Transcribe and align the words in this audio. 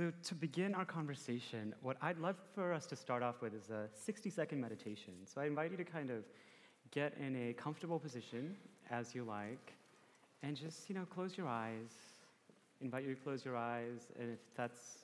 So, 0.00 0.10
to 0.28 0.34
begin 0.34 0.74
our 0.74 0.86
conversation, 0.86 1.74
what 1.82 1.98
I'd 2.00 2.16
love 2.16 2.36
for 2.54 2.72
us 2.72 2.86
to 2.86 2.96
start 2.96 3.22
off 3.22 3.42
with 3.42 3.52
is 3.52 3.68
a 3.68 3.86
60 3.92 4.30
second 4.30 4.58
meditation. 4.58 5.12
So, 5.26 5.42
I 5.42 5.44
invite 5.44 5.72
you 5.72 5.76
to 5.76 5.84
kind 5.84 6.08
of 6.08 6.24
get 6.90 7.12
in 7.20 7.36
a 7.36 7.52
comfortable 7.52 7.98
position 7.98 8.56
as 8.90 9.14
you 9.14 9.24
like 9.24 9.74
and 10.42 10.56
just, 10.56 10.88
you 10.88 10.94
know, 10.94 11.04
close 11.04 11.36
your 11.36 11.48
eyes. 11.48 11.92
invite 12.80 13.04
you 13.04 13.14
to 13.14 13.20
close 13.20 13.44
your 13.44 13.58
eyes. 13.58 14.10
And 14.18 14.32
if 14.32 14.38
that's 14.56 15.00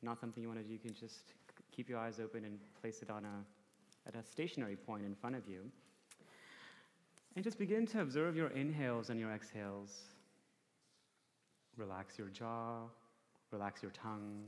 not 0.00 0.20
something 0.20 0.40
you 0.40 0.48
want 0.48 0.60
to 0.60 0.64
do, 0.64 0.74
you 0.74 0.78
can 0.78 0.94
just 0.94 1.34
keep 1.72 1.88
your 1.88 1.98
eyes 1.98 2.20
open 2.22 2.44
and 2.44 2.56
place 2.80 3.02
it 3.02 3.10
on 3.10 3.24
a, 3.24 4.08
at 4.08 4.14
a 4.14 4.24
stationary 4.24 4.76
point 4.76 5.04
in 5.04 5.16
front 5.16 5.34
of 5.34 5.48
you. 5.48 5.62
And 7.34 7.42
just 7.42 7.58
begin 7.58 7.84
to 7.88 8.00
observe 8.00 8.36
your 8.36 8.50
inhales 8.50 9.10
and 9.10 9.18
your 9.18 9.32
exhales. 9.32 10.02
Relax 11.76 12.16
your 12.16 12.28
jaw, 12.28 12.82
relax 13.52 13.82
your 13.82 13.92
tongue, 13.92 14.44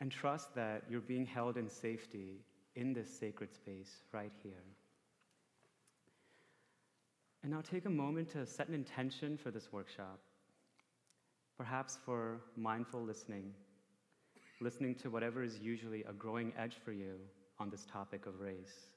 and 0.00 0.10
trust 0.10 0.54
that 0.54 0.82
you're 0.90 1.00
being 1.00 1.26
held 1.26 1.56
in 1.56 1.68
safety 1.68 2.40
in 2.74 2.92
this 2.92 3.08
sacred 3.08 3.54
space 3.54 4.02
right 4.12 4.32
here. 4.42 4.64
And 7.42 7.52
now 7.52 7.60
take 7.60 7.86
a 7.86 7.90
moment 7.90 8.30
to 8.30 8.46
set 8.46 8.68
an 8.68 8.74
intention 8.74 9.36
for 9.36 9.50
this 9.50 9.72
workshop, 9.72 10.20
perhaps 11.58 11.98
for 12.04 12.40
mindful 12.56 13.02
listening, 13.02 13.52
listening 14.60 14.94
to 14.96 15.10
whatever 15.10 15.42
is 15.42 15.58
usually 15.58 16.04
a 16.04 16.12
growing 16.12 16.52
edge 16.58 16.76
for 16.84 16.92
you 16.92 17.16
on 17.58 17.70
this 17.70 17.84
topic 17.84 18.26
of 18.26 18.40
race 18.40 18.90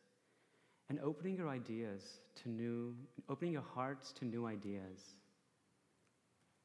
and 0.89 0.99
opening 0.99 1.35
your 1.35 1.49
ideas 1.49 2.19
to 2.43 2.49
new, 2.49 2.95
opening 3.29 3.53
your 3.53 3.63
hearts 3.73 4.11
to 4.13 4.25
new 4.25 4.45
ideas 4.45 5.15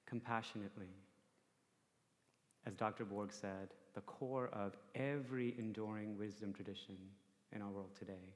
compassionately. 0.06 0.88
As 2.70 2.76
Dr. 2.76 3.04
Borg 3.04 3.32
said, 3.32 3.74
the 3.94 4.00
core 4.02 4.48
of 4.52 4.76
every 4.94 5.56
enduring 5.58 6.16
wisdom 6.16 6.52
tradition 6.52 6.96
in 7.50 7.62
our 7.62 7.68
world 7.68 7.90
today. 7.98 8.30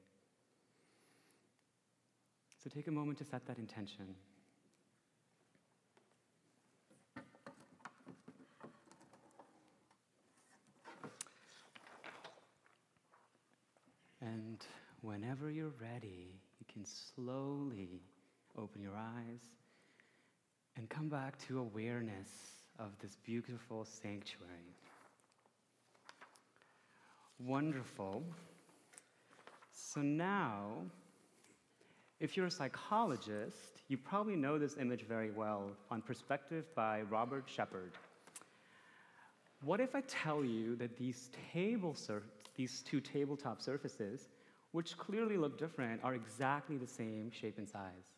So 2.59 2.69
take 2.69 2.89
a 2.89 2.91
moment 2.91 3.19
to 3.19 3.25
set 3.25 3.47
that 3.47 3.59
intention. 3.59 4.07
And 14.21 14.67
whenever 15.03 15.49
you're 15.49 15.75
ready, 15.81 16.41
you 16.59 16.67
can 16.73 16.85
slowly 16.85 18.03
open 18.59 18.83
your 18.83 18.97
eyes 18.97 19.43
and 20.77 20.91
come 20.91 21.09
back 21.09 21.39
to 21.47 21.61
awareness 21.61 22.54
of 22.79 22.91
this 23.01 23.17
beautiful 23.25 23.85
sanctuary. 23.85 24.75
Wonderful. 27.39 28.23
So 29.73 30.01
now, 30.01 30.73
if 32.21 32.37
you're 32.37 32.47
a 32.47 32.51
psychologist, 32.51 33.83
you 33.89 33.97
probably 33.97 34.37
know 34.37 34.59
this 34.59 34.77
image 34.79 35.03
very 35.03 35.31
well 35.31 35.71
on 35.91 36.01
Perspective 36.03 36.65
by 36.75 37.03
Robert 37.03 37.45
Shepard. 37.47 37.93
What 39.63 39.81
if 39.81 39.95
I 39.95 40.03
tell 40.03 40.45
you 40.45 40.77
that 40.77 40.97
these, 40.97 41.31
table 41.53 41.95
sur- 41.95 42.23
these 42.57 42.83
two 42.83 43.01
tabletop 43.01 43.63
surfaces 43.63 44.29
which 44.75 44.99
clearly 44.99 45.37
look 45.37 45.57
different, 45.57 46.03
are 46.03 46.17
exactly 46.17 46.77
the 46.77 46.87
same 46.87 47.31
shape 47.31 47.59
and 47.59 47.69
size. 47.69 48.11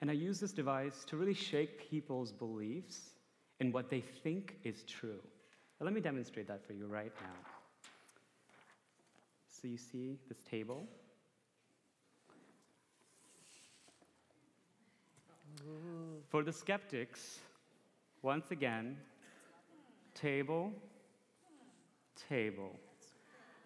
And 0.00 0.10
I 0.10 0.14
use 0.14 0.40
this 0.40 0.52
device 0.52 1.04
to 1.06 1.16
really 1.16 1.34
shake 1.34 1.90
people's 1.90 2.32
beliefs 2.32 3.14
in 3.60 3.72
what 3.72 3.88
they 3.88 4.00
think 4.00 4.56
is 4.62 4.82
true. 4.84 5.20
Now, 5.80 5.84
let 5.84 5.94
me 5.94 6.00
demonstrate 6.00 6.46
that 6.48 6.66
for 6.66 6.74
you 6.74 6.86
right 6.86 7.12
now. 7.20 7.50
So, 9.48 9.68
you 9.68 9.78
see 9.78 10.18
this 10.28 10.42
table? 10.42 10.86
For 16.28 16.42
the 16.42 16.52
skeptics, 16.52 17.38
once 18.22 18.50
again, 18.50 18.98
table, 20.14 20.72
table. 22.28 22.78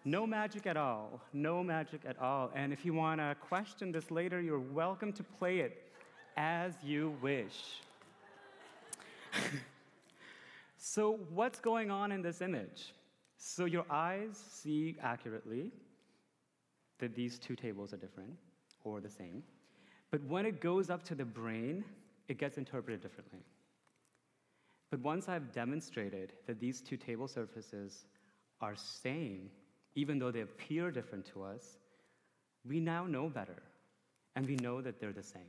No 0.05 0.25
magic 0.25 0.65
at 0.65 0.77
all. 0.77 1.21
No 1.33 1.63
magic 1.63 2.01
at 2.07 2.19
all. 2.19 2.51
And 2.55 2.73
if 2.73 2.85
you 2.85 2.93
want 2.93 3.19
to 3.19 3.35
question 3.39 3.91
this 3.91 4.09
later, 4.09 4.41
you're 4.41 4.59
welcome 4.59 5.13
to 5.13 5.23
play 5.23 5.59
it 5.59 5.90
as 6.37 6.73
you 6.83 7.15
wish. 7.21 7.81
so, 10.77 11.19
what's 11.33 11.59
going 11.59 11.91
on 11.91 12.11
in 12.11 12.21
this 12.21 12.41
image? 12.41 12.93
So, 13.37 13.65
your 13.65 13.85
eyes 13.89 14.37
see 14.51 14.95
accurately 15.01 15.71
that 16.99 17.15
these 17.15 17.39
two 17.39 17.55
tables 17.55 17.93
are 17.93 17.97
different 17.97 18.33
or 18.83 18.99
the 18.99 19.09
same. 19.09 19.43
But 20.11 20.23
when 20.25 20.45
it 20.45 20.59
goes 20.59 20.89
up 20.89 21.03
to 21.05 21.15
the 21.15 21.25
brain, 21.25 21.83
it 22.27 22.37
gets 22.37 22.57
interpreted 22.57 23.01
differently. 23.01 23.39
But 24.89 24.99
once 24.99 25.29
I've 25.29 25.51
demonstrated 25.53 26.33
that 26.47 26.59
these 26.59 26.81
two 26.81 26.97
table 26.97 27.27
surfaces 27.27 28.05
are 28.59 28.75
same 28.75 29.49
even 29.95 30.19
though 30.19 30.31
they 30.31 30.41
appear 30.41 30.91
different 30.91 31.25
to 31.33 31.43
us, 31.43 31.77
we 32.65 32.79
now 32.79 33.05
know 33.05 33.27
better, 33.27 33.61
and 34.35 34.45
we 34.45 34.55
know 34.57 34.81
that 34.81 34.99
they're 34.99 35.11
the 35.11 35.23
same. 35.23 35.41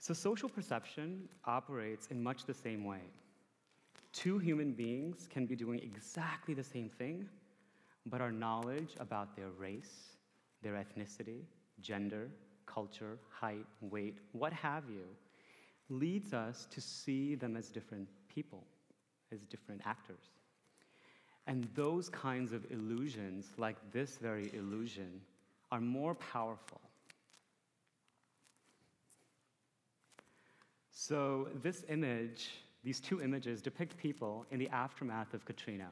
So, 0.00 0.14
social 0.14 0.48
perception 0.48 1.28
operates 1.44 2.06
in 2.06 2.22
much 2.22 2.46
the 2.46 2.54
same 2.54 2.84
way. 2.84 3.02
Two 4.14 4.38
human 4.38 4.72
beings 4.72 5.28
can 5.30 5.44
be 5.44 5.54
doing 5.54 5.78
exactly 5.80 6.54
the 6.54 6.64
same 6.64 6.88
thing, 6.88 7.28
but 8.06 8.22
our 8.22 8.32
knowledge 8.32 8.94
about 8.98 9.36
their 9.36 9.50
race, 9.50 10.16
their 10.62 10.72
ethnicity, 10.72 11.42
gender, 11.82 12.30
culture, 12.64 13.18
height, 13.28 13.66
weight, 13.82 14.16
what 14.32 14.54
have 14.54 14.84
you, 14.88 15.04
leads 15.90 16.32
us 16.32 16.66
to 16.70 16.80
see 16.80 17.34
them 17.34 17.54
as 17.54 17.68
different 17.68 18.08
people, 18.34 18.64
as 19.32 19.44
different 19.44 19.82
actors. 19.84 20.30
And 21.46 21.68
those 21.74 22.08
kinds 22.08 22.54
of 22.54 22.64
illusions, 22.72 23.48
like 23.58 23.76
this 23.92 24.16
very 24.16 24.50
illusion, 24.54 25.20
are 25.70 25.80
more 25.80 26.14
powerful. 26.14 26.80
So, 31.02 31.48
this 31.62 31.82
image, 31.88 32.50
these 32.84 33.00
two 33.00 33.22
images, 33.22 33.62
depict 33.62 33.96
people 33.96 34.44
in 34.50 34.58
the 34.58 34.68
aftermath 34.68 35.32
of 35.32 35.46
Katrina, 35.46 35.88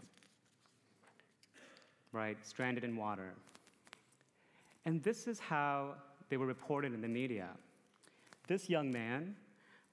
right? 2.12 2.36
Stranded 2.46 2.84
in 2.84 2.94
water. 2.94 3.32
And 4.84 5.02
this 5.02 5.26
is 5.26 5.38
how 5.41 5.94
they 6.28 6.36
were 6.36 6.44
reported 6.44 6.92
in 6.92 7.00
the 7.00 7.08
media. 7.08 7.48
This 8.48 8.69
young 8.69 8.92
man 8.92 9.34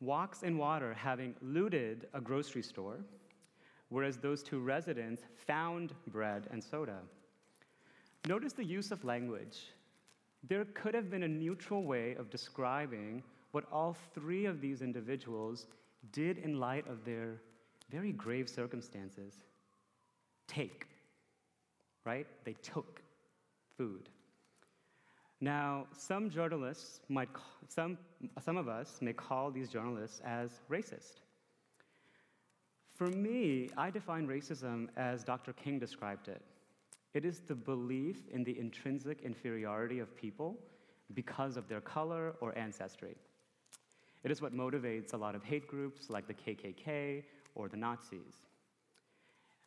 walks 0.01 0.43
in 0.43 0.57
water 0.57 0.93
having 0.93 1.33
looted 1.41 2.07
a 2.13 2.19
grocery 2.19 2.61
store 2.61 2.97
whereas 3.87 4.17
those 4.17 4.43
two 4.43 4.59
residents 4.59 5.21
found 5.47 5.93
bread 6.07 6.49
and 6.51 6.61
soda. 6.61 6.97
Notice 8.27 8.51
the 8.51 8.65
use 8.65 8.91
of 8.91 9.05
language. 9.05 9.59
There 10.45 10.65
could 10.65 10.93
have 10.93 11.09
been 11.09 11.23
a 11.23 11.27
neutral 11.29 11.83
way 11.83 12.15
of 12.15 12.29
describing 12.29 13.23
what 13.55 13.63
all 13.71 13.95
three 14.13 14.43
of 14.43 14.59
these 14.59 14.81
individuals 14.81 15.67
did 16.11 16.39
in 16.39 16.59
light 16.59 16.85
of 16.89 17.05
their 17.05 17.39
very 17.89 18.11
grave 18.11 18.49
circumstances. 18.49 19.33
Take, 20.45 20.87
right? 22.03 22.27
They 22.43 22.51
took 22.61 23.01
food. 23.77 24.09
Now, 25.39 25.87
some 25.97 26.29
journalists 26.29 26.99
might, 27.07 27.29
some, 27.69 27.97
some 28.43 28.57
of 28.57 28.67
us 28.67 28.97
may 28.99 29.13
call 29.13 29.51
these 29.51 29.69
journalists 29.69 30.19
as 30.25 30.59
racist. 30.69 31.21
For 32.93 33.07
me, 33.07 33.69
I 33.77 33.89
define 33.89 34.27
racism 34.27 34.89
as 34.97 35.23
Dr. 35.23 35.53
King 35.53 35.79
described 35.79 36.27
it 36.27 36.41
it 37.13 37.23
is 37.23 37.39
the 37.39 37.55
belief 37.55 38.27
in 38.33 38.43
the 38.43 38.59
intrinsic 38.59 39.21
inferiority 39.21 39.99
of 39.99 40.13
people 40.17 40.57
because 41.13 41.55
of 41.55 41.69
their 41.69 41.79
color 41.79 42.35
or 42.41 42.57
ancestry. 42.57 43.15
It 44.25 44.31
is 44.31 44.41
what 44.41 44.53
motivates 44.53 45.13
a 45.13 45.17
lot 45.17 45.35
of 45.35 45.43
hate 45.43 45.67
groups 45.67 46.09
like 46.09 46.27
the 46.27 46.33
KKK 46.33 47.23
or 47.53 47.69
the 47.69 47.77
Nazis. 47.77 48.41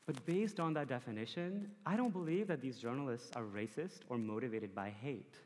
But 0.04 0.26
based 0.26 0.58
on 0.58 0.74
that 0.74 0.88
definition, 0.88 1.70
I 1.86 1.96
don't 1.96 2.12
believe 2.12 2.48
that 2.48 2.60
these 2.60 2.78
journalists 2.78 3.30
are 3.36 3.44
racist 3.44 4.00
or 4.08 4.18
motivated 4.18 4.74
by 4.74 4.92
hate 5.00 5.36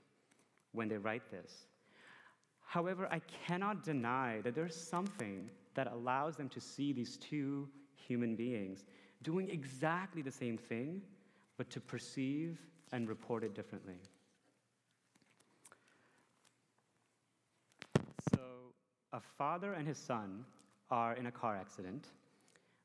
when 0.72 0.88
they 0.88 0.96
write 0.96 1.30
this. 1.30 1.66
However, 2.64 3.06
I 3.10 3.20
cannot 3.46 3.84
deny 3.84 4.40
that 4.44 4.54
there's 4.54 4.74
something 4.74 5.50
that 5.74 5.92
allows 5.92 6.36
them 6.36 6.48
to 6.48 6.60
see 6.60 6.94
these 6.94 7.18
two 7.18 7.68
human 7.94 8.34
beings 8.34 8.86
doing 9.22 9.50
exactly 9.50 10.22
the 10.22 10.30
same 10.30 10.56
thing, 10.56 11.02
but 11.58 11.68
to 11.68 11.80
perceive 11.80 12.58
and 12.92 13.10
report 13.10 13.44
it 13.44 13.54
differently. 13.54 13.96
So, 18.34 18.40
a 19.12 19.20
father 19.20 19.74
and 19.74 19.86
his 19.86 19.98
son 19.98 20.44
are 20.90 21.14
in 21.14 21.26
a 21.26 21.32
car 21.32 21.56
accident. 21.56 22.08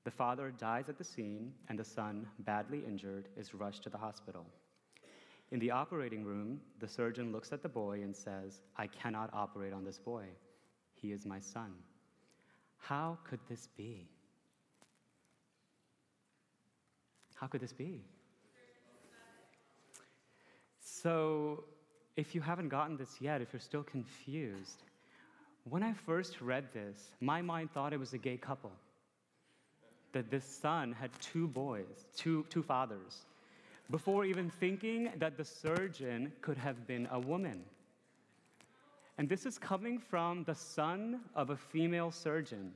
The 0.03 0.11
father 0.11 0.51
dies 0.57 0.89
at 0.89 0.97
the 0.97 1.03
scene, 1.03 1.53
and 1.69 1.77
the 1.77 1.83
son, 1.83 2.27
badly 2.39 2.83
injured, 2.87 3.27
is 3.35 3.53
rushed 3.53 3.83
to 3.83 3.89
the 3.89 3.97
hospital. 3.97 4.45
In 5.51 5.59
the 5.59 5.71
operating 5.71 6.23
room, 6.23 6.59
the 6.79 6.87
surgeon 6.87 7.31
looks 7.31 7.51
at 7.51 7.61
the 7.61 7.69
boy 7.69 8.01
and 8.01 8.15
says, 8.15 8.61
I 8.77 8.87
cannot 8.87 9.29
operate 9.33 9.73
on 9.73 9.83
this 9.83 9.97
boy. 9.97 10.25
He 10.93 11.11
is 11.11 11.25
my 11.25 11.39
son. 11.39 11.73
How 12.77 13.17
could 13.23 13.39
this 13.49 13.67
be? 13.77 14.07
How 17.35 17.47
could 17.47 17.61
this 17.61 17.73
be? 17.73 18.01
So, 20.79 21.65
if 22.15 22.33
you 22.33 22.41
haven't 22.41 22.69
gotten 22.69 22.97
this 22.97 23.21
yet, 23.21 23.41
if 23.41 23.53
you're 23.53 23.59
still 23.59 23.83
confused, 23.83 24.83
when 25.69 25.83
I 25.83 25.93
first 25.93 26.41
read 26.41 26.65
this, 26.73 27.11
my 27.19 27.41
mind 27.41 27.71
thought 27.71 27.93
it 27.93 27.99
was 27.99 28.13
a 28.13 28.17
gay 28.17 28.37
couple. 28.37 28.71
That 30.13 30.29
this 30.31 30.45
son 30.45 30.93
had 30.93 31.11
two 31.19 31.47
boys, 31.47 32.05
two, 32.15 32.45
two 32.49 32.63
fathers, 32.63 33.25
before 33.89 34.25
even 34.25 34.49
thinking 34.49 35.11
that 35.17 35.37
the 35.37 35.45
surgeon 35.45 36.31
could 36.41 36.57
have 36.57 36.87
been 36.87 37.07
a 37.11 37.19
woman. 37.19 37.63
And 39.17 39.27
this 39.27 39.45
is 39.45 39.57
coming 39.57 39.97
from 39.97 40.43
the 40.43 40.55
son 40.55 41.21
of 41.35 41.49
a 41.49 41.57
female 41.57 42.11
surgeon. 42.11 42.71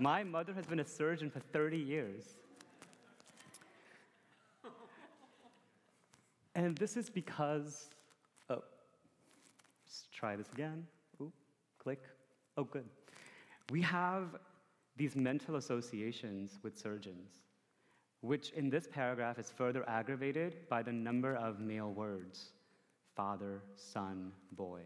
My 0.00 0.24
mother 0.24 0.52
has 0.52 0.66
been 0.66 0.80
a 0.80 0.84
surgeon 0.84 1.30
for 1.30 1.38
30 1.38 1.78
years. 1.78 2.24
And 6.56 6.76
this 6.76 6.96
is 6.96 7.10
because, 7.10 7.88
try 10.14 10.36
this 10.36 10.50
again. 10.52 10.86
Ooh, 11.20 11.32
click. 11.78 12.02
Oh, 12.56 12.64
good. 12.64 12.88
We 13.70 13.82
have 13.82 14.36
these 14.96 15.16
mental 15.16 15.56
associations 15.56 16.58
with 16.62 16.78
surgeons, 16.78 17.30
which 18.20 18.50
in 18.50 18.70
this 18.70 18.86
paragraph 18.90 19.38
is 19.38 19.50
further 19.50 19.84
aggravated 19.88 20.68
by 20.68 20.82
the 20.82 20.92
number 20.92 21.34
of 21.34 21.60
male 21.60 21.92
words 21.92 22.50
father, 23.16 23.62
son, 23.76 24.32
boy. 24.52 24.80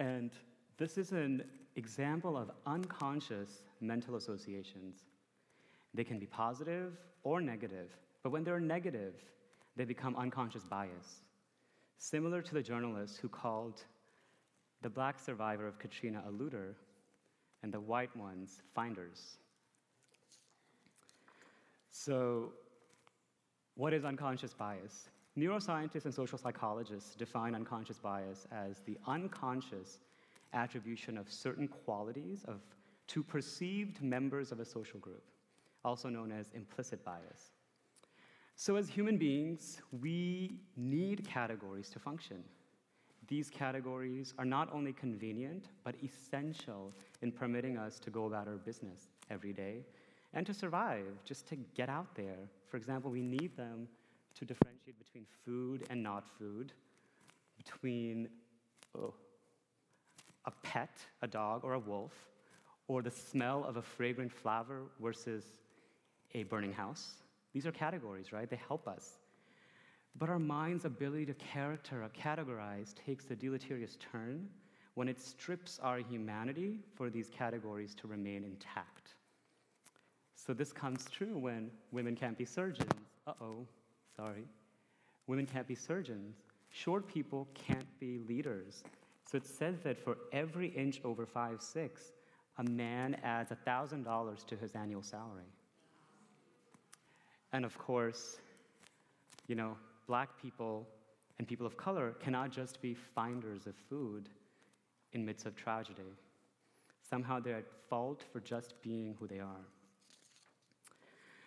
And 0.00 0.32
this 0.78 0.98
is 0.98 1.12
an 1.12 1.44
example 1.76 2.36
of 2.36 2.50
unconscious 2.66 3.62
mental 3.80 4.16
associations. 4.16 5.04
They 5.94 6.04
can 6.04 6.18
be 6.18 6.26
positive 6.26 6.94
or 7.22 7.40
negative, 7.40 7.90
but 8.22 8.30
when 8.30 8.42
they're 8.42 8.60
negative, 8.60 9.14
they 9.76 9.84
become 9.84 10.16
unconscious 10.16 10.64
bias. 10.64 11.22
Similar 11.98 12.42
to 12.42 12.54
the 12.54 12.62
journalist 12.62 13.18
who 13.18 13.28
called 13.28 13.82
the 14.82 14.88
black 14.88 15.18
survivor 15.18 15.66
of 15.66 15.78
Katrina 15.78 16.22
a 16.26 16.30
looter 16.30 16.76
and 17.62 17.72
the 17.72 17.80
white 17.80 18.16
ones 18.16 18.62
finders. 18.74 19.38
So, 21.90 22.52
what 23.74 23.92
is 23.92 24.04
unconscious 24.04 24.54
bias? 24.54 25.08
Neuroscientists 25.36 26.04
and 26.04 26.14
social 26.14 26.38
psychologists 26.38 27.16
define 27.16 27.54
unconscious 27.54 27.98
bias 27.98 28.46
as 28.52 28.80
the 28.86 28.96
unconscious 29.06 29.98
attribution 30.52 31.18
of 31.18 31.30
certain 31.30 31.68
qualities 31.68 32.44
of, 32.46 32.60
to 33.08 33.22
perceived 33.22 34.00
members 34.02 34.52
of 34.52 34.60
a 34.60 34.64
social 34.64 35.00
group, 35.00 35.22
also 35.84 36.08
known 36.08 36.30
as 36.30 36.50
implicit 36.54 37.04
bias. 37.04 37.50
So, 38.60 38.74
as 38.74 38.88
human 38.88 39.18
beings, 39.18 39.80
we 40.02 40.58
need 40.76 41.24
categories 41.24 41.90
to 41.90 42.00
function. 42.00 42.42
These 43.28 43.50
categories 43.50 44.34
are 44.36 44.44
not 44.44 44.68
only 44.74 44.92
convenient, 44.92 45.66
but 45.84 45.94
essential 46.02 46.92
in 47.22 47.30
permitting 47.30 47.78
us 47.78 48.00
to 48.00 48.10
go 48.10 48.26
about 48.26 48.48
our 48.48 48.56
business 48.56 49.10
every 49.30 49.52
day 49.52 49.84
and 50.34 50.44
to 50.44 50.52
survive, 50.52 51.04
just 51.24 51.46
to 51.50 51.56
get 51.76 51.88
out 51.88 52.12
there. 52.16 52.50
For 52.68 52.76
example, 52.76 53.12
we 53.12 53.22
need 53.22 53.56
them 53.56 53.86
to 54.34 54.44
differentiate 54.44 54.98
between 54.98 55.24
food 55.44 55.86
and 55.88 56.02
not 56.02 56.24
food, 56.36 56.72
between 57.56 58.28
oh, 58.98 59.14
a 60.46 60.50
pet, 60.64 60.98
a 61.22 61.28
dog, 61.28 61.62
or 61.62 61.74
a 61.74 61.78
wolf, 61.78 62.26
or 62.88 63.02
the 63.02 63.10
smell 63.12 63.64
of 63.68 63.76
a 63.76 63.82
fragrant 63.82 64.32
flower 64.32 64.80
versus 65.00 65.44
a 66.34 66.42
burning 66.42 66.72
house. 66.72 67.18
These 67.52 67.66
are 67.66 67.72
categories, 67.72 68.32
right? 68.32 68.48
They 68.48 68.60
help 68.68 68.86
us. 68.86 69.18
But 70.18 70.28
our 70.28 70.38
mind's 70.38 70.84
ability 70.84 71.26
to 71.26 71.34
character 71.34 72.02
or 72.02 72.08
categorize 72.08 72.94
takes 72.94 73.30
a 73.30 73.36
deleterious 73.36 73.96
turn 74.12 74.48
when 74.94 75.08
it 75.08 75.20
strips 75.20 75.78
our 75.82 75.98
humanity 75.98 76.80
for 76.96 77.08
these 77.08 77.30
categories 77.30 77.94
to 77.96 78.08
remain 78.08 78.42
intact. 78.42 79.14
So 80.34 80.52
this 80.52 80.72
comes 80.72 81.04
true 81.10 81.38
when 81.38 81.70
women 81.92 82.16
can't 82.16 82.36
be 82.36 82.44
surgeons. 82.44 82.90
Uh 83.26 83.32
oh, 83.40 83.66
sorry. 84.16 84.44
Women 85.26 85.46
can't 85.46 85.68
be 85.68 85.74
surgeons. 85.74 86.36
Short 86.70 87.06
people 87.06 87.46
can't 87.54 87.86
be 88.00 88.18
leaders. 88.18 88.82
So 89.30 89.36
it 89.36 89.46
says 89.46 89.76
that 89.84 89.98
for 90.02 90.16
every 90.32 90.68
inch 90.68 91.00
over 91.04 91.26
five 91.26 91.62
six, 91.62 92.12
a 92.56 92.64
man 92.64 93.16
adds 93.22 93.52
$1,000 93.52 94.46
to 94.46 94.56
his 94.56 94.74
annual 94.74 95.02
salary. 95.02 95.52
And 97.52 97.64
of 97.64 97.78
course, 97.78 98.38
you 99.46 99.54
know, 99.54 99.76
black 100.06 100.40
people 100.40 100.86
and 101.38 101.46
people 101.46 101.66
of 101.66 101.76
color 101.76 102.14
cannot 102.20 102.50
just 102.50 102.80
be 102.82 102.94
finders 102.94 103.66
of 103.66 103.74
food 103.88 104.28
in 105.12 105.24
midst 105.24 105.46
of 105.46 105.56
tragedy. 105.56 106.12
Somehow 107.08 107.40
they're 107.40 107.58
at 107.58 107.70
fault 107.88 108.24
for 108.32 108.40
just 108.40 108.74
being 108.82 109.16
who 109.18 109.26
they 109.26 109.38
are. 109.38 109.64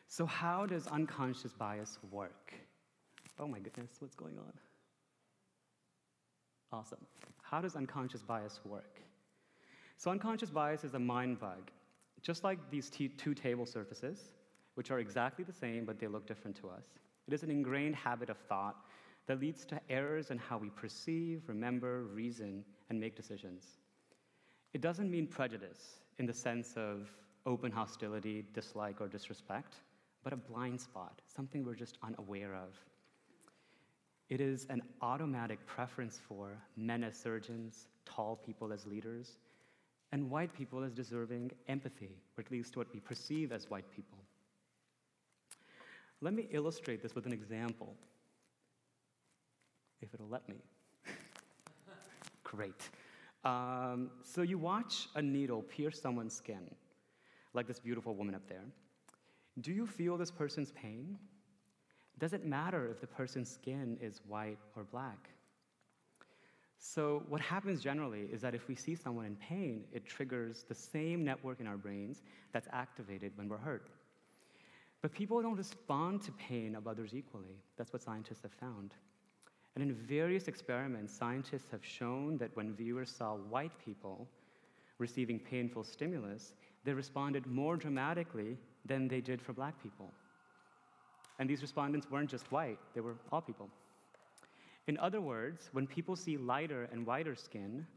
So, 0.07 0.25
how 0.25 0.65
does 0.65 0.87
unconscious 0.87 1.53
bias 1.53 1.99
work? 2.09 2.53
Oh 3.39 3.47
my 3.47 3.59
goodness, 3.59 3.91
what's 3.99 4.15
going 4.15 4.37
on? 4.37 4.53
Awesome. 6.73 7.05
How 7.41 7.61
does 7.61 7.75
unconscious 7.75 8.21
bias 8.21 8.59
work? 8.65 9.01
So, 9.97 10.11
unconscious 10.11 10.49
bias 10.49 10.83
is 10.83 10.95
a 10.95 10.99
mind 10.99 11.39
bug. 11.39 11.71
Just 12.21 12.43
like 12.43 12.59
these 12.69 12.89
two 12.89 13.33
table 13.33 13.65
surfaces, 13.65 14.31
which 14.75 14.91
are 14.91 14.99
exactly 14.99 15.43
the 15.43 15.53
same, 15.53 15.85
but 15.85 15.99
they 15.99 16.07
look 16.07 16.27
different 16.27 16.55
to 16.57 16.69
us. 16.69 16.85
It 17.27 17.33
is 17.33 17.43
an 17.43 17.51
ingrained 17.51 17.95
habit 17.95 18.29
of 18.29 18.37
thought 18.37 18.77
that 19.27 19.39
leads 19.39 19.65
to 19.65 19.79
errors 19.89 20.31
in 20.31 20.37
how 20.37 20.57
we 20.57 20.69
perceive, 20.69 21.43
remember, 21.47 22.03
reason, 22.03 22.63
and 22.89 22.99
make 22.99 23.15
decisions. 23.15 23.77
It 24.73 24.81
doesn't 24.81 25.11
mean 25.11 25.27
prejudice 25.27 25.99
in 26.17 26.25
the 26.25 26.33
sense 26.33 26.75
of 26.75 27.09
open 27.45 27.71
hostility, 27.71 28.45
dislike, 28.53 29.01
or 29.01 29.07
disrespect, 29.07 29.75
but 30.23 30.33
a 30.33 30.37
blind 30.37 30.79
spot, 30.79 31.21
something 31.25 31.65
we're 31.65 31.75
just 31.75 31.97
unaware 32.03 32.55
of. 32.55 32.77
It 34.29 34.39
is 34.39 34.65
an 34.69 34.81
automatic 35.01 35.65
preference 35.65 36.19
for 36.27 36.57
men 36.77 37.03
as 37.03 37.17
surgeons, 37.17 37.87
tall 38.05 38.37
people 38.37 38.71
as 38.71 38.85
leaders, 38.85 39.37
and 40.13 40.29
white 40.29 40.53
people 40.53 40.83
as 40.83 40.93
deserving 40.93 41.51
empathy, 41.67 42.15
or 42.37 42.41
at 42.41 42.51
least 42.51 42.77
what 42.77 42.87
we 42.93 42.99
perceive 42.99 43.51
as 43.51 43.69
white 43.69 43.89
people. 43.91 44.17
Let 46.21 46.33
me 46.33 46.47
illustrate 46.51 47.01
this 47.01 47.15
with 47.15 47.25
an 47.25 47.33
example, 47.33 47.95
if 50.01 50.13
it'll 50.13 50.29
let 50.29 50.47
me. 50.47 50.57
Great. 52.43 52.89
Um, 53.43 54.11
so 54.23 54.43
you 54.43 54.59
watch 54.59 55.07
a 55.15 55.21
needle 55.21 55.63
pierce 55.63 55.99
someone's 55.99 56.35
skin, 56.35 56.69
like 57.53 57.67
this 57.67 57.79
beautiful 57.79 58.13
woman 58.13 58.35
up 58.35 58.47
there. 58.47 58.65
Do 59.61 59.71
you 59.71 59.87
feel 59.87 60.15
this 60.15 60.29
person's 60.29 60.71
pain? 60.71 61.17
Does 62.19 62.33
it 62.33 62.45
matter 62.45 62.87
if 62.89 63.01
the 63.01 63.07
person's 63.07 63.49
skin 63.49 63.97
is 63.99 64.21
white 64.27 64.59
or 64.75 64.83
black? 64.83 65.29
So, 66.77 67.23
what 67.29 67.41
happens 67.41 67.81
generally 67.81 68.27
is 68.31 68.41
that 68.41 68.55
if 68.55 68.67
we 68.67 68.75
see 68.75 68.95
someone 68.95 69.25
in 69.25 69.35
pain, 69.35 69.83
it 69.91 70.05
triggers 70.05 70.65
the 70.67 70.73
same 70.73 71.23
network 71.23 71.59
in 71.59 71.67
our 71.67 71.77
brains 71.77 72.23
that's 72.53 72.67
activated 72.71 73.33
when 73.35 73.47
we're 73.47 73.57
hurt. 73.57 73.89
But 75.01 75.13
people 75.13 75.41
don't 75.41 75.57
respond 75.57 76.21
to 76.23 76.31
pain 76.33 76.75
of 76.75 76.87
others 76.87 77.13
equally. 77.15 77.55
That's 77.77 77.91
what 77.91 78.03
scientists 78.03 78.43
have 78.43 78.51
found. 78.53 78.93
And 79.75 79.83
in 79.83 79.93
various 79.93 80.47
experiments, 80.47 81.13
scientists 81.13 81.69
have 81.71 81.83
shown 81.83 82.37
that 82.37 82.55
when 82.55 82.75
viewers 82.75 83.09
saw 83.09 83.35
white 83.35 83.71
people 83.83 84.27
receiving 84.99 85.39
painful 85.39 85.83
stimulus, 85.83 86.53
they 86.83 86.93
responded 86.93 87.47
more 87.47 87.77
dramatically 87.77 88.57
than 88.85 89.07
they 89.07 89.21
did 89.21 89.41
for 89.41 89.53
black 89.53 89.81
people. 89.81 90.11
And 91.39 91.49
these 91.49 91.61
respondents 91.61 92.11
weren't 92.11 92.29
just 92.29 92.51
white, 92.51 92.77
they 92.93 93.01
were 93.01 93.15
all 93.31 93.41
people. 93.41 93.69
In 94.87 94.97
other 94.97 95.21
words, 95.21 95.69
when 95.71 95.87
people 95.87 96.15
see 96.15 96.37
lighter 96.37 96.87
and 96.91 97.05
whiter 97.05 97.35
skin 97.35 97.87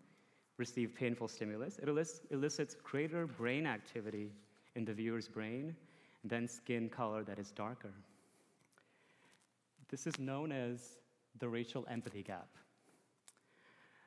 receive 0.56 0.94
painful 0.94 1.28
stimulus, 1.28 1.78
it 1.82 1.88
elicits 2.30 2.76
greater 2.82 3.26
brain 3.26 3.66
activity 3.66 4.30
in 4.76 4.84
the 4.84 4.94
viewer's 4.94 5.28
brain 5.28 5.74
than 6.24 6.48
skin 6.48 6.88
color 6.88 7.22
that 7.24 7.38
is 7.38 7.50
darker. 7.50 7.92
This 9.88 10.06
is 10.06 10.18
known 10.18 10.50
as 10.50 10.96
the 11.38 11.48
racial 11.48 11.86
empathy 11.90 12.22
gap. 12.22 12.48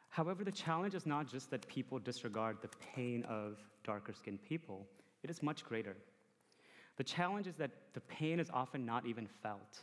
However, 0.10 0.44
the 0.44 0.52
challenge 0.52 0.96
is 0.96 1.06
not 1.06 1.28
just 1.28 1.52
that 1.52 1.68
people 1.68 2.00
disregard 2.00 2.58
the 2.62 2.70
pain 2.96 3.24
of 3.30 3.60
darker 3.84 4.14
skinned 4.14 4.44
people, 4.44 4.88
it 5.24 5.30
is 5.30 5.44
much 5.44 5.64
greater. 5.64 5.96
The 6.98 7.04
challenge 7.04 7.46
is 7.46 7.56
that 7.58 7.70
the 7.94 8.02
pain 8.02 8.40
is 8.40 8.50
often 8.52 8.86
not 8.86 9.06
even 9.06 9.28
felt. 9.28 9.80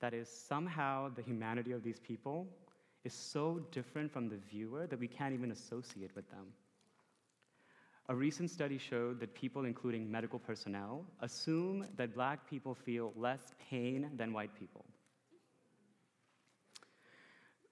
That 0.00 0.14
is, 0.14 0.28
somehow 0.28 1.10
the 1.14 1.22
humanity 1.22 1.72
of 1.72 1.82
these 1.82 2.00
people 2.00 2.46
is 3.04 3.12
so 3.12 3.60
different 3.70 4.10
from 4.10 4.28
the 4.28 4.38
viewer 4.50 4.86
that 4.86 4.98
we 4.98 5.08
can't 5.08 5.34
even 5.34 5.50
associate 5.50 6.14
with 6.16 6.30
them. 6.30 6.46
A 8.10 8.14
recent 8.14 8.50
study 8.50 8.76
showed 8.76 9.20
that 9.20 9.34
people, 9.34 9.64
including 9.66 10.10
medical 10.10 10.40
personnel, 10.40 11.06
assume 11.20 11.86
that 11.96 12.12
black 12.12 12.50
people 12.50 12.74
feel 12.74 13.12
less 13.14 13.54
pain 13.70 14.10
than 14.16 14.32
white 14.32 14.50
people. 14.58 14.84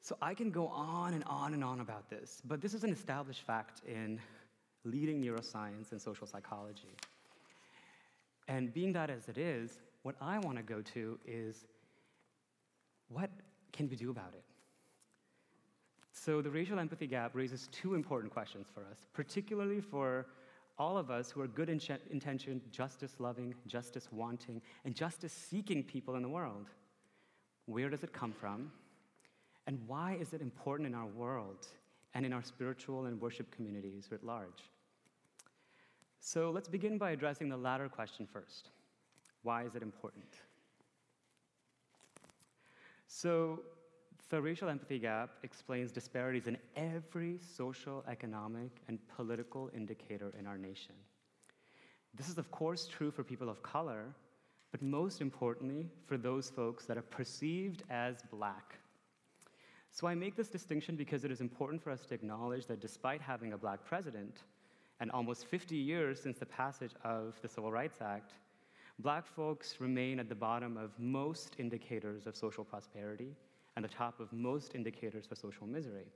So 0.01 0.17
I 0.23 0.35
can 0.35 0.53
go 0.53 0.69
on 0.69 1.15
and 1.15 1.25
on 1.25 1.55
and 1.55 1.65
on 1.65 1.81
about 1.81 2.09
this, 2.09 2.41
but 2.45 2.61
this 2.61 2.73
is 2.73 2.85
an 2.85 2.93
established 2.93 3.43
fact 3.43 3.83
in 3.85 4.21
leading 4.85 5.21
neuroscience 5.21 5.91
and 5.91 6.01
social 6.01 6.29
psychology. 6.29 6.95
And 8.47 8.73
being 8.73 8.93
that 8.93 9.11
as 9.11 9.29
it 9.29 9.39
is, 9.39 9.81
what 10.05 10.15
I 10.21 10.39
want 10.39 10.57
to 10.57 10.63
go 10.63 10.83
to 10.95 11.19
is 11.27 11.67
what 13.09 13.31
can 13.73 13.89
we 13.89 13.97
do 13.97 14.11
about 14.11 14.35
it? 14.35 14.45
So, 16.25 16.43
the 16.43 16.51
racial 16.51 16.81
empathy 16.81 17.07
gap 17.07 17.31
raises 17.35 17.69
two 17.71 17.95
important 17.95 18.33
questions 18.33 18.67
for 18.75 18.81
us, 18.91 19.07
particularly 19.13 19.81
for 19.81 20.27
all 20.77 20.99
of 20.99 21.11
us 21.13 21.31
who 21.31 21.41
are 21.41 21.47
good 21.47 21.69
intentioned, 21.69 22.63
justice 22.73 23.15
loving, 23.21 23.55
justice 23.69 24.09
wanting, 24.11 24.61
and 24.85 24.97
justice 24.97 25.33
seeking 25.33 25.85
people 25.85 26.17
in 26.17 26.23
the 26.23 26.29
world. 26.29 26.67
Where 27.67 27.89
does 27.89 28.03
it 28.03 28.13
come 28.13 28.33
from? 28.33 28.73
And 29.69 29.79
why 29.87 30.17
is 30.21 30.33
it 30.33 30.41
important 30.41 30.89
in 30.89 30.95
our 30.95 31.07
world 31.07 31.69
and 32.15 32.27
in 32.27 32.33
our 32.33 32.43
spiritual 32.43 33.07
and 33.07 33.21
worship 33.21 33.51
communities 33.55 34.09
writ 34.11 34.25
large? 34.25 34.65
So 36.19 36.51
let's 36.51 36.69
begin 36.69 36.99
by 36.99 37.13
addressing 37.13 37.49
the 37.49 37.57
latter 37.57 37.89
question 37.89 38.27
first. 38.27 38.71
Why 39.43 39.63
is 39.63 39.77
it 39.77 39.83
important? 39.83 40.35
So, 43.07 43.61
the 44.31 44.41
racial 44.41 44.69
empathy 44.69 44.99
gap 44.99 45.31
explains 45.43 45.91
disparities 45.91 46.47
in 46.47 46.59
every 46.77 47.39
social, 47.57 48.05
economic, 48.09 48.71
and 48.89 48.99
political 49.17 49.71
indicator 49.75 50.33
in 50.39 50.47
our 50.47 50.59
nation. 50.59 50.95
This 52.15 52.29
is, 52.29 52.39
of 52.39 52.51
course, 52.51 52.87
true 52.87 53.11
for 53.11 53.25
people 53.25 53.49
of 53.49 53.63
color, 53.63 54.05
but 54.71 54.83
most 54.83 55.21
importantly, 55.21 55.89
for 56.07 56.17
those 56.17 56.51
folks 56.51 56.85
that 56.87 56.99
are 56.99 57.03
perceived 57.03 57.83
as 57.91 58.17
black 58.31 58.79
so 59.91 60.07
I 60.07 60.15
make 60.15 60.37
this 60.37 60.49
distinction 60.49 60.97
because 60.97 61.25
it 61.25 61.31
is 61.31 61.41
important 61.41 61.83
for 61.83 61.91
us 61.91 62.07
to 62.07 62.15
acknowledge 62.15 62.67
that 62.67 62.81
despite 62.81 63.21
having 63.21 63.53
a 63.53 63.59
black 63.59 63.85
president, 63.85 64.43
and 65.01 65.11
almost 65.13 65.47
50 65.47 65.77
years 65.77 66.21
since 66.21 66.39
the 66.39 66.47
passage 66.47 66.93
of 67.05 67.37
the 67.43 67.49
Civil 67.49 67.71
Rights 67.71 68.01
Act, 68.01 68.33
black 68.99 69.27
folks 69.27 69.77
remain 69.81 70.19
at 70.19 70.29
the 70.29 70.35
bottom 70.35 70.77
of 70.77 70.91
most 70.99 71.55
indicators 71.59 72.27
of 72.27 72.37
social 72.37 72.65
prosperity 72.65 73.35
and 73.79 73.85
the 73.85 73.95
top 73.95 74.19
of 74.19 74.33
most 74.33 74.75
indicators 74.75 75.25
for 75.25 75.37
social 75.37 75.65
misery. 75.65 76.09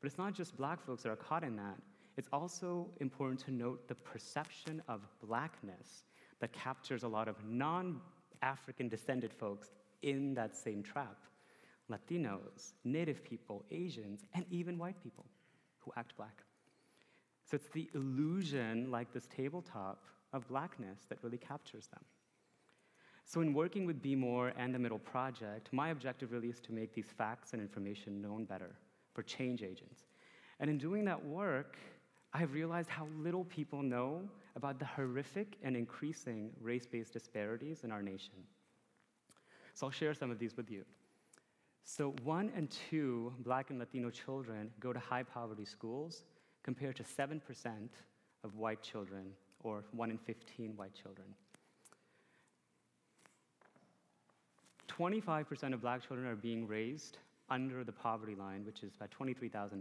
But 0.00 0.06
it's 0.06 0.16
not 0.16 0.32
just 0.32 0.56
black 0.56 0.80
folks 0.80 1.02
that 1.02 1.10
are 1.10 1.16
caught 1.16 1.44
in 1.44 1.54
that. 1.56 1.76
It's 2.16 2.30
also 2.32 2.88
important 3.00 3.38
to 3.40 3.50
note 3.50 3.86
the 3.86 3.96
perception 3.96 4.80
of 4.88 5.02
blackness 5.22 6.04
that 6.40 6.54
captures 6.54 7.02
a 7.02 7.08
lot 7.08 7.28
of 7.28 7.36
non 7.44 8.00
African 8.40 8.88
descended 8.88 9.30
folks 9.30 9.72
in 10.00 10.32
that 10.36 10.56
same 10.56 10.82
trap. 10.82 11.18
Latinos, 11.92 12.72
Native 12.84 13.22
people, 13.22 13.62
Asians, 13.70 14.24
and 14.32 14.46
even 14.50 14.78
white 14.78 14.96
people 15.02 15.26
who 15.80 15.92
act 15.98 16.16
black. 16.16 16.44
So 17.44 17.56
it's 17.56 17.68
the 17.74 17.90
illusion, 17.94 18.90
like 18.90 19.12
this 19.12 19.28
tabletop, 19.36 20.02
of 20.32 20.48
blackness 20.48 21.00
that 21.10 21.18
really 21.22 21.38
captures 21.38 21.88
them. 21.88 22.04
So, 23.28 23.40
in 23.40 23.52
working 23.52 23.86
with 23.86 24.00
Be 24.00 24.14
More 24.14 24.52
and 24.56 24.72
the 24.72 24.78
Middle 24.78 25.00
Project, 25.00 25.72
my 25.72 25.88
objective 25.88 26.30
really 26.30 26.48
is 26.48 26.60
to 26.60 26.72
make 26.72 26.94
these 26.94 27.08
facts 27.18 27.54
and 27.54 27.60
information 27.60 28.22
known 28.22 28.44
better 28.44 28.70
for 29.14 29.24
change 29.24 29.64
agents. 29.64 30.04
And 30.60 30.70
in 30.70 30.78
doing 30.78 31.04
that 31.06 31.22
work, 31.24 31.76
I've 32.32 32.54
realized 32.54 32.88
how 32.88 33.08
little 33.18 33.44
people 33.44 33.82
know 33.82 34.22
about 34.54 34.78
the 34.78 34.84
horrific 34.84 35.56
and 35.64 35.76
increasing 35.76 36.50
race 36.60 36.86
based 36.86 37.14
disparities 37.14 37.82
in 37.82 37.90
our 37.90 38.00
nation. 38.00 38.34
So, 39.74 39.86
I'll 39.86 39.92
share 39.92 40.14
some 40.14 40.30
of 40.30 40.38
these 40.38 40.56
with 40.56 40.70
you. 40.70 40.84
So, 41.82 42.14
one 42.22 42.52
and 42.54 42.70
two 42.70 43.34
black 43.40 43.70
and 43.70 43.80
Latino 43.80 44.08
children 44.08 44.70
go 44.78 44.92
to 44.92 45.00
high 45.00 45.24
poverty 45.24 45.64
schools 45.64 46.22
compared 46.62 46.94
to 46.94 47.02
7% 47.02 47.40
of 48.44 48.54
white 48.54 48.82
children, 48.82 49.32
or 49.64 49.82
1 49.90 50.10
in 50.12 50.18
15 50.18 50.76
white 50.76 50.94
children. 50.94 51.26
25% 54.98 55.74
of 55.74 55.80
black 55.80 56.06
children 56.06 56.26
are 56.26 56.36
being 56.36 56.66
raised 56.66 57.18
under 57.50 57.84
the 57.84 57.92
poverty 57.92 58.34
line, 58.34 58.64
which 58.64 58.82
is 58.82 58.92
about 58.94 59.10
$23,000. 59.10 59.80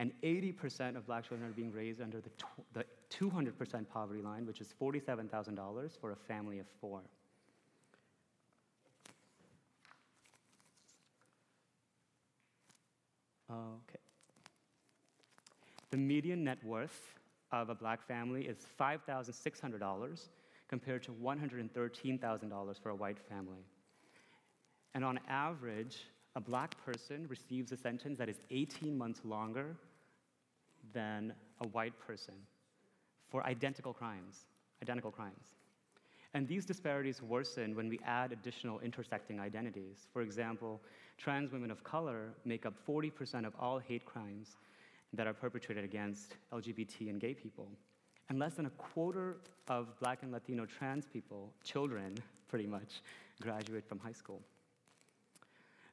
And 0.00 0.12
80% 0.22 0.96
of 0.96 1.06
black 1.06 1.26
children 1.26 1.48
are 1.48 1.52
being 1.52 1.72
raised 1.72 2.00
under 2.00 2.20
the, 2.20 2.30
tw- 2.30 2.72
the 2.72 2.84
200% 3.10 3.88
poverty 3.88 4.22
line, 4.22 4.46
which 4.46 4.60
is 4.60 4.72
$47,000 4.80 6.00
for 6.00 6.12
a 6.12 6.16
family 6.16 6.58
of 6.58 6.66
four. 6.80 7.00
Okay. 13.50 13.98
The 15.90 15.96
median 15.96 16.44
net 16.44 16.62
worth 16.62 17.14
of 17.50 17.70
a 17.70 17.74
black 17.74 18.06
family 18.06 18.42
is 18.42 18.58
$5,600 18.78 20.28
compared 20.68 21.02
to 21.04 21.12
$113,000 21.12 22.82
for 22.82 22.90
a 22.90 22.94
white 22.94 23.18
family. 23.18 23.64
And 24.94 25.04
on 25.04 25.20
average, 25.28 25.98
a 26.36 26.40
black 26.40 26.82
person 26.84 27.26
receives 27.28 27.72
a 27.72 27.76
sentence 27.76 28.18
that 28.18 28.28
is 28.28 28.40
18 28.50 28.96
months 28.96 29.20
longer 29.24 29.76
than 30.92 31.32
a 31.60 31.68
white 31.68 31.98
person 31.98 32.34
for 33.28 33.44
identical 33.44 33.92
crimes, 33.92 34.46
identical 34.82 35.10
crimes. 35.10 35.54
And 36.34 36.46
these 36.46 36.66
disparities 36.66 37.22
worsen 37.22 37.74
when 37.74 37.88
we 37.88 37.98
add 38.04 38.32
additional 38.32 38.80
intersecting 38.80 39.40
identities. 39.40 40.06
For 40.12 40.22
example, 40.22 40.80
trans 41.16 41.52
women 41.52 41.70
of 41.70 41.82
color 41.82 42.34
make 42.44 42.66
up 42.66 42.74
40% 42.86 43.46
of 43.46 43.54
all 43.58 43.78
hate 43.78 44.04
crimes 44.04 44.56
that 45.14 45.26
are 45.26 45.32
perpetrated 45.32 45.84
against 45.84 46.34
LGBT 46.52 47.08
and 47.08 47.20
gay 47.20 47.34
people. 47.34 47.68
And 48.28 48.38
less 48.38 48.54
than 48.54 48.66
a 48.66 48.70
quarter 48.70 49.38
of 49.68 49.98
black 50.00 50.22
and 50.22 50.30
Latino 50.30 50.66
trans 50.66 51.06
people, 51.06 51.50
children 51.64 52.14
pretty 52.46 52.66
much, 52.66 53.00
graduate 53.40 53.88
from 53.88 53.98
high 53.98 54.12
school. 54.12 54.42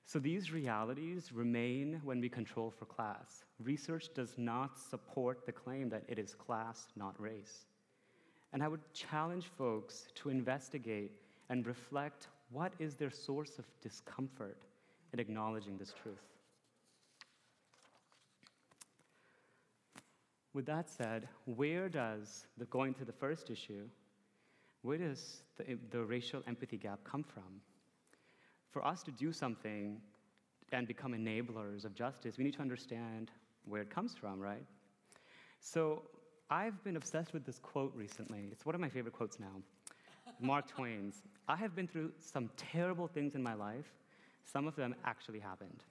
So 0.06 0.20
these 0.20 0.52
realities 0.52 1.32
remain 1.34 2.00
when 2.04 2.22
we 2.22 2.30
control 2.30 2.70
for 2.70 2.86
class. 2.86 3.44
Research 3.60 4.14
does 4.14 4.36
not 4.38 4.78
support 4.78 5.46
the 5.46 5.52
claim 5.52 5.90
that 5.90 6.04
it 6.08 6.20
is 6.20 6.36
class, 6.36 6.88
not 6.96 7.20
race. 7.20 7.66
And 8.54 8.62
I 8.62 8.68
would 8.68 8.82
challenge 8.94 9.46
folks 9.58 10.08
to 10.16 10.30
investigate 10.30 11.12
and 11.50 11.66
reflect 11.66 12.28
what 12.52 12.74
is 12.78 12.96
their 12.96 13.10
source 13.10 13.58
of 13.58 13.66
discomfort 13.82 14.62
in 15.12 15.20
acknowledging 15.20 15.78
this 15.78 15.94
truth. 16.04 16.22
With 20.54 20.68
that 20.68 20.90
said, 20.90 21.28
where 21.46 21.90
does, 21.90 22.48
the, 22.58 22.66
going 22.66 22.94
to 22.94 23.06
the 23.06 23.12
first 23.12 23.50
issue, 23.50 23.90
where 24.84 25.00
does 25.00 25.42
the, 25.58 25.78
the 25.90 26.04
racial 26.04 26.44
empathy 26.48 26.78
gap 26.78 27.00
come 27.04 27.24
from? 27.24 27.62
For 28.76 28.86
us 28.86 29.04
to 29.04 29.12
do 29.12 29.32
something 29.32 30.02
and 30.74 30.86
become 30.86 31.14
enablers 31.14 31.86
of 31.86 31.96
justice, 31.96 32.38
we 32.38 32.44
need 32.44 32.56
to 32.56 32.62
understand 32.62 33.32
where 33.64 33.82
it 33.82 33.90
comes 33.90 34.16
from, 34.16 34.38
right? 34.38 34.66
So 35.62 36.02
I've 36.50 36.84
been 36.84 36.98
obsessed 36.98 37.32
with 37.32 37.46
this 37.46 37.58
quote 37.58 37.94
recently. 37.96 38.50
It's 38.52 38.66
one 38.66 38.76
of 38.76 38.82
my 38.82 38.90
favorite 38.90 39.14
quotes 39.14 39.40
now. 39.40 39.62
Mark 40.42 40.68
Twain's 40.76 41.22
I 41.48 41.56
have 41.56 41.74
been 41.74 41.88
through 41.88 42.12
some 42.20 42.50
terrible 42.58 43.08
things 43.08 43.34
in 43.34 43.42
my 43.42 43.54
life. 43.54 43.94
Some 44.44 44.68
of 44.68 44.76
them 44.76 44.94
actually 45.06 45.40
happened. 45.40 45.86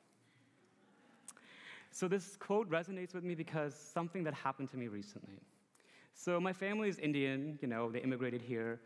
So 1.91 2.07
this 2.07 2.37
quote 2.37 2.69
resonates 2.69 3.15
with 3.15 3.25
me 3.25 3.35
because 3.35 3.75
something 3.75 4.23
that 4.25 4.35
happened 4.35 4.69
to 4.73 4.77
me 4.77 4.89
recently. 4.89 5.41
So 6.13 6.39
my 6.39 6.53
family 6.53 6.91
is 6.91 6.99
Indian, 6.99 7.59
you 7.63 7.69
know, 7.69 7.91
they 7.91 8.01
immigrated 8.01 8.43
here. 8.43 8.79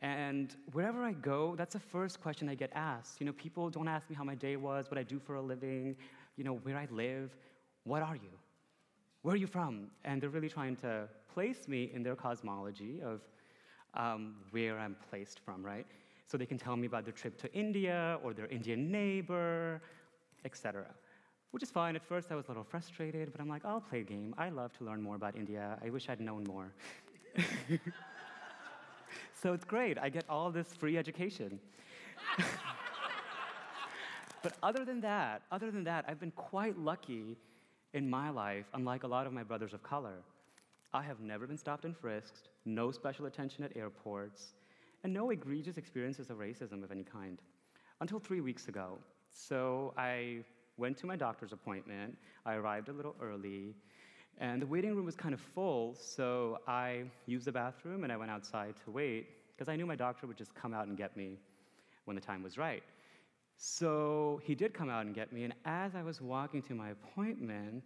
And 0.00 0.54
wherever 0.72 1.02
I 1.04 1.12
go, 1.12 1.54
that's 1.56 1.72
the 1.72 1.80
first 1.80 2.20
question 2.20 2.48
I 2.48 2.54
get 2.54 2.70
asked. 2.74 3.20
You 3.20 3.26
know, 3.26 3.32
people 3.32 3.68
don't 3.68 3.88
ask 3.88 4.08
me 4.08 4.14
how 4.14 4.22
my 4.24 4.36
day 4.36 4.56
was, 4.56 4.90
what 4.90 4.98
I 4.98 5.02
do 5.02 5.18
for 5.18 5.34
a 5.34 5.42
living, 5.42 5.96
you 6.36 6.44
know, 6.44 6.54
where 6.62 6.76
I 6.76 6.86
live. 6.90 7.36
What 7.84 8.02
are 8.02 8.14
you? 8.14 8.30
Where 9.22 9.34
are 9.34 9.38
you 9.38 9.48
from? 9.48 9.88
And 10.04 10.22
they're 10.22 10.30
really 10.30 10.48
trying 10.48 10.76
to 10.76 11.08
place 11.32 11.66
me 11.66 11.90
in 11.92 12.02
their 12.02 12.14
cosmology 12.14 13.00
of 13.02 13.22
um, 13.94 14.36
where 14.52 14.78
I'm 14.78 14.96
placed 15.10 15.40
from, 15.40 15.64
right? 15.64 15.86
So 16.28 16.38
they 16.38 16.46
can 16.46 16.58
tell 16.58 16.76
me 16.76 16.86
about 16.86 17.04
their 17.04 17.12
trip 17.14 17.36
to 17.38 17.52
India 17.52 18.18
or 18.22 18.32
their 18.32 18.46
Indian 18.46 18.90
neighbor, 18.92 19.80
etc. 20.44 20.86
which 21.50 21.62
is 21.62 21.70
fine. 21.70 21.96
At 21.96 22.04
first, 22.04 22.30
I 22.30 22.36
was 22.36 22.46
a 22.46 22.48
little 22.48 22.64
frustrated, 22.64 23.32
but 23.32 23.40
I'm 23.40 23.48
like, 23.48 23.64
I'll 23.64 23.80
play 23.80 24.00
a 24.00 24.04
game. 24.04 24.34
I 24.38 24.50
love 24.50 24.72
to 24.78 24.84
learn 24.84 25.02
more 25.02 25.16
about 25.16 25.34
India. 25.36 25.78
I 25.84 25.90
wish 25.90 26.08
I'd 26.08 26.20
known 26.20 26.44
more. 26.44 26.72
so 29.40 29.52
it's 29.52 29.64
great. 29.64 29.98
I 29.98 30.08
get 30.08 30.24
all 30.28 30.50
this 30.50 30.74
free 30.74 30.96
education. 30.96 31.60
but 34.42 34.54
other 34.62 34.84
than 34.84 35.00
that, 35.02 35.42
other 35.52 35.70
than 35.70 35.84
that, 35.84 36.04
I've 36.08 36.20
been 36.20 36.32
quite 36.32 36.78
lucky 36.78 37.36
in 37.94 38.08
my 38.08 38.30
life, 38.30 38.66
unlike 38.74 39.04
a 39.04 39.06
lot 39.06 39.26
of 39.26 39.32
my 39.32 39.42
brothers 39.42 39.72
of 39.72 39.82
color. 39.82 40.22
I 40.92 41.02
have 41.02 41.20
never 41.20 41.46
been 41.46 41.58
stopped 41.58 41.84
and 41.84 41.96
frisked, 41.96 42.48
no 42.64 42.90
special 42.90 43.26
attention 43.26 43.62
at 43.64 43.76
airports, 43.76 44.54
and 45.04 45.12
no 45.12 45.30
egregious 45.30 45.76
experiences 45.76 46.30
of 46.30 46.38
racism 46.38 46.82
of 46.82 46.90
any 46.90 47.04
kind 47.04 47.40
until 48.00 48.18
three 48.18 48.40
weeks 48.40 48.68
ago. 48.68 48.98
So 49.32 49.92
I 49.96 50.38
went 50.76 50.96
to 50.98 51.06
my 51.06 51.16
doctor's 51.16 51.52
appointment. 51.52 52.16
I 52.46 52.54
arrived 52.54 52.88
a 52.88 52.92
little 52.92 53.14
early, 53.20 53.74
and 54.38 54.62
the 54.62 54.66
waiting 54.66 54.94
room 54.94 55.04
was 55.04 55.16
kind 55.16 55.34
of 55.34 55.40
full, 55.40 55.94
so 55.98 56.58
I 56.66 57.04
used 57.26 57.44
the 57.44 57.52
bathroom 57.52 58.04
and 58.04 58.12
I 58.12 58.16
went 58.16 58.30
outside 58.30 58.74
to 58.84 58.90
wait 58.90 59.26
because 59.52 59.68
I 59.68 59.74
knew 59.74 59.86
my 59.86 59.96
doctor 59.96 60.26
would 60.26 60.36
just 60.36 60.54
come 60.54 60.72
out 60.72 60.86
and 60.86 60.96
get 60.96 61.16
me 61.16 61.38
when 62.04 62.14
the 62.14 62.22
time 62.22 62.42
was 62.42 62.56
right. 62.56 62.82
So 63.56 64.40
he 64.44 64.54
did 64.54 64.72
come 64.72 64.88
out 64.88 65.04
and 65.06 65.14
get 65.14 65.32
me, 65.32 65.42
and 65.42 65.52
as 65.64 65.96
I 65.96 66.02
was 66.02 66.20
walking 66.20 66.62
to 66.62 66.74
my 66.74 66.90
appointment, 66.90 67.84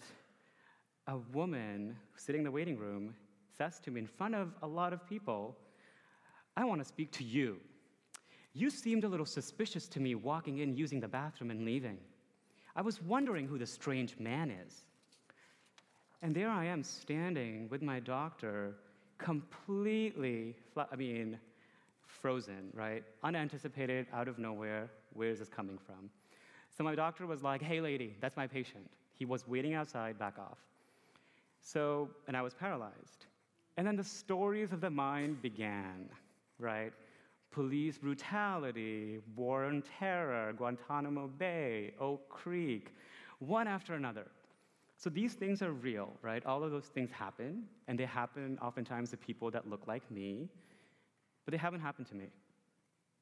a 1.06 1.16
woman 1.32 1.96
sitting 2.16 2.40
in 2.40 2.44
the 2.44 2.50
waiting 2.50 2.76
room 2.76 3.14
says 3.56 3.80
to 3.80 3.90
me 3.90 4.00
in 4.00 4.06
front 4.06 4.34
of 4.34 4.52
a 4.62 4.66
lot 4.66 4.92
of 4.92 5.08
people, 5.08 5.56
I 6.56 6.64
want 6.64 6.82
to 6.82 6.84
speak 6.86 7.10
to 7.12 7.24
you. 7.24 7.56
You 8.52 8.68
seemed 8.68 9.04
a 9.04 9.08
little 9.08 9.24
suspicious 9.24 9.88
to 9.88 10.00
me 10.00 10.14
walking 10.14 10.58
in, 10.58 10.76
using 10.76 11.00
the 11.00 11.08
bathroom, 11.08 11.50
and 11.50 11.64
leaving. 11.64 11.96
I 12.76 12.82
was 12.82 13.00
wondering 13.00 13.46
who 13.46 13.56
the 13.58 13.66
strange 13.66 14.18
man 14.18 14.50
is. 14.50 14.82
And 16.22 16.34
there 16.34 16.50
I 16.50 16.66
am 16.66 16.84
standing 16.84 17.68
with 17.68 17.82
my 17.82 17.98
doctor, 17.98 18.76
completely, 19.18 20.54
I 20.76 20.94
mean, 20.94 21.36
frozen, 22.06 22.70
right? 22.74 23.02
Unanticipated, 23.24 24.06
out 24.12 24.28
of 24.28 24.38
nowhere. 24.38 24.88
Where 25.14 25.30
is 25.30 25.40
this 25.40 25.48
coming 25.48 25.78
from? 25.84 26.10
So 26.76 26.84
my 26.84 26.94
doctor 26.94 27.26
was 27.26 27.42
like, 27.42 27.60
hey, 27.60 27.80
lady, 27.80 28.14
that's 28.20 28.36
my 28.36 28.46
patient. 28.46 28.88
He 29.18 29.24
was 29.24 29.46
waiting 29.48 29.74
outside, 29.74 30.16
back 30.16 30.38
off. 30.38 30.58
So, 31.60 32.08
and 32.28 32.36
I 32.36 32.42
was 32.42 32.54
paralyzed. 32.54 33.26
And 33.76 33.86
then 33.86 33.96
the 33.96 34.04
stories 34.04 34.72
of 34.72 34.80
the 34.80 34.90
mind 34.90 35.42
began, 35.42 36.08
right? 36.58 36.92
Police 37.50 37.98
brutality, 37.98 39.18
war 39.36 39.64
on 39.64 39.82
terror, 39.98 40.52
Guantanamo 40.52 41.26
Bay, 41.26 41.94
Oak 42.00 42.28
Creek, 42.28 42.94
one 43.40 43.66
after 43.66 43.94
another. 43.94 44.26
So 45.02 45.10
these 45.10 45.34
things 45.34 45.62
are 45.62 45.72
real, 45.72 46.12
right? 46.22 46.44
All 46.46 46.62
of 46.62 46.70
those 46.70 46.86
things 46.86 47.10
happen, 47.10 47.64
and 47.88 47.98
they 47.98 48.04
happen 48.04 48.58
oftentimes 48.62 49.10
to 49.10 49.16
people 49.16 49.50
that 49.50 49.68
look 49.68 49.86
like 49.88 50.08
me, 50.10 50.48
but 51.44 51.52
they 51.52 51.58
haven't 51.58 51.80
happened 51.80 52.06
to 52.08 52.14
me. 52.14 52.26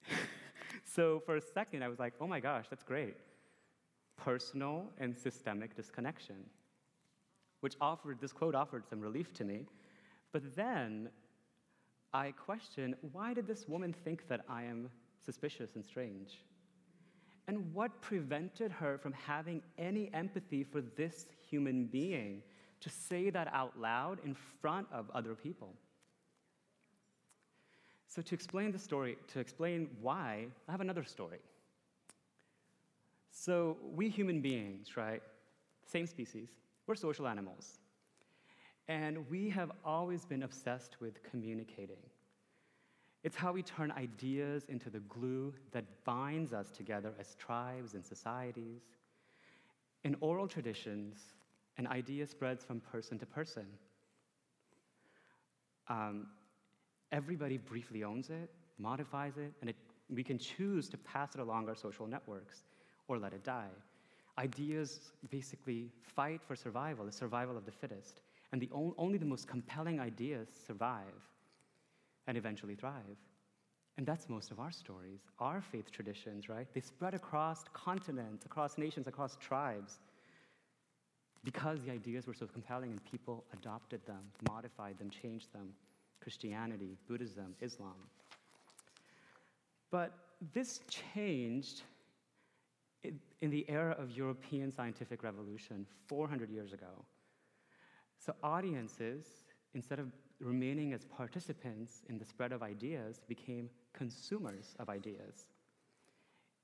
so 0.84 1.22
for 1.24 1.36
a 1.36 1.40
second, 1.40 1.82
I 1.82 1.88
was 1.88 1.98
like, 1.98 2.12
oh 2.20 2.26
my 2.26 2.40
gosh, 2.40 2.66
that's 2.68 2.82
great. 2.82 3.16
Personal 4.16 4.84
and 4.98 5.16
systemic 5.16 5.74
disconnection 5.74 6.36
which 7.60 7.76
offered, 7.80 8.20
this 8.20 8.32
quote 8.32 8.54
offered 8.54 8.86
some 8.88 9.00
relief 9.00 9.32
to 9.34 9.44
me. 9.44 9.66
But 10.32 10.54
then 10.56 11.08
I 12.12 12.32
question 12.32 12.96
why 13.12 13.34
did 13.34 13.46
this 13.46 13.68
woman 13.68 13.92
think 13.92 14.26
that 14.28 14.40
I 14.48 14.64
am 14.64 14.90
suspicious 15.24 15.76
and 15.76 15.84
strange? 15.84 16.42
And 17.46 17.72
what 17.74 18.00
prevented 18.00 18.70
her 18.72 18.98
from 18.98 19.12
having 19.12 19.62
any 19.78 20.10
empathy 20.14 20.64
for 20.64 20.80
this 20.80 21.26
human 21.50 21.86
being 21.86 22.42
to 22.80 22.88
say 22.88 23.30
that 23.30 23.48
out 23.52 23.78
loud 23.78 24.18
in 24.24 24.34
front 24.60 24.86
of 24.92 25.10
other 25.14 25.34
people? 25.34 25.74
So, 28.06 28.22
to 28.22 28.34
explain 28.34 28.72
the 28.72 28.78
story, 28.78 29.16
to 29.28 29.38
explain 29.38 29.88
why, 30.00 30.46
I 30.68 30.72
have 30.72 30.80
another 30.80 31.04
story. 31.04 31.38
So, 33.30 33.76
we 33.94 34.08
human 34.08 34.40
beings, 34.40 34.96
right? 34.96 35.22
Same 35.86 36.06
species, 36.06 36.48
we're 36.86 36.96
social 36.96 37.28
animals. 37.28 37.78
And 38.88 39.30
we 39.30 39.48
have 39.50 39.70
always 39.84 40.24
been 40.24 40.42
obsessed 40.42 41.00
with 41.00 41.22
communicating. 41.22 42.02
It's 43.22 43.36
how 43.36 43.52
we 43.52 43.62
turn 43.62 43.92
ideas 43.92 44.64
into 44.68 44.90
the 44.90 45.00
glue 45.00 45.54
that 45.72 45.84
binds 46.04 46.52
us 46.52 46.70
together 46.70 47.12
as 47.20 47.36
tribes 47.36 47.94
and 47.94 48.04
societies. 48.04 48.82
In 50.02 50.16
oral 50.20 50.48
traditions, 50.48 51.18
an 51.80 51.86
idea 51.86 52.26
spreads 52.26 52.62
from 52.62 52.78
person 52.78 53.18
to 53.18 53.24
person. 53.24 53.64
Um, 55.88 56.26
everybody 57.10 57.56
briefly 57.56 58.04
owns 58.04 58.28
it, 58.28 58.50
modifies 58.76 59.38
it, 59.38 59.54
and 59.62 59.70
it, 59.70 59.76
we 60.10 60.22
can 60.22 60.38
choose 60.38 60.90
to 60.90 60.98
pass 60.98 61.34
it 61.34 61.40
along 61.40 61.70
our 61.70 61.74
social 61.74 62.06
networks 62.06 62.64
or 63.08 63.18
let 63.18 63.32
it 63.32 63.44
die. 63.44 63.72
Ideas 64.36 65.00
basically 65.30 65.88
fight 66.02 66.42
for 66.46 66.54
survival, 66.54 67.06
the 67.06 67.12
survival 67.12 67.56
of 67.56 67.64
the 67.64 67.72
fittest. 67.72 68.20
And 68.52 68.60
the 68.60 68.68
only 68.74 69.16
the 69.16 69.24
most 69.24 69.48
compelling 69.48 70.00
ideas 70.00 70.48
survive 70.66 71.22
and 72.26 72.36
eventually 72.36 72.74
thrive. 72.74 73.16
And 73.96 74.06
that's 74.06 74.28
most 74.28 74.50
of 74.50 74.60
our 74.60 74.70
stories, 74.70 75.20
our 75.38 75.62
faith 75.62 75.90
traditions, 75.90 76.50
right? 76.50 76.66
They 76.74 76.80
spread 76.80 77.14
across 77.14 77.64
continents, 77.72 78.44
across 78.44 78.76
nations, 78.76 79.06
across 79.06 79.36
tribes 79.36 79.98
because 81.44 81.80
the 81.80 81.90
ideas 81.90 82.26
were 82.26 82.34
so 82.34 82.46
compelling 82.46 82.90
and 82.90 83.04
people 83.04 83.44
adopted 83.52 84.04
them, 84.06 84.22
modified 84.48 84.98
them, 84.98 85.10
changed 85.10 85.52
them. 85.52 85.72
Christianity, 86.20 86.98
Buddhism, 87.08 87.54
Islam. 87.60 87.94
But 89.90 90.12
this 90.52 90.80
changed 91.14 91.82
in 93.40 93.50
the 93.50 93.64
era 93.68 93.96
of 93.98 94.10
European 94.10 94.70
scientific 94.70 95.22
revolution 95.22 95.86
400 96.06 96.50
years 96.50 96.72
ago. 96.72 97.04
So 98.18 98.34
audiences, 98.42 99.24
instead 99.74 99.98
of 99.98 100.12
remaining 100.38 100.92
as 100.92 101.04
participants 101.04 102.02
in 102.08 102.18
the 102.18 102.24
spread 102.24 102.52
of 102.52 102.62
ideas, 102.62 103.22
became 103.26 103.70
consumers 103.94 104.74
of 104.78 104.90
ideas. 104.90 105.48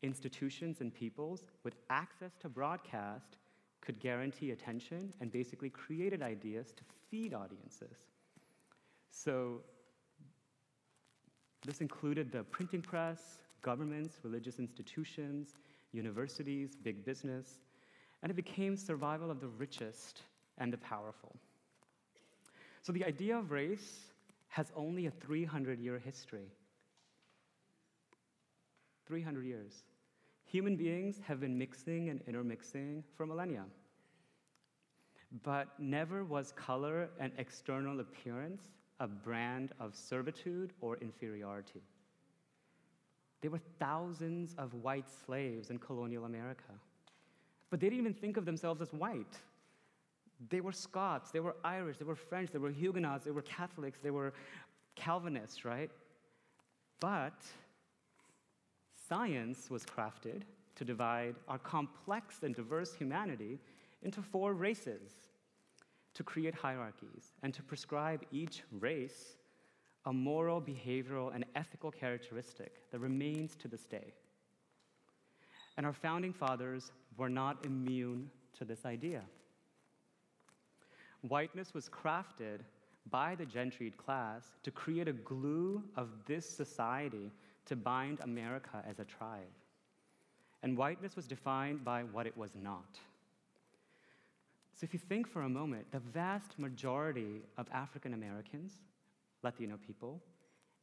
Institutions 0.03 0.83
and 0.83 0.93
peoples 0.93 1.47
with 1.65 1.77
access 1.89 2.37
to 2.41 2.49
broadcast 2.49 3.39
could 3.81 4.01
guarantee 4.01 4.51
attention 4.51 5.13
and 5.21 5.31
basically 5.31 5.71
created 5.71 6.23
ideas 6.23 6.73
to 6.73 6.83
feed 7.11 7.35
audiences. 7.35 7.97
So 9.11 9.61
this 11.65 11.81
included 11.81 12.31
the 12.31 12.45
printing 12.45 12.83
press, 12.83 13.39
governments, 13.63 14.17
religious 14.23 14.59
institutions, 14.59 15.55
universities, 15.93 16.77
big 16.77 17.05
business, 17.05 17.59
and 18.23 18.31
it 18.31 18.35
became 18.35 18.77
survival 18.77 19.31
of 19.31 19.41
the 19.41 19.49
richest 19.49 20.23
and 20.59 20.73
the 20.73 20.79
powerful. 20.79 21.35
So 22.83 22.93
the 22.93 23.05
idea 23.05 23.37
of 23.37 23.51
race 23.51 24.13
has 24.49 24.73
only 24.77 25.07
a 25.07 25.11
300 25.11 25.81
year 25.81 25.99
history. 25.99 26.53
300 29.07 29.45
years. 29.45 29.83
Human 30.47 30.77
beings 30.77 31.21
have 31.27 31.41
been 31.41 31.59
mixing 31.59 32.09
and 32.09 32.21
intermixing 32.27 33.03
for 33.17 33.27
millennia. 33.27 33.65
But 35.43 35.69
never 35.79 36.25
was 36.25 36.53
color 36.53 37.11
and 37.19 37.33
external 37.37 38.01
appearance 38.01 38.63
a 39.01 39.07
brand 39.07 39.73
of 39.79 39.95
servitude 39.95 40.73
or 40.81 40.97
inferiority. 40.99 41.83
There 43.43 43.51
were 43.51 43.61
thousands 43.79 44.55
of 44.57 44.73
white 44.75 45.09
slaves 45.27 45.71
in 45.71 45.79
colonial 45.79 46.25
America. 46.25 46.73
But 47.71 47.81
they 47.81 47.89
didn't 47.89 48.01
even 48.01 48.15
think 48.15 48.37
of 48.37 48.45
themselves 48.45 48.81
as 48.81 48.93
white. 48.93 49.37
They 50.49 50.61
were 50.61 50.73
Scots, 50.73 51.31
they 51.31 51.41
were 51.41 51.57
Irish, 51.65 51.99
they 51.99 52.05
were 52.05 52.15
French, 52.15 52.51
they 52.51 52.59
were 52.59 52.71
Huguenots, 52.71 53.25
they 53.25 53.31
were 53.31 53.43
Catholics, 53.43 53.99
they 54.03 54.11
were 54.11 54.33
Calvinists, 54.95 55.65
right? 55.65 55.91
But 57.01 57.45
science 59.09 59.71
was 59.71 59.85
crafted 59.85 60.43
to 60.75 60.85
divide 60.85 61.35
our 61.49 61.59
complex 61.59 62.43
and 62.43 62.55
diverse 62.55 62.95
humanity 62.95 63.59
into 64.03 64.23
four 64.23 64.53
races, 64.55 65.13
to 66.15 66.23
create 66.23 66.55
hierarchies, 66.55 67.33
and 67.43 67.53
to 67.53 67.63
prescribe 67.63 68.23
each 68.31 68.63
race 68.71 69.37
a 70.07 70.13
moral, 70.13 70.63
behavioral, 70.63 71.35
and 71.35 71.45
ethical 71.57 71.91
characteristic 71.91 72.91
that 72.91 73.01
remains 73.01 73.57
to 73.57 73.69
this 73.69 73.85
day. 73.85 74.15
And 75.77 75.85
our 75.85 75.93
founding 75.93 76.33
fathers 76.33 76.93
were 77.17 77.29
not 77.29 77.67
immune 77.67 78.31
to 78.59 78.65
this 78.65 78.87
idea. 78.87 79.23
Whiteness 81.23 81.75
was 81.75 81.89
crafted 81.89 82.61
by 83.11 83.35
the 83.35 83.47
gentried 83.47 83.97
class 83.97 84.45
to 84.63 84.71
create 84.71 85.09
a 85.09 85.13
glue 85.13 85.83
of 85.97 86.09
this 86.27 86.49
society 86.49 87.33
to 87.67 87.77
bind 87.77 88.21
America 88.21 88.83
as 88.89 88.99
a 88.99 89.05
tribe. 89.05 89.53
And 90.63 90.77
whiteness 90.77 91.17
was 91.17 91.27
defined 91.27 91.85
by 91.85 92.03
what 92.03 92.27
it 92.27 92.37
was 92.37 92.51
not. 92.61 92.99
So, 94.75 94.85
if 94.85 94.93
you 94.93 94.99
think 94.99 95.27
for 95.27 95.43
a 95.43 95.49
moment, 95.49 95.91
the 95.91 96.01
vast 96.01 96.59
majority 96.59 97.43
of 97.57 97.67
African 97.73 98.13
Americans, 98.15 98.73
Latino 99.43 99.79
people, 99.87 100.21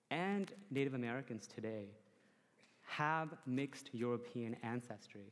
and 0.09 0.51
Native 0.71 0.93
Americans 0.93 1.47
today 1.47 1.85
have 2.85 3.29
mixed 3.45 3.89
European 3.93 4.55
ancestry. 4.63 5.31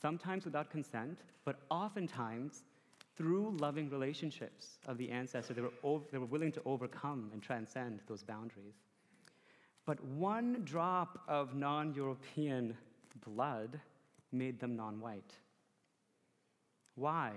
Sometimes 0.00 0.44
without 0.44 0.70
consent, 0.70 1.18
but 1.44 1.60
oftentimes 1.70 2.62
through 3.16 3.56
loving 3.58 3.88
relationships 3.88 4.78
of 4.86 4.98
the 4.98 5.10
ancestor, 5.10 5.54
they 5.54 5.62
were, 5.62 5.72
ov- 5.82 6.06
they 6.12 6.18
were 6.18 6.26
willing 6.26 6.52
to 6.52 6.60
overcome 6.66 7.30
and 7.32 7.42
transcend 7.42 8.00
those 8.06 8.22
boundaries. 8.22 8.74
But 9.86 10.04
one 10.04 10.62
drop 10.64 11.22
of 11.28 11.54
non 11.54 11.94
European 11.94 12.76
blood 13.24 13.80
made 14.32 14.58
them 14.58 14.76
non 14.76 15.00
white. 15.00 15.32
Why? 16.96 17.32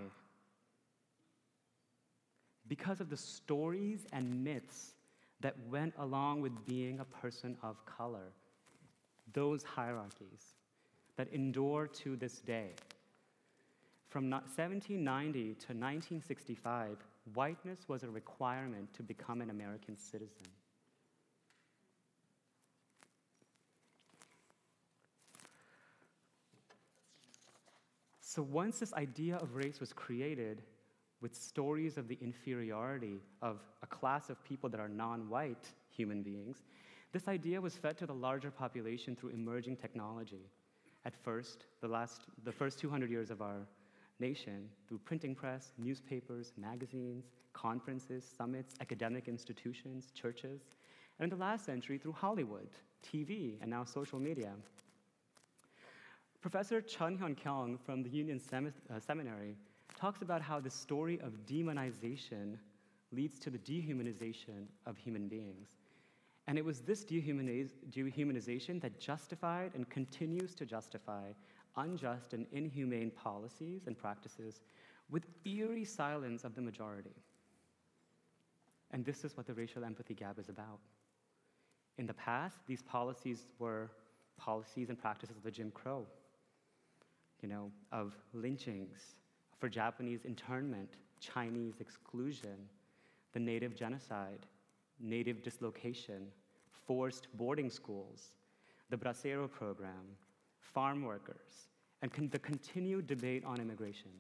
Because 2.67 2.99
of 2.99 3.09
the 3.09 3.17
stories 3.17 4.05
and 4.11 4.43
myths 4.43 4.93
that 5.41 5.55
went 5.69 5.93
along 5.97 6.41
with 6.41 6.65
being 6.65 6.99
a 6.99 7.05
person 7.05 7.55
of 7.63 7.83
color, 7.85 8.33
those 9.33 9.63
hierarchies 9.63 10.55
that 11.17 11.31
endure 11.33 11.87
to 11.87 12.15
this 12.15 12.39
day. 12.39 12.71
From 14.09 14.29
1790 14.29 15.39
to 15.39 15.49
1965, 15.49 16.97
whiteness 17.33 17.79
was 17.87 18.03
a 18.03 18.09
requirement 18.09 18.91
to 18.93 19.03
become 19.03 19.41
an 19.41 19.49
American 19.49 19.97
citizen. 19.97 20.47
So 28.29 28.43
once 28.43 28.77
this 28.77 28.93
idea 28.93 29.37
of 29.37 29.55
race 29.55 29.79
was 29.79 29.91
created, 29.91 30.61
with 31.19 31.33
stories 31.33 31.97
of 31.97 32.07
the 32.07 32.15
inferiority 32.21 33.15
of 33.41 33.57
a 33.81 33.87
class 33.87 34.29
of 34.29 34.43
people 34.43 34.69
that 34.69 34.79
are 34.79 34.87
non 34.87 35.27
white 35.27 35.71
human 35.89 36.21
beings, 36.21 36.61
this 37.11 37.27
idea 37.27 37.59
was 37.59 37.75
fed 37.75 37.97
to 37.97 38.05
the 38.05 38.13
larger 38.13 38.51
population 38.51 39.15
through 39.15 39.31
emerging 39.31 39.77
technology. 39.77 40.45
At 41.05 41.15
first, 41.15 41.65
the, 41.81 41.87
last, 41.87 42.21
the 42.43 42.51
first 42.51 42.77
200 42.77 43.09
years 43.09 43.31
of 43.31 43.41
our 43.41 43.65
nation, 44.19 44.69
through 44.87 44.99
printing 44.99 45.33
press, 45.33 45.73
newspapers, 45.79 46.53
magazines, 46.55 47.31
conferences, 47.53 48.23
summits, 48.37 48.75
academic 48.79 49.27
institutions, 49.27 50.11
churches, 50.13 50.61
and 51.17 51.23
in 51.23 51.35
the 51.35 51.43
last 51.43 51.65
century 51.65 51.97
through 51.97 52.11
Hollywood, 52.11 52.69
TV, 53.03 53.57
and 53.59 53.71
now 53.71 53.83
social 53.83 54.19
media. 54.19 54.51
Professor 56.41 56.79
Chung 56.81 57.17
Hyun 57.17 57.35
Kyung 57.35 57.77
from 57.77 58.01
the 58.01 58.09
Union 58.09 58.39
Sem- 58.39 58.73
uh, 58.89 58.99
Seminary 58.99 59.57
talks 59.97 60.21
about 60.21 60.41
how 60.41 60.59
the 60.59 60.69
story 60.69 61.19
of 61.19 61.45
demonization 61.45 62.57
leads 63.11 63.39
to 63.39 63.49
the 63.49 63.57
dehumanization 63.57 64.67
of 64.85 64.97
human 64.97 65.27
beings. 65.27 65.67
And 66.47 66.57
it 66.57 66.63
was 66.63 66.79
this 66.79 67.03
dehumaniz- 67.03 67.73
dehumanization 67.91 68.81
that 68.81 68.99
justified 68.99 69.71
and 69.75 69.89
continues 69.89 70.55
to 70.55 70.65
justify 70.65 71.31
unjust 71.75 72.33
and 72.33 72.45
inhumane 72.53 73.11
policies 73.11 73.87
and 73.87 73.97
practices 73.97 74.61
with 75.09 75.25
eerie 75.45 75.85
silence 75.85 76.45
of 76.45 76.55
the 76.55 76.61
majority. 76.61 77.15
And 78.91 79.03
this 79.03 79.25
is 79.25 79.35
what 79.35 79.45
the 79.45 79.53
racial 79.53 79.83
empathy 79.83 80.13
gap 80.13 80.39
is 80.39 80.47
about. 80.47 80.79
In 81.97 82.05
the 82.05 82.13
past, 82.13 82.59
these 82.65 82.81
policies 82.81 83.45
were 83.59 83.91
policies 84.37 84.89
and 84.89 84.97
practices 84.97 85.35
of 85.35 85.43
the 85.43 85.51
Jim 85.51 85.69
Crow, 85.71 86.07
you 87.41 87.49
know, 87.49 87.71
of 87.91 88.15
lynchings, 88.33 89.15
for 89.57 89.69
Japanese 89.69 90.25
internment, 90.25 90.89
Chinese 91.19 91.75
exclusion, 91.79 92.55
the 93.33 93.39
native 93.39 93.75
genocide, 93.75 94.45
native 94.99 95.43
dislocation, 95.43 96.27
forced 96.87 97.27
boarding 97.35 97.69
schools, 97.69 98.35
the 98.89 98.97
Bracero 98.97 99.49
program, 99.49 100.17
farm 100.59 101.03
workers, 101.03 101.69
and 102.01 102.11
con- 102.11 102.29
the 102.29 102.39
continued 102.39 103.07
debate 103.07 103.43
on 103.45 103.59
immigration. 103.59 104.11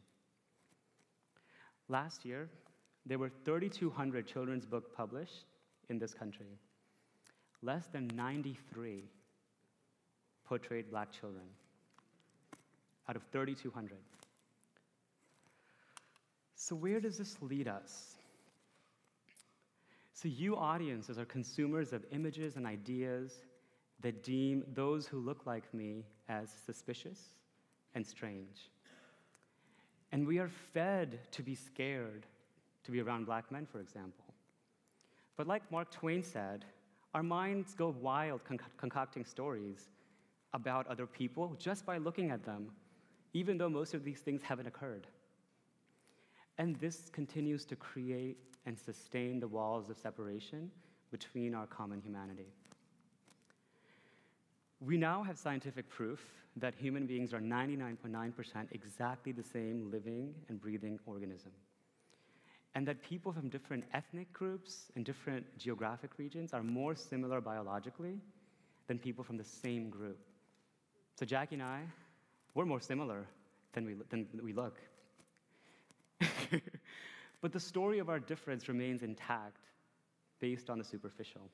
Last 1.87 2.25
year, 2.25 2.49
there 3.05 3.17
were 3.17 3.31
3,200 3.45 4.27
children's 4.27 4.65
books 4.65 4.89
published 4.95 5.45
in 5.89 5.97
this 5.97 6.13
country. 6.13 6.59
Less 7.61 7.87
than 7.87 8.09
93 8.13 9.03
portrayed 10.45 10.91
black 10.91 11.11
children 11.11 11.45
out 13.09 13.15
of 13.15 13.23
3,200. 13.31 13.97
So, 16.55 16.75
where 16.75 16.99
does 16.99 17.17
this 17.17 17.37
lead 17.41 17.67
us? 17.67 18.15
So, 20.13 20.27
you 20.27 20.55
audiences 20.55 21.17
are 21.17 21.25
consumers 21.25 21.91
of 21.91 22.05
images 22.11 22.55
and 22.55 22.67
ideas 22.67 23.33
that 24.01 24.23
deem 24.23 24.63
those 24.75 25.07
who 25.07 25.17
look 25.17 25.45
like 25.47 25.73
me 25.73 26.03
as 26.27 26.49
suspicious 26.65 27.19
and 27.95 28.05
strange. 28.05 28.69
And 30.11 30.27
we 30.27 30.37
are 30.37 30.49
fed 30.73 31.19
to 31.31 31.41
be 31.41 31.55
scared 31.55 32.25
to 32.83 32.91
be 32.91 33.01
around 33.01 33.25
black 33.25 33.51
men, 33.51 33.65
for 33.65 33.79
example. 33.79 34.25
But, 35.35 35.47
like 35.47 35.69
Mark 35.71 35.89
Twain 35.91 36.21
said, 36.21 36.65
our 37.13 37.23
minds 37.23 37.73
go 37.73 37.95
wild 38.01 38.41
conc- 38.43 38.61
concocting 38.77 39.25
stories 39.25 39.89
about 40.53 40.85
other 40.87 41.07
people 41.07 41.55
just 41.57 41.85
by 41.85 41.97
looking 41.97 42.29
at 42.29 42.43
them, 42.43 42.71
even 43.33 43.57
though 43.57 43.69
most 43.69 43.93
of 43.93 44.03
these 44.03 44.19
things 44.19 44.41
haven't 44.41 44.67
occurred. 44.67 45.07
And 46.57 46.75
this 46.77 47.09
continues 47.09 47.65
to 47.65 47.75
create 47.75 48.37
and 48.65 48.77
sustain 48.77 49.39
the 49.39 49.47
walls 49.47 49.89
of 49.89 49.97
separation 49.97 50.69
between 51.11 51.55
our 51.55 51.65
common 51.65 52.01
humanity. 52.01 52.47
We 54.81 54.97
now 54.97 55.23
have 55.23 55.37
scientific 55.37 55.89
proof 55.89 56.21
that 56.57 56.73
human 56.75 57.05
beings 57.05 57.33
are 57.33 57.39
99.9% 57.39 58.67
exactly 58.71 59.31
the 59.31 59.43
same 59.43 59.89
living 59.91 60.33
and 60.47 60.59
breathing 60.59 60.99
organism. 61.05 61.51
And 62.75 62.87
that 62.87 63.01
people 63.01 63.33
from 63.33 63.49
different 63.49 63.83
ethnic 63.93 64.31
groups 64.31 64.91
and 64.95 65.03
different 65.03 65.45
geographic 65.57 66.11
regions 66.17 66.53
are 66.53 66.63
more 66.63 66.95
similar 66.95 67.41
biologically 67.41 68.19
than 68.87 68.99
people 68.99 69.23
from 69.23 69.37
the 69.37 69.43
same 69.43 69.89
group. 69.89 70.19
So, 71.15 71.25
Jacqui 71.25 71.53
and 71.53 71.63
I, 71.63 71.81
we're 72.59 72.65
more 72.65 72.81
similar 72.81 73.25
than 73.71 73.85
we, 73.85 73.93
than 74.09 74.27
we 74.43 74.51
look. 74.51 74.81
but 77.41 77.53
the 77.53 77.59
story 77.59 77.99
of 77.99 78.09
our 78.09 78.19
difference 78.19 78.67
remains 78.67 79.01
intact 79.01 79.61
based 80.41 80.69
on 80.69 80.77
the 80.77 80.83
superficial. 80.83 81.49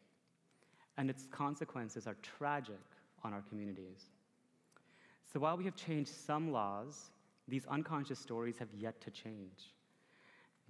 And 0.98 1.08
its 1.12 1.28
consequences 1.30 2.08
are 2.08 2.16
tragic 2.24 2.82
on 3.24 3.34
our 3.34 3.44
communities. 3.44 4.10
So 5.32 5.40
while 5.40 5.56
we 5.56 5.66
have 5.66 5.76
changed 5.76 6.10
some 6.10 6.52
laws, 6.52 7.12
these 7.48 7.68
unconscious 7.68 8.18
stories 8.18 8.58
have 8.58 8.70
yet 8.76 9.00
to 9.02 9.12
change. 9.12 9.76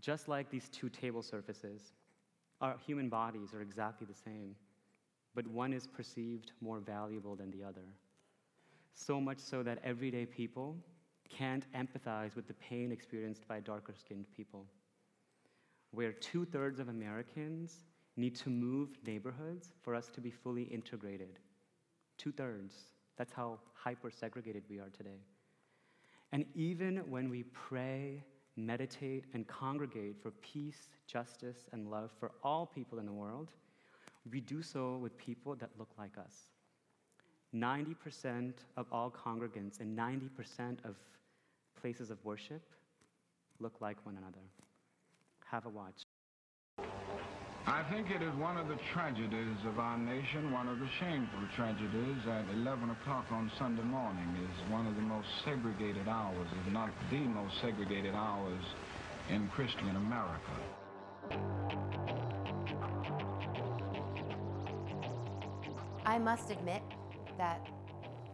Just 0.02 0.28
like 0.28 0.50
these 0.50 0.68
two 0.68 0.90
table 0.90 1.22
surfaces, 1.22 1.94
our 2.60 2.76
human 2.86 3.08
bodies 3.08 3.54
are 3.54 3.62
exactly 3.62 4.06
the 4.06 4.20
same, 4.30 4.58
but 5.34 5.48
one 5.48 5.72
is 5.72 5.88
perceived 5.88 6.52
more 6.60 6.82
valuable 6.82 7.38
than 7.38 7.52
the 7.52 7.64
other. 7.64 7.86
So 8.96 9.20
much 9.20 9.40
so 9.40 9.62
that 9.62 9.80
everyday 9.84 10.26
people 10.26 10.78
can't 11.30 11.66
empathize 11.74 12.36
with 12.36 12.48
the 12.48 12.54
pain 12.54 12.92
experienced 12.92 13.48
by 13.48 13.60
darker 13.60 13.94
skinned 13.94 14.26
people. 14.36 14.66
Where 15.92 16.14
two 16.14 16.46
thirds 16.46 16.80
of 16.80 16.88
Americans 16.88 17.84
need 18.16 18.36
to 18.38 18.50
move 18.50 18.90
neighborhoods 19.06 19.74
for 19.82 19.94
us 19.96 20.10
to 20.16 20.22
be 20.22 20.32
fully 20.32 20.64
integrated. 20.64 21.40
Two 22.18 22.32
thirds. 22.32 22.76
That's 23.18 23.34
how 23.34 23.60
hyper 23.74 24.10
segregated 24.10 24.64
we 24.70 24.80
are 24.80 24.90
today. 24.90 25.20
And 26.32 26.46
even 26.56 26.98
when 27.10 27.30
we 27.30 27.44
pray, 27.44 28.24
meditate, 28.56 29.26
and 29.34 29.46
congregate 29.48 30.22
for 30.22 30.32
peace, 30.32 30.88
justice, 31.06 31.68
and 31.74 31.92
love 31.92 32.12
for 32.20 32.32
all 32.44 32.66
people 32.66 33.00
in 33.00 33.06
the 33.06 33.14
world, 33.14 33.52
we 34.32 34.40
do 34.40 34.62
so 34.62 34.98
with 34.98 35.18
people 35.18 35.56
that 35.56 35.70
look 35.78 35.90
like 35.98 36.18
us. 36.18 36.55
90% 37.56 38.54
of 38.78 38.86
all 38.92 39.12
congregants 39.12 39.80
and 39.80 39.98
90% 39.98 40.78
of 40.84 40.96
places 41.80 42.10
of 42.10 42.18
worship 42.26 42.62
look 43.60 43.80
like 43.80 43.98
one 44.06 44.18
another. 44.18 44.44
Have 45.50 45.66
a 45.66 45.70
watch. 45.70 46.04
I 47.68 47.84
think 47.90 48.12
it 48.12 48.22
is 48.22 48.34
one 48.36 48.58
of 48.58 48.68
the 48.68 48.78
tragedies 48.94 49.58
of 49.68 49.80
our 49.80 49.98
nation, 49.98 50.52
one 50.52 50.68
of 50.68 50.80
the 50.80 50.88
shameful 51.00 51.40
tragedies 51.56 52.28
at 52.28 52.46
11 52.54 52.92
o'clock 52.92 53.26
on 53.32 53.52
Sunday 53.58 53.82
morning 53.82 54.38
is 54.44 54.72
one 54.72 54.86
of 54.86 54.96
the 54.96 55.02
most 55.02 55.28
segregated 55.44 56.08
hours, 56.08 56.48
if 56.66 56.74
not 56.74 56.90
the 57.10 57.20
most 57.20 57.60
segregated 57.62 58.14
hours 58.14 58.64
in 59.32 59.48
Christian 59.48 59.96
America. 59.96 60.52
I 66.06 66.20
must 66.20 66.52
admit 66.52 66.84
that 67.38 67.66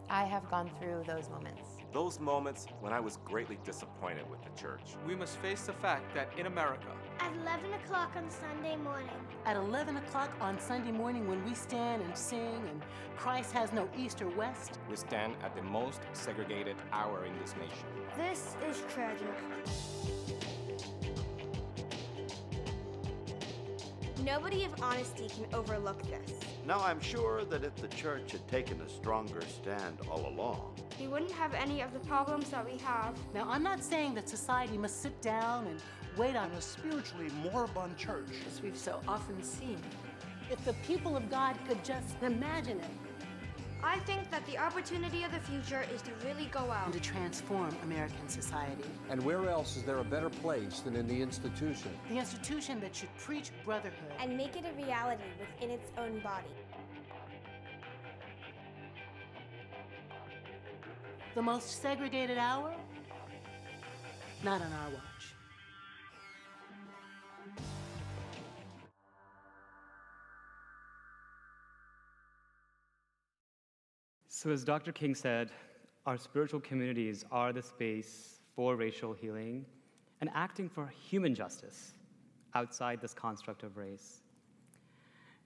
I 0.08 0.24
have 0.24 0.48
gone 0.50 0.70
through 0.78 1.04
those 1.06 1.28
moments. 1.30 1.62
those 1.92 2.18
moments 2.20 2.66
when 2.80 2.92
I 2.92 3.00
was 3.00 3.18
greatly 3.24 3.58
disappointed 3.64 4.24
with 4.30 4.40
the 4.42 4.50
church. 4.60 4.94
We 5.06 5.14
must 5.14 5.36
face 5.38 5.62
the 5.66 5.74
fact 5.74 6.14
that 6.14 6.30
in 6.38 6.46
America, 6.46 6.88
at 7.20 7.32
11 7.42 7.72
o'clock 7.74 8.12
on 8.16 8.30
Sunday 8.30 8.76
morning, 8.76 9.10
at 9.44 9.56
11 9.56 9.96
o'clock 9.98 10.30
on 10.40 10.58
Sunday 10.58 10.90
morning, 10.90 11.28
when 11.28 11.44
we 11.44 11.54
stand 11.54 12.02
and 12.02 12.16
sing, 12.16 12.62
and 12.70 12.82
Christ 13.16 13.52
has 13.52 13.72
no 13.72 13.88
east 13.96 14.22
or 14.22 14.28
west, 14.30 14.78
we 14.88 14.96
stand 14.96 15.34
at 15.44 15.54
the 15.54 15.62
most 15.62 16.00
segregated 16.14 16.76
hour 16.92 17.26
in 17.26 17.38
this 17.38 17.54
nation. 17.56 17.86
This 18.16 18.56
is 18.68 18.82
tragic. 18.88 19.28
Nobody 24.24 24.64
of 24.64 24.80
honesty 24.80 25.28
can 25.28 25.52
overlook 25.52 26.00
this. 26.04 26.38
Now, 26.64 26.78
I'm 26.78 27.00
sure 27.00 27.44
that 27.46 27.64
if 27.64 27.74
the 27.74 27.88
church 27.88 28.30
had 28.30 28.46
taken 28.46 28.80
a 28.80 28.88
stronger 28.88 29.40
stand 29.40 29.98
all 30.08 30.28
along, 30.28 30.76
we 31.00 31.08
wouldn't 31.08 31.32
have 31.32 31.54
any 31.54 31.80
of 31.80 31.92
the 31.92 31.98
problems 31.98 32.48
that 32.50 32.64
we 32.64 32.78
have. 32.78 33.18
Now, 33.34 33.48
I'm 33.50 33.64
not 33.64 33.82
saying 33.82 34.14
that 34.14 34.28
society 34.28 34.78
must 34.78 35.02
sit 35.02 35.20
down 35.22 35.66
and 35.66 35.82
wait 36.16 36.36
on 36.36 36.52
a 36.52 36.60
spiritually 36.60 37.30
moribund 37.42 37.96
church, 37.96 38.30
as 38.46 38.62
we've 38.62 38.76
so 38.76 39.00
often 39.08 39.42
seen. 39.42 39.78
If 40.50 40.64
the 40.64 40.74
people 40.86 41.16
of 41.16 41.28
God 41.28 41.56
could 41.66 41.82
just 41.84 42.22
imagine 42.22 42.78
it, 42.78 42.90
I 43.84 43.98
think 44.00 44.30
that 44.30 44.46
the 44.46 44.58
opportunity 44.58 45.24
of 45.24 45.32
the 45.32 45.40
future 45.40 45.84
is 45.92 46.02
to 46.02 46.12
really 46.24 46.46
go 46.46 46.70
out 46.70 46.84
and 46.84 46.94
to 46.94 47.00
transform 47.00 47.76
American 47.82 48.28
society. 48.28 48.84
And 49.10 49.20
where 49.24 49.48
else 49.48 49.76
is 49.76 49.82
there 49.82 49.98
a 49.98 50.04
better 50.04 50.30
place 50.30 50.80
than 50.80 50.94
in 50.94 51.08
the 51.08 51.20
institution? 51.20 51.90
The 52.08 52.18
institution 52.18 52.80
that 52.80 52.94
should 52.94 53.14
preach 53.18 53.50
brotherhood 53.64 54.12
and 54.20 54.36
make 54.36 54.56
it 54.56 54.64
a 54.64 54.72
reality 54.80 55.24
within 55.40 55.70
its 55.70 55.90
own 55.98 56.20
body. 56.20 56.46
The 61.34 61.42
most 61.42 61.82
segregated 61.82 62.38
hour? 62.38 62.72
Not 64.44 64.60
on 64.60 64.72
our 64.72 64.90
watch. 64.90 65.34
So, 74.42 74.50
as 74.50 74.64
Dr. 74.64 74.90
King 74.90 75.14
said, 75.14 75.52
our 76.04 76.18
spiritual 76.18 76.58
communities 76.58 77.24
are 77.30 77.52
the 77.52 77.62
space 77.62 78.40
for 78.56 78.74
racial 78.74 79.12
healing 79.12 79.64
and 80.20 80.28
acting 80.34 80.68
for 80.68 80.88
human 80.88 81.32
justice 81.32 81.94
outside 82.56 83.00
this 83.00 83.14
construct 83.14 83.62
of 83.62 83.76
race. 83.76 84.22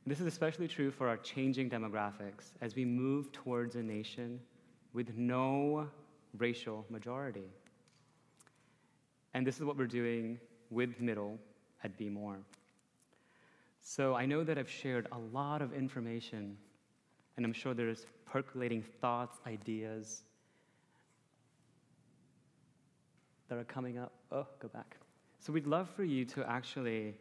This 0.07 0.19
is 0.19 0.27
especially 0.27 0.67
true 0.67 0.91
for 0.91 1.09
our 1.09 1.19
changing 1.19 1.69
demographics 1.69 2.55
as 2.63 2.75
we 2.75 2.87
move 2.87 3.31
towards 3.33 3.77
a 3.77 3.83
nation 3.83 4.41
with 4.95 5.15
no 5.15 5.91
racial 6.39 6.87
majority. 6.89 7.51
And 9.35 9.47
this 9.47 9.57
is 9.57 9.65
what 9.65 9.77
we're 9.77 9.87
doing 9.87 10.41
with 10.71 10.99
Middle 11.03 11.39
at 11.85 11.99
Be 11.99 12.09
More. 12.09 12.39
So 13.83 14.15
I 14.15 14.25
know 14.25 14.43
that 14.43 14.57
I've 14.57 14.71
shared 14.71 15.07
a 15.13 15.19
lot 15.19 15.61
of 15.61 15.75
information, 15.75 16.57
and 17.37 17.45
I'm 17.45 17.53
sure 17.53 17.75
there's 17.75 18.07
percolating 18.25 18.83
thoughts, 19.01 19.39
ideas 19.47 20.23
that 23.49 23.59
are 23.59 23.65
coming 23.65 23.99
up. 23.99 24.13
Oh, 24.33 24.47
go 24.59 24.69
back. 24.69 24.97
So 25.39 25.53
we'd 25.53 25.67
love 25.67 25.89
for 25.91 26.05
you 26.05 26.25
to 26.27 26.45
actually 26.49 27.15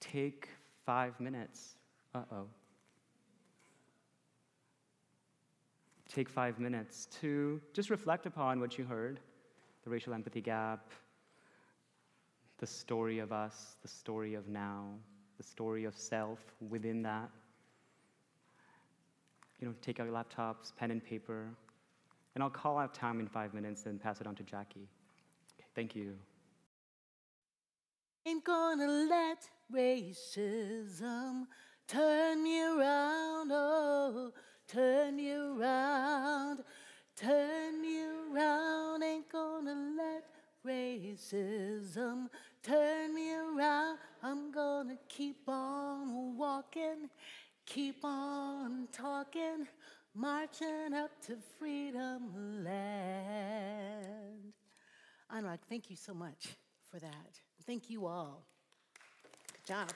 take 0.00 0.48
five 0.84 1.18
minutes. 1.20 1.76
Uh 2.14 2.22
oh. 2.32 2.46
Take 6.12 6.28
five 6.28 6.58
minutes 6.58 7.08
to 7.20 7.60
just 7.72 7.90
reflect 7.90 8.26
upon 8.26 8.60
what 8.60 8.78
you 8.78 8.84
heard 8.84 9.20
the 9.84 9.90
racial 9.90 10.14
empathy 10.14 10.40
gap, 10.40 10.88
the 12.58 12.66
story 12.66 13.18
of 13.18 13.32
us, 13.32 13.76
the 13.82 13.88
story 13.88 14.32
of 14.32 14.48
now, 14.48 14.86
the 15.36 15.42
story 15.42 15.84
of 15.84 15.94
self 15.94 16.38
within 16.70 17.02
that 17.02 17.28
you 19.64 19.70
know, 19.70 19.76
take 19.80 19.98
out 19.98 20.04
your 20.04 20.14
laptops, 20.14 20.76
pen 20.76 20.90
and 20.90 21.02
paper, 21.02 21.48
and 22.34 22.44
I'll 22.44 22.50
call 22.50 22.76
out 22.76 22.92
time 22.92 23.18
in 23.18 23.26
five 23.26 23.54
minutes 23.54 23.86
and 23.86 23.98
pass 23.98 24.20
it 24.20 24.26
on 24.26 24.34
to 24.34 24.42
Jacqui. 24.42 24.84
Okay, 25.54 25.64
thank 25.74 25.96
you. 25.96 26.18
Ain't 28.26 28.44
gonna 28.44 28.86
let 29.08 29.48
racism 29.74 31.46
turn 31.88 32.42
me 32.42 32.62
around, 32.62 33.52
oh, 33.54 34.32
turn 34.68 35.16
me 35.16 35.32
around, 35.32 36.62
turn 37.16 37.80
me 37.80 38.02
around. 38.04 39.02
Ain't 39.02 39.32
gonna 39.32 39.94
let 39.96 40.24
racism 40.66 42.28
turn 42.62 43.14
me 43.14 43.32
around. 43.32 43.96
I'm 44.22 44.50
gonna 44.50 44.98
keep 45.08 45.48
on 45.48 46.36
walking 46.36 47.08
Keep 47.66 48.04
on 48.04 48.88
talking, 48.92 49.66
marching 50.14 50.92
up 50.94 51.10
to 51.26 51.36
freedom 51.58 52.62
land. 52.62 54.52
Anurag, 55.34 55.60
thank 55.68 55.90
you 55.90 55.96
so 55.96 56.12
much 56.12 56.56
for 56.90 57.00
that. 57.00 57.40
Thank 57.66 57.88
you 57.88 58.06
all. 58.06 58.44
Good 59.52 59.66
job. 59.66 59.90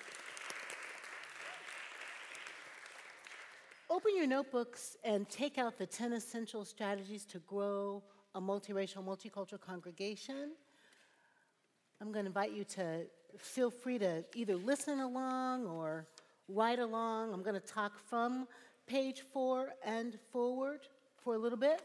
Open 3.90 4.16
your 4.16 4.26
notebooks 4.26 4.96
and 5.04 5.28
take 5.28 5.58
out 5.58 5.78
the 5.78 5.86
10 5.86 6.14
essential 6.14 6.64
strategies 6.64 7.24
to 7.26 7.38
grow 7.40 8.02
a 8.34 8.40
multiracial, 8.40 9.04
multicultural 9.04 9.60
congregation. 9.60 10.52
I'm 12.00 12.12
going 12.12 12.24
to 12.24 12.28
invite 12.28 12.52
you 12.52 12.64
to 12.64 13.06
feel 13.38 13.70
free 13.70 13.98
to 13.98 14.24
either 14.34 14.56
listen 14.56 15.00
along 15.00 15.66
or 15.66 16.06
right 16.48 16.78
along. 16.78 17.32
I'm 17.32 17.42
going 17.42 17.60
to 17.60 17.66
talk 17.66 17.98
from 18.08 18.48
page 18.86 19.22
four 19.32 19.70
and 19.84 20.18
forward 20.32 20.80
for 21.22 21.34
a 21.34 21.38
little 21.38 21.58
bit. 21.58 21.82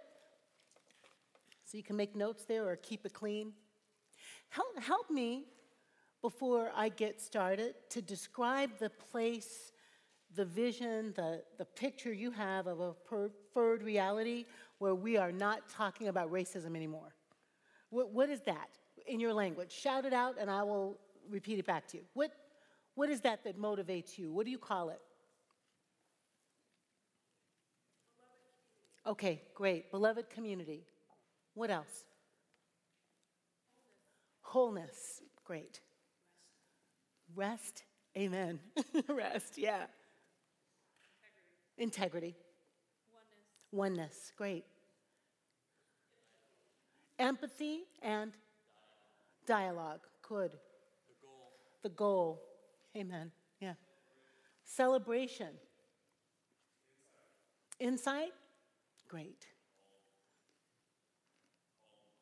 So 1.65 1.78
you 1.78 1.84
can 1.84 1.95
make 1.95 2.15
notes 2.15 2.45
there 2.45 2.67
or 2.67 2.76
keep 2.78 3.06
it 3.06 3.13
clean. 3.13 3.54
Help, 4.49 4.80
help 4.80 5.10
me 5.10 5.45
before 6.21 6.71
I 6.76 6.89
get 6.89 7.19
started 7.19 7.76
to 7.89 8.02
describe 8.02 8.78
the 8.80 8.89
place, 8.89 9.71
the 10.36 10.45
vision, 10.45 11.13
the, 11.15 11.43
the 11.58 11.65
picture 11.65 12.13
you 12.13 12.32
have 12.32 12.67
of 12.67 12.80
a 12.80 12.93
preferred 12.93 13.84
reality 13.84 14.45
where 14.78 14.95
we 14.95 15.17
are 15.17 15.32
not 15.32 15.67
talking 15.69 16.08
about 16.08 16.32
racism 16.32 16.76
anymore. 16.76 17.15
what, 17.89 18.12
what 18.12 18.30
is 18.30 18.41
that 18.41 18.69
in 19.08 19.19
your 19.19 19.34
language? 19.34 19.71
Shout 19.71 20.06
it 20.06 20.13
out 20.13 20.36
and 20.39 20.49
I 20.49 20.63
will 20.63 20.97
repeat 21.30 21.60
it 21.60 21.65
back 21.65 21.88
to 21.88 21.97
you. 21.97 22.04
What, 22.13 22.32
what 22.95 23.10
is 23.10 23.21
that 23.21 23.43
that 23.43 23.60
motivates 23.60 24.17
you? 24.17 24.32
What 24.32 24.45
do 24.45 24.51
you 24.51 24.58
call 24.58 24.89
it? 24.89 25.01
Okay, 29.06 29.41
great. 29.53 29.91
Beloved 29.91 30.29
community. 30.29 30.86
What 31.56 31.69
else? 31.69 32.06
Wholeness. 34.41 35.21
Great. 35.43 35.82
Rest. 37.36 37.84
Amen. 38.15 38.60
Rest, 39.08 39.58
yeah. 39.58 39.86
Integrity. 41.77 42.36
Integrity. 42.36 42.36
Oneness. 43.71 44.08
Oneness. 44.08 44.32
Great. 44.38 44.65
Empathy 47.19 47.82
and 48.01 48.32
dialogue. 49.45 50.01
Good. 50.21 50.51
The 50.51 50.58
goal. 51.21 51.51
The 51.82 51.89
goal. 51.89 52.41
Amen. 52.95 53.32
Yeah. 53.60 53.73
Celebration. 54.63 55.49
Insight? 57.79 58.34
Great. 59.08 59.47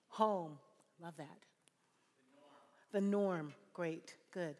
Home. 0.10 0.58
Love 1.02 1.16
that. 1.18 1.46
The 2.92 3.02
norm. 3.02 3.54
Great. 3.74 4.16
Good. 4.32 4.56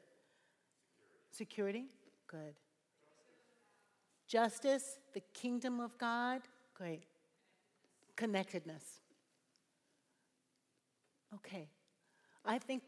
Security? 1.32 1.86
Good. 2.28 2.56
Justice, 4.28 4.98
the 5.14 5.22
kingdom 5.34 5.80
of 5.80 5.98
God? 5.98 6.42
Great. 6.74 7.04
Connectedness. 8.16 9.02
Okay. 11.36 11.68
I 12.46 12.58
think 12.58 12.82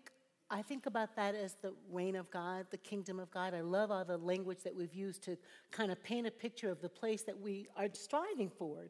I 0.49 0.62
think 0.62 0.86
about 0.86 1.15
that 1.15 1.36
as 1.36 1.56
the 1.62 1.73
reign 1.91 2.15
of 2.15 2.29
God, 2.29 2.67
the 2.69 2.77
kingdom 2.77 3.19
of 3.19 3.32
God. 3.32 3.53
I 3.53 3.62
love 3.62 3.91
all 3.91 4.06
the 4.06 4.17
language 4.17 4.60
that 4.63 4.75
we've 4.75 4.93
used 4.93 5.23
to 5.23 5.38
kind 5.71 5.91
of 5.91 6.03
paint 6.03 6.27
a 6.27 6.32
picture 6.32 6.69
of 6.69 6.82
the 6.82 6.89
place 6.89 7.23
that 7.23 7.39
we 7.39 7.67
are 7.75 7.88
striving 7.93 8.49
for. 8.49 8.89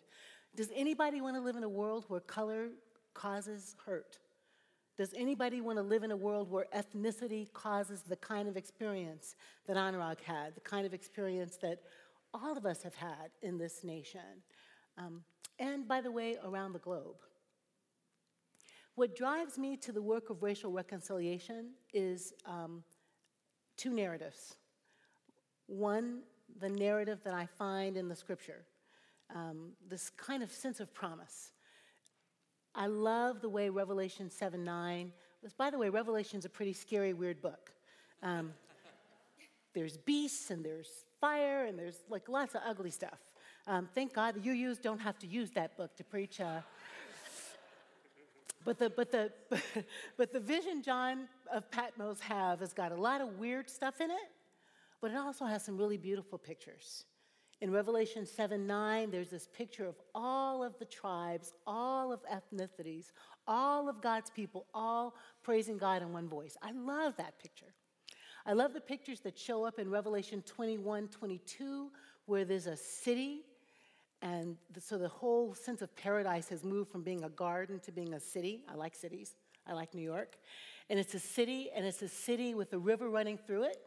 Does 0.55 0.69
anybody 0.75 1.21
want 1.21 1.35
to 1.35 1.41
live 1.41 1.55
in 1.55 1.63
a 1.63 1.69
world 1.69 2.05
where 2.09 2.19
color 2.19 2.69
causes 3.13 3.75
hurt? 3.85 4.19
Does 4.95 5.13
anybody 5.15 5.61
want 5.61 5.77
to 5.79 5.83
live 5.83 6.03
in 6.03 6.11
a 6.11 6.17
world 6.17 6.51
where 6.51 6.67
ethnicity 6.75 7.51
causes 7.53 8.01
the 8.01 8.15
kind 8.15 8.47
of 8.47 8.57
experience 8.57 9.35
that 9.65 9.75
Anurag 9.75 10.21
had, 10.21 10.53
the 10.53 10.61
kind 10.61 10.85
of 10.85 10.93
experience 10.93 11.57
that 11.57 11.79
all 12.33 12.55
of 12.55 12.65
us 12.65 12.83
have 12.83 12.93
had 12.93 13.31
in 13.41 13.57
this 13.57 13.83
nation? 13.83 14.43
Um, 14.97 15.23
and 15.57 15.87
by 15.87 16.01
the 16.01 16.11
way, 16.11 16.37
around 16.43 16.73
the 16.73 16.79
globe. 16.79 17.15
What 18.95 19.15
drives 19.15 19.57
me 19.57 19.75
to 19.77 19.91
the 19.91 20.01
work 20.01 20.29
of 20.29 20.43
racial 20.43 20.71
reconciliation 20.71 21.71
is 21.93 22.33
um, 22.45 22.83
two 23.75 23.91
narratives. 23.91 24.55
One, 25.65 26.21
the 26.59 26.69
narrative 26.69 27.19
that 27.23 27.33
I 27.33 27.47
find 27.47 27.97
in 27.97 28.07
the 28.07 28.15
scripture, 28.15 28.65
um, 29.33 29.71
this 29.89 30.11
kind 30.11 30.43
of 30.43 30.51
sense 30.51 30.79
of 30.79 30.93
promise. 30.93 31.51
I 32.75 32.85
love 32.85 33.41
the 33.41 33.49
way 33.49 33.69
Revelation 33.69 34.29
7 34.29 34.63
9 34.63 35.11
was. 35.41 35.53
By 35.53 35.71
the 35.71 35.79
way, 35.79 35.89
Revelation's 35.89 36.45
a 36.45 36.49
pretty 36.49 36.73
scary, 36.73 37.13
weird 37.13 37.41
book. 37.41 37.71
Um, 38.21 38.53
there's 39.73 39.97
beasts 39.97 40.51
and 40.51 40.63
there's 40.63 41.05
fire 41.19 41.65
and 41.65 41.79
there's 41.79 41.97
like 42.09 42.29
lots 42.29 42.53
of 42.53 42.61
ugly 42.67 42.91
stuff. 42.91 43.19
Um, 43.65 43.87
thank 43.95 44.13
God 44.13 44.35
you 44.43 44.51
use 44.51 44.77
don't 44.77 44.99
have 44.99 45.17
to 45.19 45.27
use 45.27 45.49
that 45.51 45.77
book 45.77 45.95
to 45.95 46.03
preach. 46.03 46.39
Uh, 46.41 46.59
but 48.65 48.77
the, 48.77 48.89
but, 48.89 49.11
the, 49.11 49.31
but 50.17 50.31
the 50.33 50.39
vision 50.39 50.81
John 50.81 51.27
of 51.51 51.69
Patmos 51.71 52.19
have 52.21 52.59
has 52.59 52.73
got 52.73 52.91
a 52.91 52.95
lot 52.95 53.21
of 53.21 53.39
weird 53.39 53.69
stuff 53.69 54.01
in 54.01 54.11
it, 54.11 54.31
but 55.01 55.11
it 55.11 55.17
also 55.17 55.45
has 55.45 55.63
some 55.63 55.77
really 55.77 55.97
beautiful 55.97 56.37
pictures. 56.37 57.05
In 57.61 57.71
Revelation 57.71 58.25
7 58.25 58.67
9, 58.67 59.11
there's 59.11 59.29
this 59.29 59.47
picture 59.47 59.85
of 59.85 59.95
all 60.13 60.63
of 60.63 60.77
the 60.79 60.85
tribes, 60.85 61.53
all 61.65 62.11
of 62.11 62.19
ethnicities, 62.27 63.11
all 63.47 63.87
of 63.87 64.01
God's 64.01 64.29
people, 64.29 64.65
all 64.73 65.15
praising 65.43 65.77
God 65.77 66.01
in 66.01 66.11
one 66.11 66.27
voice. 66.27 66.57
I 66.61 66.71
love 66.71 67.15
that 67.17 67.39
picture. 67.39 67.73
I 68.45 68.53
love 68.53 68.73
the 68.73 68.81
pictures 68.81 69.21
that 69.21 69.39
show 69.39 69.63
up 69.63 69.79
in 69.79 69.89
Revelation 69.89 70.41
21 70.45 71.07
22, 71.07 71.89
where 72.25 72.43
there's 72.43 72.67
a 72.67 72.75
city 72.75 73.43
and 74.23 74.55
so 74.79 74.97
the 74.97 75.09
whole 75.09 75.53
sense 75.53 75.81
of 75.81 75.93
paradise 75.97 76.47
has 76.47 76.63
moved 76.63 76.89
from 76.89 77.03
being 77.03 77.25
a 77.25 77.29
garden 77.29 77.79
to 77.81 77.91
being 77.91 78.13
a 78.13 78.19
city. 78.19 78.63
I 78.71 78.75
like 78.75 78.95
cities, 78.95 79.35
I 79.67 79.73
like 79.73 79.93
New 79.93 80.01
York. 80.01 80.37
And 80.89 80.97
it's 80.97 81.13
a 81.13 81.19
city, 81.19 81.69
and 81.75 81.85
it's 81.85 82.01
a 82.01 82.07
city 82.07 82.55
with 82.55 82.71
a 82.71 82.79
river 82.79 83.09
running 83.09 83.37
through 83.37 83.63
it. 83.63 83.77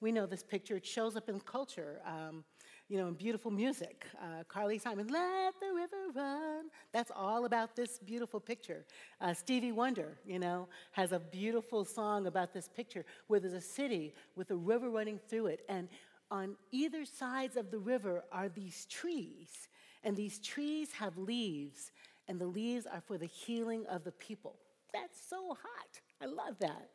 We 0.00 0.10
know 0.10 0.26
this 0.26 0.42
picture, 0.42 0.76
it 0.76 0.84
shows 0.84 1.14
up 1.16 1.28
in 1.28 1.38
culture. 1.40 2.00
Um, 2.04 2.44
you 2.88 2.98
know, 2.98 3.06
in 3.08 3.14
beautiful 3.14 3.50
music. 3.50 4.04
Uh, 4.20 4.44
Carly 4.46 4.78
Simon, 4.78 5.06
let 5.06 5.54
the 5.58 5.72
river 5.74 6.10
run. 6.14 6.66
That's 6.92 7.10
all 7.16 7.46
about 7.46 7.74
this 7.74 7.98
beautiful 7.98 8.40
picture. 8.40 8.84
Uh, 9.22 9.32
Stevie 9.32 9.72
Wonder, 9.72 10.18
you 10.26 10.38
know, 10.38 10.68
has 10.92 11.12
a 11.12 11.18
beautiful 11.18 11.86
song 11.86 12.26
about 12.26 12.52
this 12.52 12.68
picture 12.68 13.06
where 13.28 13.40
there's 13.40 13.54
a 13.54 13.60
city 13.60 14.12
with 14.36 14.50
a 14.50 14.56
river 14.56 14.90
running 14.90 15.18
through 15.30 15.46
it. 15.46 15.64
And 15.68 15.88
on 16.30 16.56
either 16.72 17.06
sides 17.06 17.56
of 17.56 17.70
the 17.70 17.78
river 17.78 18.24
are 18.30 18.50
these 18.50 18.84
trees. 18.86 19.68
And 20.04 20.16
these 20.16 20.38
trees 20.38 20.92
have 20.92 21.18
leaves, 21.18 21.90
and 22.28 22.38
the 22.38 22.46
leaves 22.46 22.86
are 22.86 23.00
for 23.00 23.18
the 23.18 23.26
healing 23.26 23.84
of 23.86 24.04
the 24.04 24.12
people. 24.12 24.56
That's 24.92 25.18
so 25.28 25.48
hot. 25.48 26.00
I 26.22 26.26
love 26.26 26.58
that. 26.60 26.90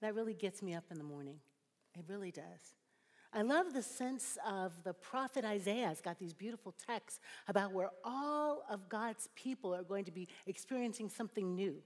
That 0.00 0.14
really 0.14 0.34
gets 0.34 0.62
me 0.62 0.74
up 0.74 0.84
in 0.90 0.98
the 0.98 1.04
morning. 1.04 1.40
It 1.96 2.04
really 2.06 2.30
does. 2.30 2.74
I 3.32 3.42
love 3.42 3.72
the 3.72 3.82
sense 3.82 4.38
of 4.46 4.72
the 4.84 4.92
prophet 4.92 5.44
Isaiah 5.44 5.88
has 5.88 6.00
got 6.00 6.20
these 6.20 6.32
beautiful 6.32 6.72
texts 6.86 7.18
about 7.48 7.72
where 7.72 7.90
all 8.04 8.62
of 8.70 8.88
God's 8.88 9.28
people 9.34 9.74
are 9.74 9.82
going 9.82 10.04
to 10.04 10.12
be 10.12 10.28
experiencing 10.46 11.08
something 11.08 11.52
new. 11.52 11.82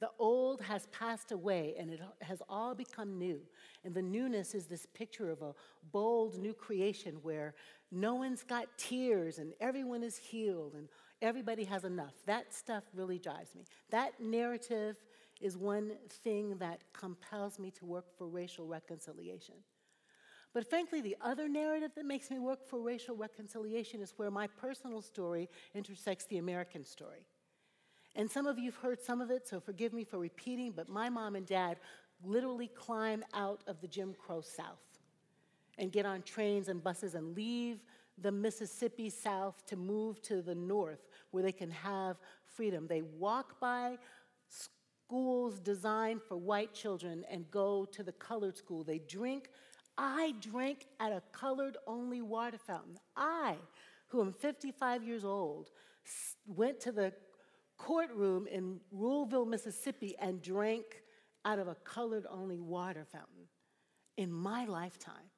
The 0.00 0.10
old 0.18 0.60
has 0.62 0.86
passed 0.86 1.32
away 1.32 1.74
and 1.78 1.90
it 1.90 2.00
has 2.20 2.42
all 2.48 2.74
become 2.74 3.16
new. 3.16 3.40
And 3.84 3.94
the 3.94 4.02
newness 4.02 4.54
is 4.54 4.66
this 4.66 4.86
picture 4.92 5.30
of 5.30 5.40
a 5.40 5.54
bold 5.92 6.36
new 6.36 6.52
creation 6.52 7.18
where 7.22 7.54
no 7.92 8.14
one's 8.14 8.42
got 8.42 8.66
tears 8.76 9.38
and 9.38 9.52
everyone 9.60 10.02
is 10.02 10.16
healed 10.16 10.74
and 10.74 10.88
everybody 11.22 11.64
has 11.64 11.84
enough. 11.84 12.14
That 12.26 12.52
stuff 12.52 12.84
really 12.94 13.18
drives 13.18 13.54
me. 13.54 13.64
That 13.90 14.20
narrative 14.20 14.96
is 15.40 15.56
one 15.56 15.92
thing 16.08 16.56
that 16.58 16.80
compels 16.92 17.58
me 17.58 17.70
to 17.72 17.84
work 17.84 18.06
for 18.16 18.26
racial 18.26 18.66
reconciliation. 18.66 19.54
But 20.52 20.68
frankly, 20.68 21.02
the 21.02 21.16
other 21.20 21.48
narrative 21.48 21.90
that 21.96 22.06
makes 22.06 22.30
me 22.30 22.38
work 22.38 22.66
for 22.66 22.80
racial 22.80 23.14
reconciliation 23.14 24.00
is 24.00 24.14
where 24.16 24.30
my 24.30 24.46
personal 24.46 25.02
story 25.02 25.48
intersects 25.74 26.24
the 26.26 26.38
American 26.38 26.84
story. 26.84 27.26
And 28.14 28.30
some 28.30 28.46
of 28.46 28.58
you 28.58 28.70
have 28.70 28.80
heard 28.80 29.02
some 29.02 29.20
of 29.20 29.30
it, 29.30 29.46
so 29.46 29.60
forgive 29.60 29.92
me 29.92 30.02
for 30.02 30.18
repeating, 30.18 30.72
but 30.72 30.88
my 30.88 31.10
mom 31.10 31.36
and 31.36 31.46
dad 31.46 31.76
literally 32.24 32.68
climb 32.68 33.22
out 33.34 33.62
of 33.66 33.82
the 33.82 33.86
Jim 33.86 34.14
Crow 34.18 34.40
South 34.40 34.95
and 35.78 35.92
get 35.92 36.06
on 36.06 36.22
trains 36.22 36.68
and 36.68 36.82
buses 36.82 37.14
and 37.14 37.36
leave 37.36 37.82
the 38.18 38.32
Mississippi 38.32 39.10
South 39.10 39.64
to 39.66 39.76
move 39.76 40.22
to 40.22 40.42
the 40.42 40.54
North 40.54 41.08
where 41.30 41.42
they 41.42 41.52
can 41.52 41.70
have 41.70 42.16
freedom. 42.44 42.86
They 42.86 43.02
walk 43.02 43.60
by 43.60 43.98
schools 44.48 45.60
designed 45.60 46.22
for 46.22 46.36
white 46.36 46.72
children 46.72 47.24
and 47.30 47.50
go 47.50 47.84
to 47.92 48.02
the 48.02 48.12
colored 48.12 48.56
school. 48.56 48.84
They 48.84 48.98
drink. 48.98 49.50
I 49.98 50.34
drank 50.40 50.86
at 51.00 51.12
a 51.12 51.22
colored 51.32 51.76
only 51.86 52.22
water 52.22 52.58
fountain. 52.58 52.98
I, 53.16 53.56
who 54.08 54.20
am 54.20 54.32
55 54.32 55.02
years 55.02 55.24
old, 55.24 55.70
went 56.46 56.80
to 56.80 56.92
the 56.92 57.12
courtroom 57.78 58.46
in 58.46 58.80
Ruleville, 58.90 59.46
Mississippi, 59.46 60.14
and 60.20 60.42
drank 60.42 61.02
out 61.44 61.58
of 61.58 61.68
a 61.68 61.74
colored 61.76 62.26
only 62.30 62.58
water 62.58 63.06
fountain 63.10 63.48
in 64.16 64.32
my 64.32 64.64
lifetime. 64.64 65.30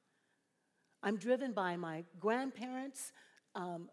I'm 1.03 1.17
driven 1.17 1.53
by 1.53 1.77
my 1.77 2.05
grandparents 2.19 3.13
um, 3.55 3.89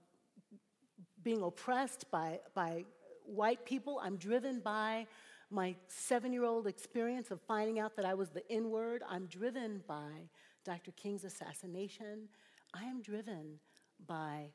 being 1.24 1.42
oppressed 1.42 2.10
by, 2.12 2.40
by 2.54 2.86
white 3.26 3.66
people. 3.66 4.00
I'm 4.04 4.18
driven 4.18 4.60
by 4.60 5.08
my 5.52 5.76
seven 5.88 6.34
year 6.34 6.44
old 6.44 6.68
experience 6.68 7.32
of 7.32 7.40
finding 7.42 7.80
out 7.80 7.96
that 7.96 8.06
I 8.06 8.14
was 8.14 8.30
the 8.30 8.50
N 8.52 8.70
word. 8.70 9.04
I'm 9.08 9.28
driven 9.28 9.84
by 9.88 10.30
Dr. 10.64 10.92
King's 10.92 11.24
assassination. 11.24 12.28
I 12.74 12.84
am 12.86 13.02
driven 13.02 13.60
by 14.08 14.50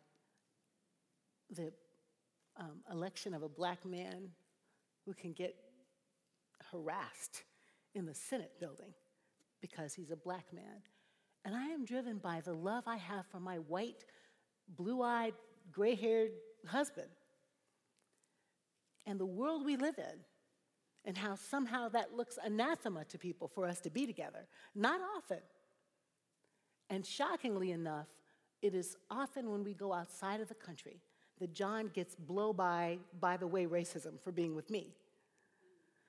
the 1.51 1.73
um, 2.57 2.83
election 2.91 3.35
of 3.35 3.43
a 3.43 3.49
black 3.49 3.85
man 3.85 4.31
who 5.05 5.15
can 5.15 5.33
get 5.33 5.55
harassed 6.71 7.45
in 7.95 8.07
the 8.07 8.15
Senate 8.15 8.53
building 8.61 8.93
because 9.61 9.95
he's 9.95 10.11
a 10.11 10.17
black 10.17 10.53
man. 10.53 10.83
And 11.45 11.55
I 11.55 11.67
am 11.67 11.85
driven 11.85 12.19
by 12.19 12.41
the 12.41 12.53
love 12.53 12.85
I 12.87 12.97
have 12.97 13.27
for 13.27 13.41
my 13.41 13.57
white, 13.57 14.05
blue 14.77 15.03
eyed, 15.03 15.35
gray 15.73 15.95
haired 15.95 16.33
husband. 16.67 17.09
And 19.07 19.19
the 19.19 19.27
world 19.27 19.65
we 19.65 19.77
live 19.77 19.99
in, 19.99 20.21
and 21.05 21.17
how 21.17 21.35
somehow 21.35 21.89
that 21.89 22.15
looks 22.15 22.39
anathema 22.45 23.05
to 23.07 23.19
people 23.19 23.49
for 23.49 23.67
us 23.67 23.81
to 23.81 23.91
be 23.91 24.07
together. 24.07 24.47
Not 24.75 25.01
often. 25.17 25.41
And 26.91 27.07
shockingly 27.07 27.71
enough, 27.71 28.09
it 28.61 28.75
is 28.75 28.97
often 29.11 29.51
when 29.51 29.65
we 29.65 29.73
go 29.73 29.95
outside 29.95 30.41
of 30.41 30.49
the 30.49 30.55
country 30.55 31.01
that 31.39 31.55
John 31.55 31.91
gets 31.95 32.15
blow 32.15 32.53
by, 32.53 32.99
by 33.19 33.39
the 33.39 33.47
way, 33.47 33.65
racism 33.65 34.21
for 34.23 34.31
being 34.31 34.55
with 34.55 34.69
me. 34.69 34.89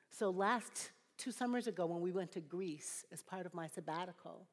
So 0.10 0.30
last 0.30 0.92
two 1.18 1.32
summers 1.32 1.68
ago, 1.68 1.86
when 1.86 2.02
we 2.02 2.12
went 2.12 2.34
to 2.34 2.42
Greece 2.42 3.06
as 3.14 3.24
part 3.24 3.46
of 3.46 3.54
my 3.54 3.68
sabbatical, 3.68 4.46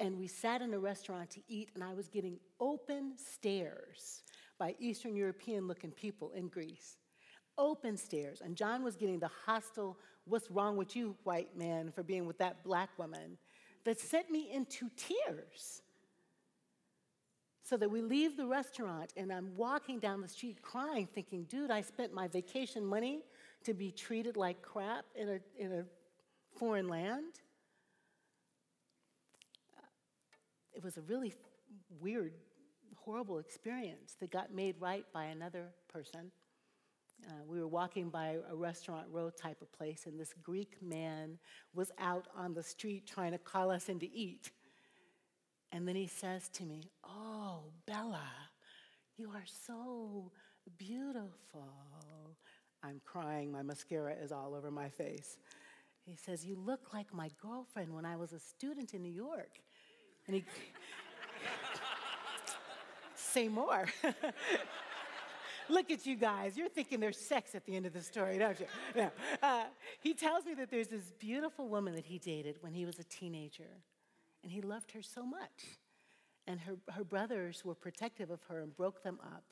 and 0.00 0.18
we 0.18 0.26
sat 0.26 0.62
in 0.62 0.74
a 0.74 0.78
restaurant 0.78 1.30
to 1.30 1.40
eat, 1.48 1.70
and 1.74 1.82
I 1.82 1.92
was 1.92 2.08
getting 2.08 2.38
open 2.60 3.14
stares 3.16 4.22
by 4.58 4.74
Eastern 4.78 5.16
European 5.16 5.66
looking 5.66 5.90
people 5.90 6.32
in 6.34 6.48
Greece. 6.48 6.96
Open 7.56 7.96
stares. 7.96 8.40
And 8.40 8.56
John 8.56 8.84
was 8.84 8.96
getting 8.96 9.18
the 9.18 9.30
hostile, 9.46 9.98
what's 10.24 10.50
wrong 10.50 10.76
with 10.76 10.94
you, 10.94 11.16
white 11.24 11.56
man, 11.56 11.90
for 11.90 12.02
being 12.02 12.26
with 12.26 12.38
that 12.38 12.62
black 12.62 12.90
woman, 12.98 13.38
that 13.84 14.00
sent 14.00 14.30
me 14.30 14.50
into 14.52 14.90
tears. 14.96 15.82
So 17.64 17.76
that 17.76 17.90
we 17.90 18.00
leave 18.00 18.36
the 18.36 18.46
restaurant, 18.46 19.12
and 19.16 19.32
I'm 19.32 19.50
walking 19.56 19.98
down 19.98 20.22
the 20.22 20.28
street 20.28 20.62
crying, 20.62 21.06
thinking, 21.06 21.44
dude, 21.44 21.70
I 21.70 21.82
spent 21.82 22.14
my 22.14 22.26
vacation 22.28 22.84
money 22.84 23.20
to 23.64 23.74
be 23.74 23.90
treated 23.90 24.36
like 24.36 24.62
crap 24.62 25.04
in 25.14 25.28
a, 25.28 25.38
in 25.58 25.72
a 25.72 25.84
foreign 26.56 26.88
land. 26.88 27.40
It 30.78 30.84
was 30.84 30.96
a 30.96 31.00
really 31.02 31.34
weird, 32.00 32.34
horrible 32.94 33.38
experience 33.38 34.14
that 34.20 34.30
got 34.30 34.54
made 34.54 34.76
right 34.78 35.04
by 35.12 35.24
another 35.24 35.70
person. 35.88 36.30
Uh, 37.28 37.32
we 37.48 37.58
were 37.58 37.66
walking 37.66 38.10
by 38.10 38.36
a 38.48 38.54
restaurant 38.54 39.08
row 39.10 39.28
type 39.28 39.60
of 39.60 39.72
place, 39.72 40.04
and 40.06 40.20
this 40.20 40.32
Greek 40.40 40.80
man 40.80 41.36
was 41.74 41.90
out 41.98 42.28
on 42.36 42.54
the 42.54 42.62
street 42.62 43.08
trying 43.08 43.32
to 43.32 43.38
call 43.38 43.72
us 43.72 43.88
in 43.88 43.98
to 43.98 44.08
eat. 44.14 44.52
And 45.72 45.86
then 45.86 45.96
he 45.96 46.06
says 46.06 46.48
to 46.50 46.62
me, 46.62 46.92
Oh, 47.04 47.64
Bella, 47.84 48.30
you 49.16 49.30
are 49.30 49.44
so 49.66 50.30
beautiful. 50.78 51.74
I'm 52.84 53.00
crying, 53.04 53.50
my 53.50 53.62
mascara 53.62 54.14
is 54.14 54.30
all 54.30 54.54
over 54.54 54.70
my 54.70 54.90
face. 54.90 55.38
He 56.04 56.14
says, 56.14 56.46
You 56.46 56.54
look 56.54 56.94
like 56.94 57.12
my 57.12 57.30
girlfriend 57.42 57.92
when 57.92 58.06
I 58.06 58.14
was 58.14 58.32
a 58.32 58.38
student 58.38 58.94
in 58.94 59.02
New 59.02 59.12
York. 59.12 59.58
And 60.28 60.36
he, 60.36 60.44
say 63.16 63.48
more. 63.48 63.86
Look 65.70 65.90
at 65.90 66.06
you 66.06 66.16
guys. 66.16 66.56
You're 66.56 66.68
thinking 66.68 67.00
there's 67.00 67.18
sex 67.18 67.54
at 67.54 67.66
the 67.66 67.76
end 67.76 67.86
of 67.86 67.92
the 67.92 68.02
story, 68.02 68.38
don't 68.38 68.58
you? 68.60 68.66
No. 68.94 69.10
Uh, 69.42 69.64
he 70.00 70.14
tells 70.14 70.44
me 70.46 70.54
that 70.54 70.70
there's 70.70 70.88
this 70.88 71.12
beautiful 71.18 71.68
woman 71.68 71.94
that 71.94 72.06
he 72.06 72.18
dated 72.18 72.56
when 72.60 72.72
he 72.72 72.86
was 72.86 72.98
a 72.98 73.04
teenager, 73.04 73.82
and 74.42 74.52
he 74.52 74.60
loved 74.60 74.92
her 74.92 75.02
so 75.02 75.24
much. 75.26 75.78
And 76.46 76.60
her, 76.60 76.76
her 76.94 77.04
brothers 77.04 77.64
were 77.64 77.74
protective 77.74 78.30
of 78.30 78.42
her 78.44 78.60
and 78.60 78.74
broke 78.74 79.02
them 79.02 79.18
up. 79.22 79.44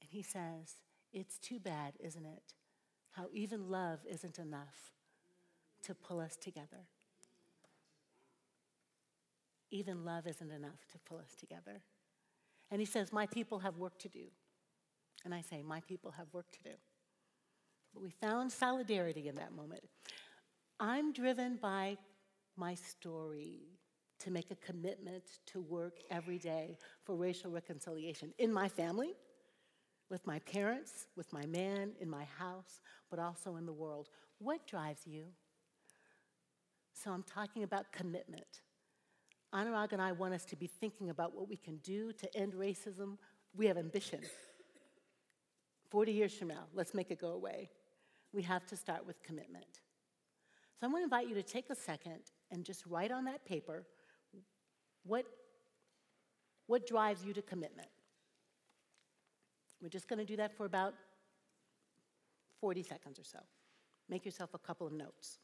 And 0.00 0.10
he 0.10 0.22
says, 0.22 0.74
It's 1.12 1.38
too 1.38 1.60
bad, 1.60 1.94
isn't 2.00 2.24
it? 2.24 2.54
How 3.12 3.26
even 3.32 3.68
love 3.68 4.00
isn't 4.08 4.38
enough 4.38 4.92
to 5.82 5.94
pull 5.94 6.20
us 6.20 6.36
together. 6.36 6.88
Even 9.70 10.04
love 10.04 10.26
isn't 10.26 10.50
enough 10.50 10.86
to 10.92 10.98
pull 10.98 11.18
us 11.18 11.34
together. 11.38 11.80
And 12.70 12.80
he 12.80 12.86
says, 12.86 13.12
My 13.12 13.26
people 13.26 13.58
have 13.60 13.76
work 13.76 13.98
to 14.00 14.08
do. 14.08 14.26
And 15.24 15.34
I 15.34 15.42
say, 15.42 15.62
My 15.62 15.80
people 15.80 16.12
have 16.12 16.26
work 16.32 16.50
to 16.52 16.62
do. 16.62 16.76
But 17.92 18.02
we 18.02 18.10
found 18.10 18.52
solidarity 18.52 19.28
in 19.28 19.34
that 19.36 19.52
moment. 19.52 19.82
I'm 20.78 21.12
driven 21.12 21.56
by 21.56 21.98
my 22.56 22.74
story 22.74 23.78
to 24.20 24.30
make 24.30 24.50
a 24.50 24.56
commitment 24.56 25.24
to 25.46 25.60
work 25.60 25.98
every 26.10 26.38
day 26.38 26.76
for 27.04 27.16
racial 27.16 27.50
reconciliation 27.50 28.32
in 28.38 28.52
my 28.52 28.68
family, 28.68 29.14
with 30.10 30.26
my 30.26 30.38
parents, 30.40 31.06
with 31.16 31.32
my 31.32 31.46
man, 31.46 31.92
in 32.00 32.08
my 32.08 32.24
house, 32.38 32.80
but 33.08 33.18
also 33.18 33.56
in 33.56 33.66
the 33.66 33.72
world. 33.72 34.08
What 34.38 34.66
drives 34.66 35.06
you? 35.06 35.24
So 36.92 37.10
I'm 37.12 37.22
talking 37.22 37.62
about 37.62 37.92
commitment. 37.92 38.60
Anurag 39.54 39.92
and 39.92 40.00
I 40.00 40.12
want 40.12 40.34
us 40.34 40.44
to 40.46 40.56
be 40.56 40.66
thinking 40.66 41.10
about 41.10 41.34
what 41.34 41.48
we 41.48 41.56
can 41.56 41.78
do 41.78 42.12
to 42.12 42.36
end 42.36 42.52
racism. 42.54 43.18
We 43.56 43.66
have 43.66 43.76
ambition. 43.76 44.20
40 45.90 46.12
years 46.12 46.32
from 46.34 46.48
now, 46.48 46.64
let's 46.72 46.94
make 46.94 47.10
it 47.10 47.20
go 47.20 47.32
away. 47.32 47.70
We 48.32 48.42
have 48.42 48.64
to 48.66 48.76
start 48.76 49.04
with 49.06 49.20
commitment. 49.24 49.80
So 50.78 50.86
I'm 50.86 50.92
going 50.92 51.00
to 51.00 51.04
invite 51.04 51.28
you 51.28 51.34
to 51.34 51.42
take 51.42 51.68
a 51.68 51.74
second 51.74 52.20
and 52.52 52.64
just 52.64 52.86
write 52.86 53.10
on 53.10 53.24
that 53.24 53.44
paper 53.44 53.84
what, 55.04 55.26
what 56.68 56.86
drives 56.86 57.24
you 57.24 57.32
to 57.32 57.42
commitment. 57.42 57.88
We're 59.82 59.88
just 59.88 60.08
going 60.08 60.20
to 60.20 60.24
do 60.24 60.36
that 60.36 60.56
for 60.56 60.64
about 60.64 60.94
40 62.60 62.82
seconds 62.82 63.18
or 63.18 63.24
so. 63.24 63.38
Make 64.08 64.24
yourself 64.24 64.50
a 64.54 64.58
couple 64.58 64.86
of 64.86 64.92
notes. 64.92 65.38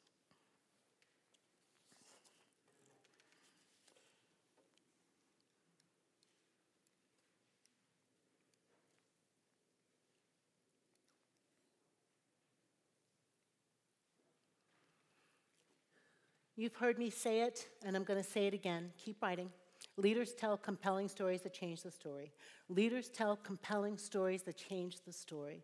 You've 16.59 16.75
heard 16.75 16.99
me 16.99 17.11
say 17.11 17.41
it, 17.43 17.67
and 17.85 17.95
I'm 17.95 18.05
going 18.05 18.23
to 18.23 18.29
say 18.29 18.47
it 18.47 18.55
again. 18.55 18.91
Keep 18.97 19.23
writing. 19.23 19.51
Leaders 19.99 20.33
tell 20.33 20.57
compelling 20.57 21.07
stories 21.07 21.43
that 21.43 21.53
change 21.53 21.83
the 21.83 21.91
story. 21.91 22.33
Leaders 22.71 23.11
tell 23.11 23.37
compelling 23.37 23.99
stories 23.99 24.43
that 24.43 24.57
change 24.57 25.03
the 25.05 25.13
story. 25.13 25.63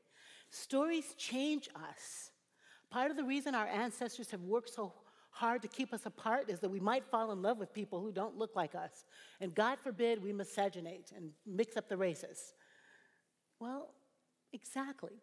Stories 0.50 1.14
change 1.16 1.70
us. 1.74 2.30
Part 2.90 3.10
of 3.10 3.16
the 3.16 3.24
reason 3.24 3.54
our 3.54 3.66
ancestors 3.66 4.30
have 4.32 4.42
worked 4.42 4.68
so 4.68 4.92
hard 5.30 5.62
to 5.62 5.68
keep 5.68 5.94
us 5.94 6.04
apart 6.04 6.50
is 6.50 6.60
that 6.60 6.68
we 6.68 6.78
might 6.78 7.06
fall 7.06 7.32
in 7.32 7.40
love 7.40 7.56
with 7.56 7.72
people 7.72 8.00
who 8.00 8.12
don't 8.12 8.36
look 8.36 8.54
like 8.54 8.74
us. 8.74 9.06
And 9.40 9.54
God 9.54 9.78
forbid 9.82 10.22
we 10.22 10.32
miscegenate 10.34 11.16
and 11.16 11.30
mix 11.46 11.78
up 11.78 11.88
the 11.88 11.96
races. 11.96 12.52
Well, 13.58 13.94
exactly. 14.52 15.22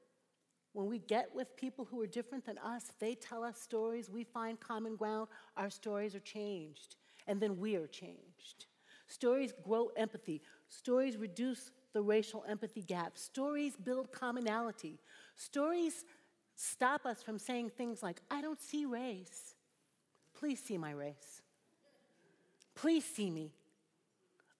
When 0.73 0.87
we 0.87 0.99
get 0.99 1.29
with 1.33 1.55
people 1.55 1.85
who 1.85 2.01
are 2.01 2.07
different 2.07 2.45
than 2.45 2.57
us, 2.59 2.91
they 2.99 3.15
tell 3.15 3.43
us 3.43 3.59
stories, 3.59 4.09
we 4.09 4.23
find 4.23 4.59
common 4.59 4.95
ground, 4.95 5.27
our 5.57 5.69
stories 5.69 6.15
are 6.15 6.19
changed, 6.19 6.95
and 7.27 7.41
then 7.41 7.57
we 7.57 7.75
are 7.75 7.87
changed. 7.87 8.67
Stories 9.07 9.53
grow 9.65 9.89
empathy, 9.97 10.41
stories 10.67 11.17
reduce 11.17 11.71
the 11.93 12.01
racial 12.01 12.45
empathy 12.47 12.83
gap, 12.83 13.17
stories 13.17 13.75
build 13.75 14.11
commonality, 14.11 14.99
stories 15.35 16.05
stop 16.55 17.05
us 17.05 17.23
from 17.23 17.39
saying 17.39 17.71
things 17.71 18.03
like, 18.03 18.21
I 18.29 18.41
don't 18.41 18.61
see 18.61 18.85
race. 18.85 19.55
Please 20.37 20.61
see 20.61 20.77
my 20.77 20.91
race. 20.91 21.41
Please 22.75 23.03
see 23.03 23.31
me. 23.31 23.51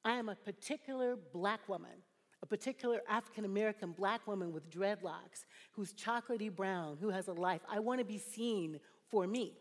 I 0.03 0.13
am 0.13 0.29
a 0.29 0.35
particular 0.35 1.15
black 1.15 1.67
woman 1.69 2.03
a 2.41 2.45
particular 2.45 3.01
African 3.09 3.45
American 3.45 3.91
black 3.91 4.25
woman 4.27 4.53
with 4.53 4.69
dreadlocks 4.69 5.45
who's 5.71 5.93
chocolatey 5.93 6.53
brown, 6.53 6.97
who 6.99 7.09
has 7.09 7.27
a 7.27 7.33
life. 7.33 7.61
I 7.69 7.79
want 7.79 7.99
to 7.99 8.05
be 8.05 8.17
seen 8.17 8.79
for 9.09 9.27
me. 9.27 9.53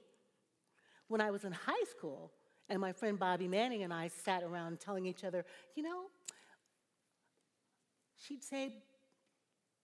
When 1.09 1.20
I 1.20 1.31
was 1.31 1.45
in 1.45 1.53
high 1.53 1.85
school, 1.91 2.33
and 2.68 2.81
my 2.81 2.93
friend 2.93 3.18
Bobby 3.18 3.49
Manning 3.49 3.83
and 3.83 3.93
I 3.93 4.09
sat 4.09 4.43
around 4.43 4.81
telling 4.81 5.07
each 5.07 5.24
other, 5.24 5.45
you 5.74 5.83
know, 5.83 6.05
she'd 8.16 8.45
say, 8.45 8.74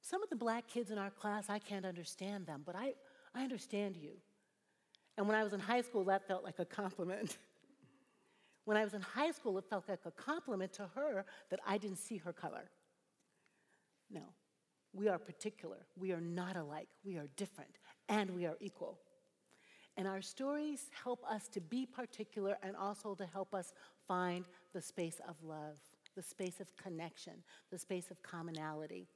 some 0.03 0.23
of 0.23 0.29
the 0.29 0.37
black 0.37 0.67
kids 0.69 0.91
in 0.91 0.99
our 0.99 1.11
class, 1.11 1.49
I 1.49 1.59
can't 1.59 1.87
understand 1.87 2.47
them, 2.47 2.63
but 2.67 2.77
I, 2.77 2.93
I 3.35 3.43
understand 3.43 3.97
you. 3.97 4.13
And 5.17 5.27
when 5.27 5.37
I 5.37 5.43
was 5.43 5.55
in 5.55 5.61
high 5.61 5.81
school, 5.81 6.05
that 6.05 6.27
felt 6.29 6.45
like 6.45 6.59
a 6.59 6.65
compliment. 6.65 7.39
when 8.67 8.77
I 8.77 8.85
was 8.85 8.93
in 8.93 9.01
high 9.01 9.31
school, 9.31 9.57
it 9.57 9.65
felt 9.71 9.85
like 9.89 10.01
a 10.05 10.11
compliment 10.11 10.75
to 10.75 10.91
her 10.95 11.25
that 11.51 11.61
I 11.67 11.79
didn't 11.79 11.99
see 11.99 12.19
her 12.19 12.33
color. 12.35 12.71
No, 14.11 14.23
we 14.93 15.09
are 15.09 15.19
particular. 15.19 15.87
We 15.97 16.13
are 16.13 16.21
not 16.21 16.57
alike. 16.57 16.89
We 17.05 17.17
are 17.17 17.29
different, 17.37 17.79
and 18.09 18.31
we 18.31 18.47
are 18.47 18.57
equal. 18.61 18.99
And 19.97 20.09
our 20.09 20.23
stories 20.23 20.91
help 21.05 21.25
us 21.29 21.49
to 21.49 21.61
be 21.61 21.87
particular 21.87 22.59
and 22.63 22.77
also 22.77 23.15
to 23.15 23.27
help 23.27 23.55
us 23.55 23.73
find 24.09 24.45
the 24.73 24.83
space 24.83 25.21
of 25.29 25.37
love, 25.43 25.79
the 26.17 26.23
space 26.23 26.61
of 26.61 26.77
connection, 26.77 27.35
the 27.71 27.79
space 27.79 28.11
of 28.11 28.21
commonality. 28.23 29.07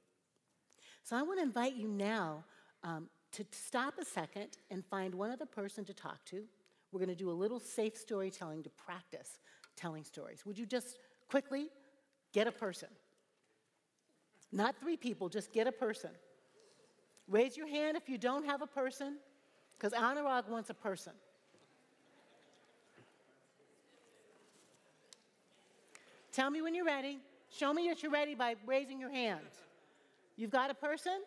So 1.03 1.17
I 1.17 1.21
want 1.21 1.39
to 1.39 1.43
invite 1.43 1.75
you 1.75 1.87
now 1.87 2.45
um, 2.83 3.09
to 3.33 3.45
stop 3.51 3.95
a 3.99 4.05
second 4.05 4.57
and 4.71 4.85
find 4.85 5.13
one 5.13 5.31
other 5.31 5.45
person 5.45 5.83
to 5.85 5.93
talk 5.93 6.23
to. 6.25 6.43
We're 6.91 6.99
going 6.99 7.09
to 7.09 7.15
do 7.15 7.29
a 7.29 7.33
little 7.33 7.59
safe 7.59 7.97
storytelling 7.97 8.63
to 8.63 8.69
practice 8.69 9.37
telling 9.75 10.03
stories. 10.03 10.45
Would 10.45 10.57
you 10.57 10.65
just 10.65 10.97
quickly 11.29 11.67
get 12.33 12.47
a 12.47 12.51
person? 12.51 12.89
Not 14.51 14.75
three 14.79 14.97
people, 14.97 15.29
just 15.29 15.51
get 15.51 15.67
a 15.67 15.71
person. 15.71 16.11
Raise 17.27 17.55
your 17.55 17.67
hand 17.67 17.95
if 17.95 18.09
you 18.09 18.17
don't 18.17 18.45
have 18.45 18.61
a 18.61 18.67
person, 18.67 19.17
because 19.77 19.93
Anurag 19.93 20.49
wants 20.49 20.69
a 20.69 20.73
person. 20.73 21.13
Tell 26.31 26.49
me 26.49 26.61
when 26.61 26.73
you're 26.73 26.85
ready. 26.85 27.19
Show 27.51 27.73
me 27.73 27.87
that 27.89 28.01
you're 28.01 28.11
ready 28.11 28.35
by 28.35 28.55
raising 28.65 28.99
your 28.99 29.11
hand. 29.11 29.45
You've 30.35 30.51
got 30.51 30.69
a 30.69 30.73
person? 30.73 31.21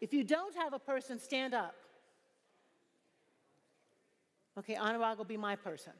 If 0.00 0.12
you 0.12 0.24
don't 0.24 0.54
have 0.56 0.72
a 0.72 0.78
person, 0.78 1.18
stand 1.18 1.54
up. 1.54 1.74
Okay, 4.58 4.74
Anurag 4.74 5.16
will 5.18 5.24
be 5.24 5.36
my 5.36 5.56
person. 5.56 5.92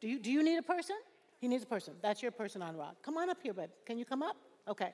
Do 0.00 0.08
you, 0.08 0.18
do 0.18 0.30
you 0.30 0.42
need 0.42 0.56
a 0.56 0.62
person? 0.62 0.96
He 1.40 1.46
needs 1.46 1.62
a 1.62 1.66
person. 1.66 1.94
That's 2.02 2.22
your 2.22 2.32
person, 2.32 2.62
Anurag. 2.62 2.94
Come 3.02 3.16
on 3.16 3.30
up 3.30 3.38
here, 3.42 3.52
babe. 3.52 3.70
Can 3.84 3.98
you 3.98 4.04
come 4.04 4.22
up? 4.22 4.36
Okay. 4.66 4.92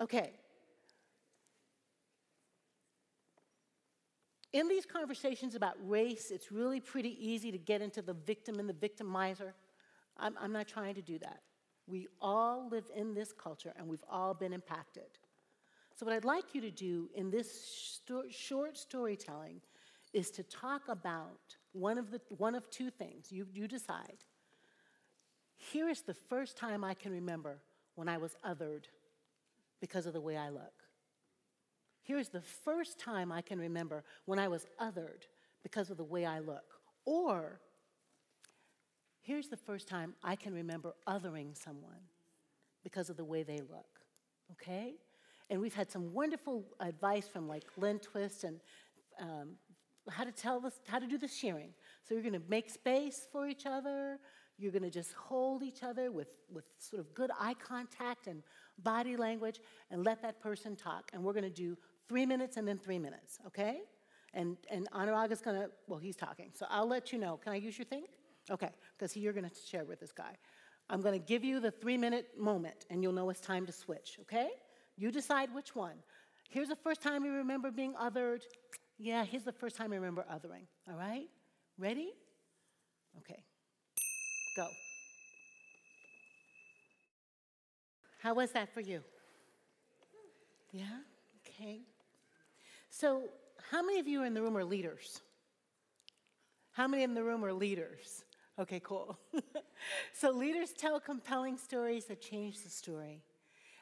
Okay. 0.00 0.32
In 4.52 4.66
these 4.66 4.86
conversations 4.86 5.54
about 5.54 5.76
race, 5.86 6.30
it's 6.30 6.50
really 6.50 6.80
pretty 6.80 7.16
easy 7.20 7.52
to 7.52 7.58
get 7.58 7.82
into 7.82 8.02
the 8.02 8.14
victim 8.14 8.58
and 8.58 8.68
the 8.68 8.72
victimizer. 8.72 9.52
I'm, 10.16 10.36
I'm 10.40 10.52
not 10.52 10.66
trying 10.66 10.94
to 10.94 11.02
do 11.02 11.18
that. 11.18 11.42
We 11.86 12.08
all 12.20 12.68
live 12.70 12.84
in 12.96 13.14
this 13.14 13.32
culture 13.32 13.72
and 13.76 13.86
we've 13.86 14.04
all 14.10 14.34
been 14.34 14.52
impacted. 14.52 15.18
So, 15.94 16.06
what 16.06 16.14
I'd 16.14 16.24
like 16.24 16.54
you 16.54 16.60
to 16.62 16.70
do 16.70 17.10
in 17.14 17.30
this 17.30 17.50
sto- 17.52 18.24
short 18.30 18.78
storytelling 18.78 19.60
is 20.12 20.30
to 20.32 20.42
talk 20.42 20.88
about 20.88 21.56
one 21.72 21.98
of, 21.98 22.10
the, 22.10 22.20
one 22.38 22.54
of 22.54 22.68
two 22.70 22.90
things. 22.90 23.30
You, 23.30 23.46
you 23.52 23.68
decide. 23.68 24.24
Here 25.56 25.88
is 25.88 26.00
the 26.00 26.14
first 26.14 26.56
time 26.56 26.82
I 26.82 26.94
can 26.94 27.12
remember 27.12 27.58
when 27.94 28.08
I 28.08 28.16
was 28.16 28.34
othered 28.44 28.86
because 29.80 30.06
of 30.06 30.12
the 30.12 30.20
way 30.20 30.36
I 30.36 30.50
look. 30.50 30.72
Here's 32.02 32.28
the 32.28 32.40
first 32.40 32.98
time 32.98 33.30
I 33.30 33.40
can 33.40 33.58
remember 33.58 34.04
when 34.24 34.38
I 34.38 34.48
was 34.48 34.66
othered 34.80 35.26
because 35.62 35.90
of 35.90 35.96
the 35.96 36.04
way 36.04 36.24
I 36.24 36.40
look. 36.40 36.64
Or 37.04 37.60
here's 39.20 39.48
the 39.48 39.56
first 39.56 39.88
time 39.88 40.14
I 40.22 40.36
can 40.36 40.54
remember 40.54 40.94
othering 41.08 41.56
someone 41.56 42.00
because 42.82 43.10
of 43.10 43.16
the 43.16 43.24
way 43.24 43.42
they 43.42 43.58
look. 43.58 44.00
Okay? 44.52 44.94
And 45.50 45.60
we've 45.60 45.74
had 45.74 45.90
some 45.90 46.12
wonderful 46.12 46.64
advice 46.80 47.28
from 47.28 47.48
like 47.48 47.64
Lynn 47.76 47.98
Twist 47.98 48.44
and 48.44 48.60
um, 49.20 49.56
how 50.08 50.24
to 50.24 50.32
tell 50.32 50.60
this, 50.60 50.80
how 50.86 50.98
to 50.98 51.06
do 51.06 51.18
the 51.18 51.28
sharing. 51.28 51.70
So 52.02 52.14
you're 52.14 52.22
going 52.22 52.32
to 52.32 52.42
make 52.48 52.70
space 52.70 53.26
for 53.30 53.46
each 53.46 53.66
other. 53.66 54.18
You're 54.58 54.72
going 54.72 54.82
to 54.82 54.90
just 54.90 55.12
hold 55.12 55.62
each 55.62 55.82
other 55.82 56.10
with, 56.10 56.28
with 56.52 56.64
sort 56.78 57.00
of 57.00 57.14
good 57.14 57.30
eye 57.38 57.54
contact 57.54 58.26
and 58.26 58.42
body 58.82 59.16
language 59.16 59.60
and 59.90 60.04
let 60.04 60.22
that 60.22 60.40
person 60.40 60.76
talk. 60.76 61.10
And 61.12 61.22
we're 61.22 61.32
going 61.32 61.44
to 61.44 61.50
do 61.50 61.76
three 62.08 62.26
minutes 62.26 62.56
and 62.56 62.66
then 62.66 62.78
three 62.78 62.98
minutes, 62.98 63.38
okay? 63.46 63.80
And, 64.34 64.56
and 64.70 64.90
Anurag 64.92 65.30
is 65.32 65.40
going 65.40 65.60
to, 65.60 65.70
well, 65.86 65.98
he's 65.98 66.16
talking. 66.16 66.50
So 66.54 66.66
I'll 66.70 66.88
let 66.88 67.12
you 67.12 67.18
know. 67.18 67.36
Can 67.36 67.52
I 67.52 67.56
use 67.56 67.78
your 67.78 67.86
thing? 67.86 68.04
Okay, 68.50 68.70
because 68.96 69.16
you're 69.16 69.32
going 69.32 69.48
to 69.48 69.54
share 69.68 69.84
with 69.84 70.00
this 70.00 70.12
guy. 70.12 70.36
I'm 70.88 71.00
going 71.00 71.18
to 71.18 71.24
give 71.24 71.44
you 71.44 71.60
the 71.60 71.70
three 71.70 71.96
minute 71.96 72.28
moment 72.38 72.86
and 72.90 73.02
you'll 73.02 73.12
know 73.12 73.30
it's 73.30 73.40
time 73.40 73.66
to 73.66 73.72
switch, 73.72 74.18
okay? 74.22 74.48
You 74.96 75.10
decide 75.10 75.54
which 75.54 75.76
one. 75.76 75.96
Here's 76.48 76.68
the 76.68 76.76
first 76.76 77.00
time 77.00 77.24
you 77.24 77.32
remember 77.32 77.70
being 77.70 77.94
othered. 77.94 78.42
Yeah, 78.98 79.24
here's 79.24 79.44
the 79.44 79.52
first 79.52 79.76
time 79.76 79.92
I 79.92 79.96
remember 79.96 80.26
othering, 80.30 80.66
all 80.88 80.98
right? 80.98 81.28
Ready? 81.78 82.12
Okay. 83.18 83.42
Go. 84.56 84.66
How 88.20 88.34
was 88.34 88.52
that 88.52 88.72
for 88.72 88.80
you? 88.80 89.02
Yeah? 90.72 90.84
Okay. 91.46 91.80
So, 92.90 93.24
how 93.70 93.82
many 93.82 93.98
of 93.98 94.06
you 94.06 94.24
in 94.24 94.34
the 94.34 94.42
room 94.42 94.56
are 94.56 94.64
leaders? 94.64 95.20
How 96.72 96.86
many 96.86 97.02
in 97.02 97.14
the 97.14 97.24
room 97.24 97.44
are 97.44 97.52
leaders? 97.52 98.24
Okay, 98.58 98.80
cool. 98.80 99.18
so, 100.12 100.30
leaders 100.30 100.72
tell 100.72 101.00
compelling 101.00 101.56
stories 101.56 102.04
that 102.06 102.20
change 102.20 102.62
the 102.62 102.68
story. 102.68 103.22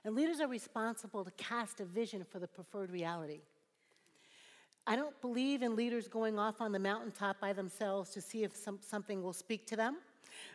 And 0.05 0.15
leaders 0.15 0.41
are 0.41 0.49
responsible 0.49 1.25
to 1.25 1.31
cast 1.33 1.81
a 1.81 1.85
vision 1.85 2.25
for 2.25 2.39
the 2.39 2.47
preferred 2.47 2.91
reality. 2.91 3.41
I 4.87 4.97
don't 4.97 5.21
believe 5.21 5.63
in 5.63 5.77
leaders 5.77 6.09
going 6.09 6.39
off 6.39 6.61
on 6.61 6.73
the 6.73 6.79
mountaintop 6.79 7.41
by 7.41 7.53
themselves 7.53 8.11
to 8.11 8.21
see 8.21 8.45
if 8.45 8.57
some, 8.57 8.79
something 8.81 9.23
will 9.23 9.33
speak 9.33 9.67
to 9.67 9.77
them. 9.77 9.97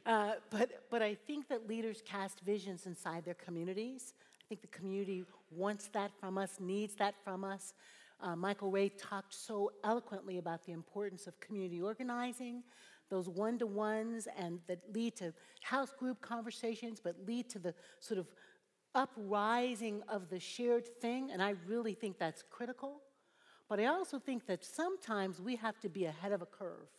Uh, 0.06 0.34
but, 0.49 0.84
but 0.89 1.01
I 1.01 1.16
think 1.16 1.47
that 1.47 1.68
leaders 1.68 2.01
cast 2.06 2.41
visions 2.41 2.86
inside 2.86 3.24
their 3.24 3.34
communities. 3.36 4.14
I 4.41 4.45
think 4.49 4.62
the 4.62 4.68
community 4.68 5.24
wants 5.49 5.88
that 5.93 6.12
from 6.20 6.38
us, 6.38 6.58
needs 6.60 6.95
that 6.95 7.16
from 7.24 7.43
us. 7.43 7.74
Uh, 8.22 8.36
Michael 8.36 8.70
Ray 8.70 8.89
talked 8.89 9.34
so 9.34 9.72
eloquently 9.84 10.38
about 10.38 10.66
the 10.66 10.72
importance 10.72 11.28
of 11.28 11.39
community 11.39 11.82
organizing, 11.82 12.64
those 13.10 13.30
one 13.30 13.58
to 13.60 13.66
ones, 13.66 14.28
and 14.38 14.60
that 14.68 14.80
lead 14.93 15.16
to 15.18 15.34
house 15.62 15.93
group 15.97 16.22
conversations, 16.22 16.99
but 17.01 17.16
lead 17.26 17.49
to 17.49 17.60
the 17.60 17.74
sort 17.99 18.20
of 18.20 18.28
uprising 18.95 20.01
of 20.08 20.30
the 20.30 20.39
shared 20.39 20.88
thing. 21.01 21.32
And 21.32 21.41
I 21.41 21.56
really 21.66 21.93
think 21.93 22.20
that's 22.20 22.43
critical. 22.49 23.01
But 23.70 23.80
I 23.80 23.86
also 23.86 24.20
think 24.20 24.45
that 24.47 24.64
sometimes 24.64 25.41
we 25.41 25.56
have 25.56 25.80
to 25.80 25.89
be 25.89 26.06
ahead 26.06 26.32
of 26.32 26.41
a 26.41 26.45
curve. 26.45 26.89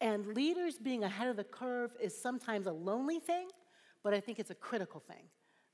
And 0.00 0.26
leaders 0.34 0.78
being 0.78 1.04
ahead 1.04 1.28
of 1.28 1.36
the 1.36 1.44
curve 1.44 1.92
is 2.00 2.16
sometimes 2.16 2.66
a 2.66 2.72
lonely 2.72 3.18
thing, 3.18 3.48
but 4.02 4.12
I 4.12 4.20
think 4.20 4.38
it's 4.38 4.50
a 4.50 4.54
critical 4.54 5.00
thing. 5.00 5.24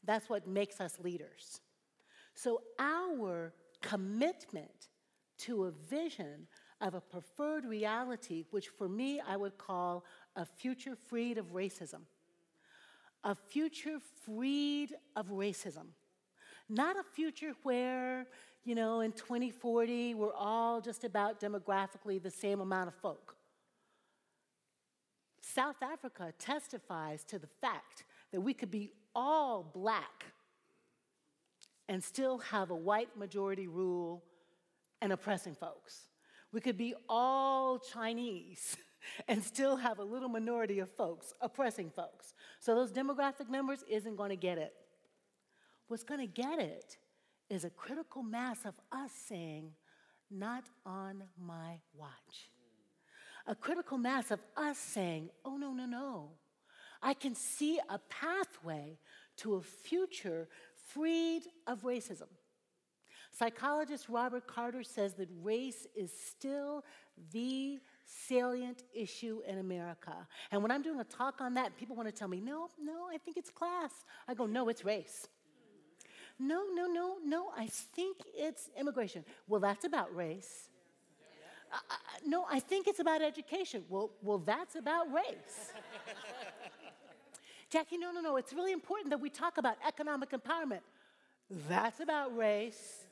That's 0.05 0.29
what 0.29 0.47
makes 0.47 0.81
us 0.81 0.99
leaders. 1.01 1.61
So, 2.35 2.62
our 2.79 3.53
commitment 3.81 4.89
to 5.39 5.64
a 5.64 5.70
vision 5.70 6.47
of 6.81 6.95
a 6.95 7.01
preferred 7.01 7.64
reality, 7.64 8.45
which 8.51 8.68
for 8.68 8.89
me 8.89 9.20
I 9.20 9.37
would 9.37 9.59
call 9.59 10.05
a 10.37 10.45
future 10.45 10.97
freed 10.97 11.39
of 11.39 11.53
racism, 11.53 12.03
a 13.25 13.35
future 13.35 13.99
freed 14.25 14.95
of 15.16 15.29
racism. 15.29 15.87
Not 16.68 16.99
a 16.99 17.03
future 17.03 17.53
where, 17.62 18.27
you 18.64 18.75
know, 18.75 19.01
in 19.01 19.12
2040 19.12 20.14
we're 20.14 20.33
all 20.33 20.81
just 20.81 21.05
about 21.05 21.41
demographically 21.41 22.23
the 22.23 22.31
same 22.31 22.61
amount 22.61 22.89
of 22.89 22.95
folk. 22.95 23.37
South 25.55 25.83
Africa 25.83 26.33
testifies 26.39 27.25
to 27.25 27.39
the 27.39 27.49
fact 27.61 28.05
that 28.33 28.41
we 28.41 28.55
could 28.55 28.71
be 28.71 28.93
all 29.15 29.71
black 29.75 30.25
and 31.89 32.03
still 32.03 32.39
have 32.39 32.71
a 32.71 32.75
white 32.75 33.17
majority 33.17 33.67
rule 33.67 34.23
and 35.01 35.13
oppressing 35.13 35.55
folks. 35.55 36.09
We 36.53 36.61
could 36.61 36.79
be 36.79 36.95
all 37.09 37.79
Chinese 37.79 38.77
and 39.29 39.43
still 39.43 39.77
have 39.77 39.99
a 39.99 40.05
little 40.05 40.29
minority 40.29 40.79
of 40.79 40.91
folks 40.91 41.35
oppressing 41.41 41.91
folks. 41.91 42.35
So 42.61 42.75
those 42.75 42.93
demographic 42.93 43.49
numbers 43.51 43.85
isn't 43.89 44.17
going 44.17 44.31
to 44.31 44.37
get 44.37 44.59
it. 44.59 44.73
What's 45.89 46.05
going 46.05 46.21
to 46.21 46.27
get 46.27 46.59
it 46.59 46.97
is 47.51 47.65
a 47.65 47.71
critical 47.71 48.23
mass 48.23 48.65
of 48.65 48.75
us 48.91 49.11
saying, 49.29 49.73
not 50.31 50.65
on 50.87 51.25
my 51.39 51.81
watch. 51.95 52.49
A 53.47 53.55
critical 53.55 53.99
mass 53.99 54.30
of 54.30 54.40
us 54.57 54.78
saying, 54.78 55.30
oh, 55.45 55.57
no, 55.57 55.72
no, 55.72 55.86
no. 55.86 56.30
I 57.03 57.14
can 57.14 57.34
see 57.34 57.80
a 57.88 57.99
pathway 57.99 58.99
to 59.38 59.55
a 59.57 59.62
future 59.62 60.49
freed 60.88 61.43
of 61.66 61.82
racism. 61.82 62.28
Psychologist 63.36 64.09
Robert 64.09 64.47
Carter 64.47 64.82
says 64.82 65.14
that 65.14 65.28
race 65.43 65.86
is 65.97 66.12
still 66.12 66.84
the 67.32 67.80
salient 68.05 68.82
issue 68.95 69.40
in 69.49 69.59
America. 69.59 70.14
And 70.51 70.62
when 70.62 70.70
I'm 70.70 70.82
doing 70.82 71.01
a 71.01 71.05
talk 71.05 71.40
on 71.40 71.55
that, 71.55 71.76
people 71.78 71.97
want 71.97 72.09
to 72.09 72.12
tell 72.12 72.28
me, 72.28 72.40
no, 72.40 72.68
no, 72.80 73.09
I 73.12 73.16
think 73.18 73.36
it's 73.38 73.51
class. 73.51 73.90
I 74.28 74.34
go, 74.34 74.47
no, 74.47 74.68
it's 74.68 74.84
race. 74.84 75.28
No, 76.38 76.64
no, 76.74 76.86
no, 76.86 77.16
no, 77.24 77.51
I 77.57 77.66
think 77.66 78.18
it's 78.34 78.68
immigration. 78.78 79.24
Well, 79.49 79.61
that's 79.61 79.84
about 79.84 80.14
race. 80.14 80.68
No, 82.27 82.47
I 82.51 82.61
think 82.61 82.87
it's 82.87 83.01
about 83.01 83.23
education. 83.23 83.85
Well, 83.89 84.11
well, 84.23 84.39
that's 84.39 84.77
about 84.77 85.12
race. 85.12 85.73
Jacqui, 87.73 87.99
no, 87.99 88.12
no, 88.12 88.20
no. 88.20 88.37
It's 88.37 88.53
really 88.53 88.73
important 88.73 89.11
that 89.11 89.20
we 89.20 89.31
talk 89.31 89.59
about 89.59 89.77
economic 89.87 90.31
empowerment. 90.31 90.83
That's 91.68 92.01
about 92.01 92.37
race. 92.37 93.05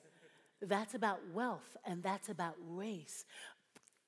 That's 0.63 0.95
about 0.95 1.21
wealth, 1.33 1.77
and 1.87 2.03
that's 2.03 2.29
about 2.29 2.55
race. 2.69 3.25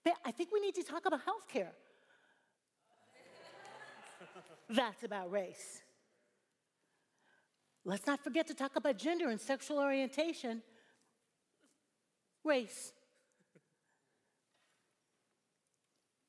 But 0.05 0.15
I 0.25 0.31
think 0.31 0.51
we 0.53 0.61
need 0.61 0.75
to 0.75 0.83
talk 0.83 1.07
about 1.07 1.23
health 1.23 1.49
care. 1.49 1.73
that's 4.71 5.03
about 5.03 5.31
race. 5.31 5.83
Let's 7.85 8.07
not 8.07 8.23
forget 8.23 8.47
to 8.49 8.55
talk 8.55 8.77
about 8.77 8.99
gender 8.99 9.31
and 9.31 9.41
sexual 9.41 9.79
orientation. 9.79 10.63
Race. 12.45 12.93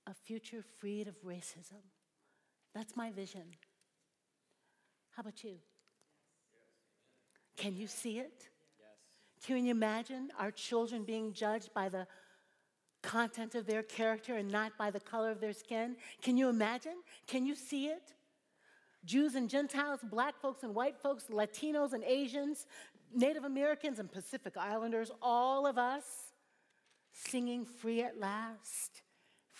A 0.05 0.13
future 0.13 0.63
freed 0.79 1.07
of 1.07 1.21
racism. 1.23 1.81
That's 2.75 2.95
my 2.95 3.11
vision. 3.11 3.43
How 5.11 5.21
about 5.21 5.43
you? 5.43 5.55
Can 7.55 7.75
you 7.75 7.87
see 7.87 8.19
it? 8.19 8.49
Yes. 8.79 9.45
Can 9.45 9.63
you 9.63 9.71
imagine 9.71 10.29
our 10.39 10.51
children 10.51 11.03
being 11.03 11.33
judged 11.33 11.73
by 11.73 11.87
the 11.87 12.07
content 13.03 13.53
of 13.53 13.67
their 13.67 13.83
character 13.83 14.37
and 14.37 14.49
not 14.49 14.77
by 14.77 14.89
the 14.89 14.99
color 14.99 15.29
of 15.29 15.39
their 15.39 15.53
skin? 15.53 15.95
Can 16.21 16.37
you 16.37 16.49
imagine? 16.49 16.95
Can 17.27 17.45
you 17.45 17.53
see 17.55 17.87
it? 17.87 18.13
Jews 19.05 19.35
and 19.35 19.49
Gentiles, 19.49 19.99
black 20.03 20.39
folks 20.39 20.63
and 20.63 20.73
white 20.73 20.97
folks, 20.97 21.25
Latinos 21.29 21.93
and 21.93 22.03
Asians, 22.03 22.65
Native 23.13 23.43
Americans 23.43 23.99
and 23.99 24.11
Pacific 24.11 24.57
Islanders, 24.57 25.11
all 25.21 25.67
of 25.67 25.77
us 25.77 26.03
singing 27.11 27.65
free 27.65 28.01
at 28.01 28.19
last, 28.19 29.03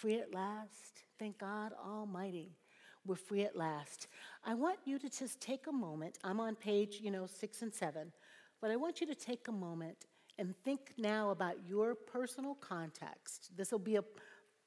free 0.04 0.20
at 0.20 0.34
last. 0.34 1.06
Thank 1.18 1.38
God 1.38 1.72
Almighty 1.82 2.58
we're 3.06 3.16
free 3.16 3.46
at 3.46 3.56
last. 3.56 4.08
I 4.46 4.54
want 4.54 4.78
you 4.84 5.00
to 5.00 5.10
just 5.10 5.40
take 5.40 5.68
a 5.68 5.72
moment. 5.72 6.18
I'm 6.26 6.42
on 6.42 6.56
page, 6.56 7.00
you 7.02 7.10
know, 7.10 7.26
six 7.26 7.62
and 7.62 7.74
seven, 7.74 8.12
but 8.60 8.70
I 8.70 8.76
want 8.76 9.00
you 9.00 9.08
to 9.08 9.16
take 9.16 9.48
a 9.48 9.52
moment 9.54 10.08
and 10.38 10.54
think 10.66 10.92
now 10.98 11.30
about 11.30 11.56
your 11.66 11.96
personal 11.96 12.56
context. 12.56 13.52
This 13.56 13.72
will 13.72 13.80
be 13.80 13.96
a 13.96 14.04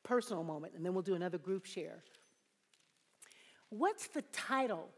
personal 0.05 0.43
moment, 0.43 0.73
and 0.75 0.83
then 0.83 0.95
we'll 0.95 1.03
do 1.03 1.17
another 1.17 1.37
group 1.37 1.67
share. 1.67 2.03
What's 3.69 4.07
the 4.09 4.23
title 4.33 4.89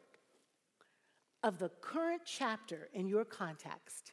of 1.43 1.59
the 1.59 1.71
current 1.81 2.23
chapter 2.25 2.91
in 2.95 3.09
your 3.09 3.25
context? 3.25 4.13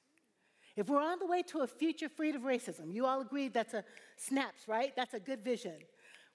If 0.75 0.89
we're 0.89 1.03
on 1.03 1.19
the 1.19 1.27
way 1.27 1.43
to 1.43 1.59
a 1.59 1.67
future 1.67 2.09
freed 2.09 2.33
of 2.33 2.41
racism, 2.41 2.95
you 2.95 3.05
all 3.05 3.21
agreed 3.21 3.53
that's 3.53 3.75
a 3.75 3.83
snaps, 4.17 4.67
right? 4.67 4.91
That's 4.95 5.13
a 5.13 5.19
good 5.19 5.43
vision. 5.43 5.75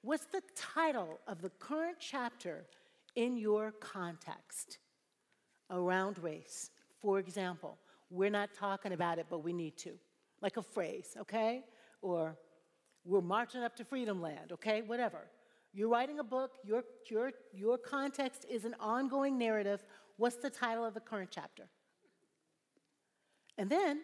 What's 0.03 0.27
the 0.27 0.43
title 0.57 1.21
of 1.27 1.43
the 1.43 1.51
current 1.51 1.99
chapter 2.01 2.65
in 3.17 3.37
your 3.37 3.73
context 3.73 4.79
around 5.71 6.19
race. 6.19 6.71
For 7.01 7.19
example, 7.19 7.79
we're 8.11 8.31
not 8.31 8.51
talking 8.55 8.93
about 8.93 9.19
it, 9.19 9.27
but 9.31 9.43
we 9.45 9.53
need 9.53 9.77
to. 9.79 9.93
Like 10.43 10.57
a 10.57 10.63
phrase, 10.63 11.17
okay? 11.21 11.65
Or 12.03 12.37
we're 13.05 13.21
marching 13.21 13.63
up 13.63 13.77
to 13.77 13.85
Freedom 13.85 14.21
Land, 14.21 14.53
okay? 14.53 14.83
Whatever. 14.83 15.29
You're 15.73 15.89
writing 15.89 16.19
a 16.19 16.25
book, 16.25 16.53
your, 16.65 16.83
your, 17.09 17.33
your 17.53 17.79
context 17.79 18.45
is 18.51 18.65
an 18.65 18.75
ongoing 18.81 19.39
narrative. 19.39 19.85
What's 20.17 20.37
the 20.37 20.51
title 20.51 20.85
of 20.85 20.95
the 20.95 21.01
current 21.01 21.31
chapter? 21.31 21.65
And 23.57 23.71
then, 23.71 24.01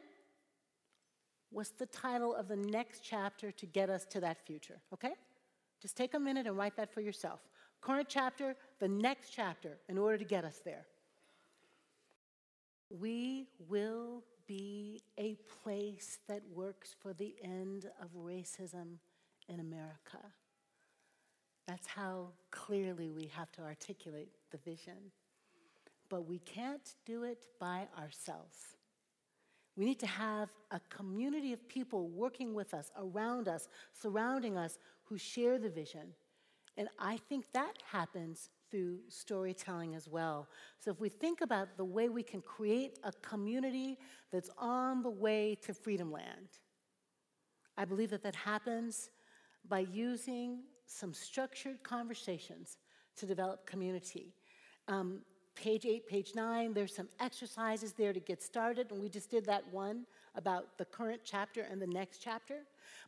what's 1.51 1.71
the 1.71 1.87
title 1.87 2.35
of 2.35 2.49
the 2.49 2.57
next 2.57 3.01
chapter 3.03 3.51
to 3.51 3.67
get 3.67 3.91
us 3.91 4.05
to 4.11 4.21
that 4.21 4.47
future, 4.47 4.81
okay? 4.93 5.15
Just 5.81 5.97
take 5.97 6.15
a 6.15 6.19
minute 6.19 6.47
and 6.47 6.57
write 6.57 6.77
that 6.77 6.93
for 6.93 7.01
yourself 7.01 7.41
current 7.81 8.09
chapter, 8.09 8.57
the 8.81 8.89
next 8.89 9.31
chapter, 9.31 9.79
in 9.89 9.97
order 9.97 10.19
to 10.19 10.25
get 10.25 10.45
us 10.45 10.61
there. 10.65 10.87
We 12.91 13.47
will 13.69 14.25
be 14.47 15.03
a 15.19 15.37
place 15.63 16.19
that 16.29 16.43
works 16.53 16.95
for 17.01 17.13
the 17.13 17.35
end 17.43 17.87
of 18.03 18.09
racism 18.17 18.99
in 19.49 19.61
America. 19.61 20.19
That's 21.67 21.87
how 21.87 22.29
clearly 22.51 23.11
we 23.11 23.31
have 23.35 23.51
to 23.53 23.63
articulate 23.63 24.31
the 24.51 24.59
vision. 24.59 25.13
But 26.09 26.27
we 26.27 26.39
can't 26.39 26.95
do 27.05 27.25
it 27.25 27.47
by 27.61 27.89
ourselves. 27.99 28.77
We 29.77 29.85
need 29.85 29.99
to 30.01 30.07
have 30.07 30.49
a 30.71 30.81
community 30.89 31.53
of 31.53 31.69
people 31.69 32.09
working 32.09 32.55
with 32.55 32.73
us, 32.73 32.91
around 32.97 33.47
us, 33.47 33.69
surrounding 33.93 34.57
us, 34.57 34.79
who 35.09 35.19
share 35.19 35.59
the 35.59 35.69
vision. 35.69 36.09
And 36.77 36.89
I 36.99 37.17
think 37.29 37.47
that 37.53 37.75
happens 37.91 38.51
through 38.71 38.99
storytelling 39.09 39.95
as 39.95 40.09
well. 40.09 40.49
So 40.81 40.91
if 40.91 41.01
we 41.01 41.09
think 41.09 41.41
about 41.41 41.77
the 41.77 41.85
way 41.85 42.09
we 42.09 42.23
can 42.23 42.43
create 42.43 42.99
a 43.05 43.13
community 43.13 43.99
that's 44.33 44.51
on 44.59 45.03
the 45.03 45.11
way 45.11 45.57
to 45.63 45.73
Freedom 45.73 46.11
Land, 46.11 46.49
I 47.79 47.85
believe 47.85 48.11
that 48.11 48.23
that 48.23 48.35
happens 48.35 49.11
by 49.69 49.81
using 49.81 50.63
some 50.87 51.13
structured 51.13 51.83
conversations 51.83 52.79
to 53.17 53.27
develop 53.27 53.67
community. 53.67 54.35
Um, 54.89 55.21
page 55.57 55.87
eight, 55.87 56.07
page 56.07 56.33
nine, 56.35 56.73
there's 56.73 56.95
some 56.95 57.09
exercises 57.19 57.93
there 57.93 58.13
to 58.13 58.21
get 58.21 58.43
started, 58.43 58.93
and 58.93 59.01
we 59.01 59.09
just 59.09 59.31
did 59.31 59.45
that 59.47 59.65
one 59.73 60.07
about 60.37 60.79
the 60.79 60.85
current 60.85 61.23
chapter 61.25 61.63
and 61.63 61.81
the 61.81 61.87
next 61.87 62.19
chapter. 62.19 62.61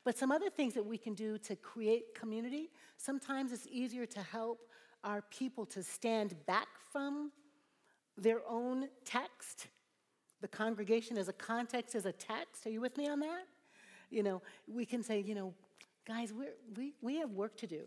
But 0.03 0.16
some 0.16 0.32
other 0.32 0.51
things 0.51 0.74
that 0.74 0.84
we 0.84 0.99
can 0.99 1.14
do 1.14 1.38
to 1.38 1.55
create 1.57 2.14
community, 2.14 2.70
sometimes 2.96 3.53
it's 3.53 3.68
easier 3.70 4.07
to 4.07 4.20
help 4.20 4.59
our 5.05 5.22
people 5.30 5.66
to 5.66 5.82
stand 5.82 6.34
back 6.46 6.68
from 6.90 7.30
their 8.16 8.40
own 8.49 8.88
text. 9.05 9.68
The 10.40 10.49
congregation 10.49 11.18
as 11.18 11.28
a 11.28 11.32
context, 11.32 11.94
as 11.94 12.07
a 12.07 12.12
text. 12.12 12.66
Are 12.66 12.70
you 12.70 12.80
with 12.80 12.96
me 12.96 13.09
on 13.09 13.20
that? 13.20 13.44
You 14.11 14.22
know, 14.22 14.42
we 14.66 14.86
can 14.86 15.03
say, 15.03 15.20
you 15.20 15.34
know, 15.34 15.53
guys, 16.07 16.32
we're, 16.32 16.55
we, 16.76 16.94
we 17.03 17.16
have 17.16 17.30
work 17.30 17.57
to 17.59 17.66
do. 17.66 17.82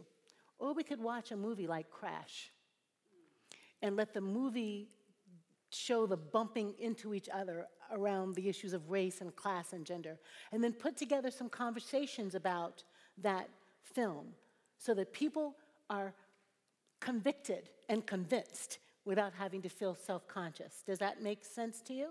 Or 0.59 0.73
we 0.73 0.83
could 0.83 1.01
watch 1.01 1.31
a 1.31 1.35
movie 1.35 1.65
like 1.65 1.89
Crash 1.89 2.51
and 3.81 3.95
let 3.95 4.13
the 4.13 4.21
movie 4.21 4.89
show 5.69 6.05
the 6.05 6.17
bumping 6.17 6.73
into 6.79 7.13
each 7.13 7.29
other 7.33 7.67
around 7.91 8.35
the 8.35 8.47
issues 8.47 8.73
of 8.73 8.89
race 8.89 9.21
and 9.21 9.35
class 9.35 9.73
and 9.73 9.85
gender, 9.85 10.17
and 10.51 10.63
then 10.63 10.73
put 10.73 10.95
together 10.97 11.31
some 11.31 11.49
conversations 11.49 12.35
about 12.35 12.83
that 13.17 13.49
film 13.83 14.27
so 14.77 14.93
that 14.93 15.11
people 15.11 15.55
are 15.89 16.13
convicted 16.99 17.69
and 17.89 18.05
convinced 18.05 18.79
without 19.05 19.33
having 19.33 19.61
to 19.61 19.69
feel 19.69 19.95
self 19.95 20.27
conscious. 20.27 20.83
Does 20.85 20.99
that 20.99 21.21
make 21.21 21.43
sense 21.43 21.81
to 21.81 21.93
you? 21.93 22.09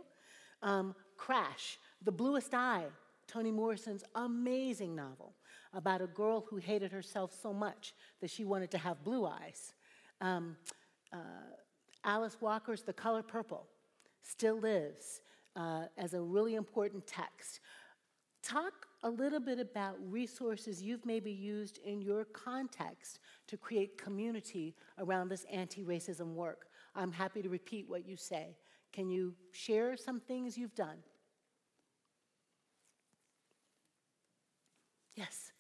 Um, 0.62 0.95
Crash, 1.16 1.79
The 2.05 2.12
Bluest 2.12 2.53
Eye, 2.55 2.87
Toni 3.27 3.51
Morrison's 3.51 4.05
amazing 4.14 4.95
novel 4.95 5.35
about 5.73 6.03
a 6.03 6.07
girl 6.07 6.45
who 6.49 6.57
hated 6.57 6.91
herself 6.91 7.33
so 7.41 7.53
much 7.53 7.95
that 8.21 8.31
she 8.31 8.45
wanted 8.45 8.71
to 8.73 8.79
have 8.79 9.03
blue 9.05 9.25
eyes. 9.25 9.73
Um, 10.21 10.57
uh, 11.12 11.16
Alice 12.05 12.36
Walker's 12.40 12.82
The 12.82 12.92
Color 12.92 13.22
Purple 13.22 13.66
still 14.22 14.59
lives 14.59 15.20
uh, 15.57 15.84
as 15.98 16.14
a 16.14 16.20
really 16.20 16.55
important 16.55 17.07
text. 17.07 17.61
Talk 18.42 18.86
a 19.03 19.11
little 19.11 19.40
bit 19.40 19.59
about 19.59 19.96
resources 20.01 20.82
you've 20.82 21.05
maybe 21.05 21.30
used 21.30 21.78
in 21.84 22.01
your 22.01 22.24
context 22.24 23.20
to 23.48 23.57
create 23.57 23.98
community 23.98 24.74
around 24.98 25.28
this 25.28 25.44
anti 25.53 25.84
racism 25.84 26.34
work. 26.34 26.66
I'm 26.94 27.12
happy 27.12 27.42
to 27.42 27.48
repeat 27.48 27.88
what 27.88 28.07
you 28.07 28.16
say. 28.16 28.57
Can 28.92 29.09
you 29.09 29.34
share 29.53 29.96
some 29.96 30.20
things 30.20 30.57
you've 30.57 30.74
done? 30.74 30.98
Yes. 35.14 35.53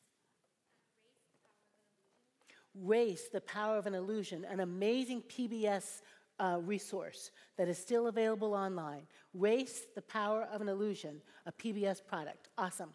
Race, 2.74 3.28
the 3.32 3.40
Power 3.42 3.76
of 3.76 3.86
an 3.86 3.94
Illusion, 3.94 4.44
an 4.44 4.60
amazing 4.60 5.22
PBS 5.22 6.00
uh, 6.40 6.58
resource 6.64 7.30
that 7.56 7.68
is 7.68 7.78
still 7.78 8.08
available 8.08 8.54
online. 8.54 9.02
Race, 9.34 9.82
the 9.94 10.02
Power 10.02 10.48
of 10.52 10.60
an 10.60 10.68
Illusion, 10.68 11.20
a 11.46 11.52
PBS 11.52 12.04
product. 12.04 12.48
Awesome. 12.56 12.90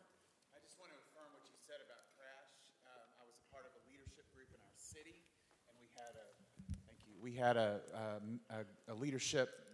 I 0.51 0.59
just 0.65 0.75
want 0.81 0.91
to 0.91 0.97
affirm 0.97 1.29
what 1.37 1.45
you 1.47 1.55
said 1.61 1.79
about 1.85 2.09
Crash. 2.17 2.49
Um, 2.89 3.05
I 3.21 3.23
was 3.23 3.37
a 3.37 3.47
part 3.53 3.69
of 3.69 3.71
a 3.77 3.81
leadership 3.87 4.25
group 4.33 4.49
in 4.49 4.59
our 4.59 4.75
city, 4.75 5.21
and 5.69 5.77
we 5.77 5.87
had 5.93 6.17
a, 6.17 6.27
thank 6.89 6.99
you, 7.05 7.13
we 7.21 7.37
had 7.37 7.55
a, 7.55 7.79
um, 7.93 8.41
a, 8.49 8.65
a 8.91 8.95
leadership 8.97 9.64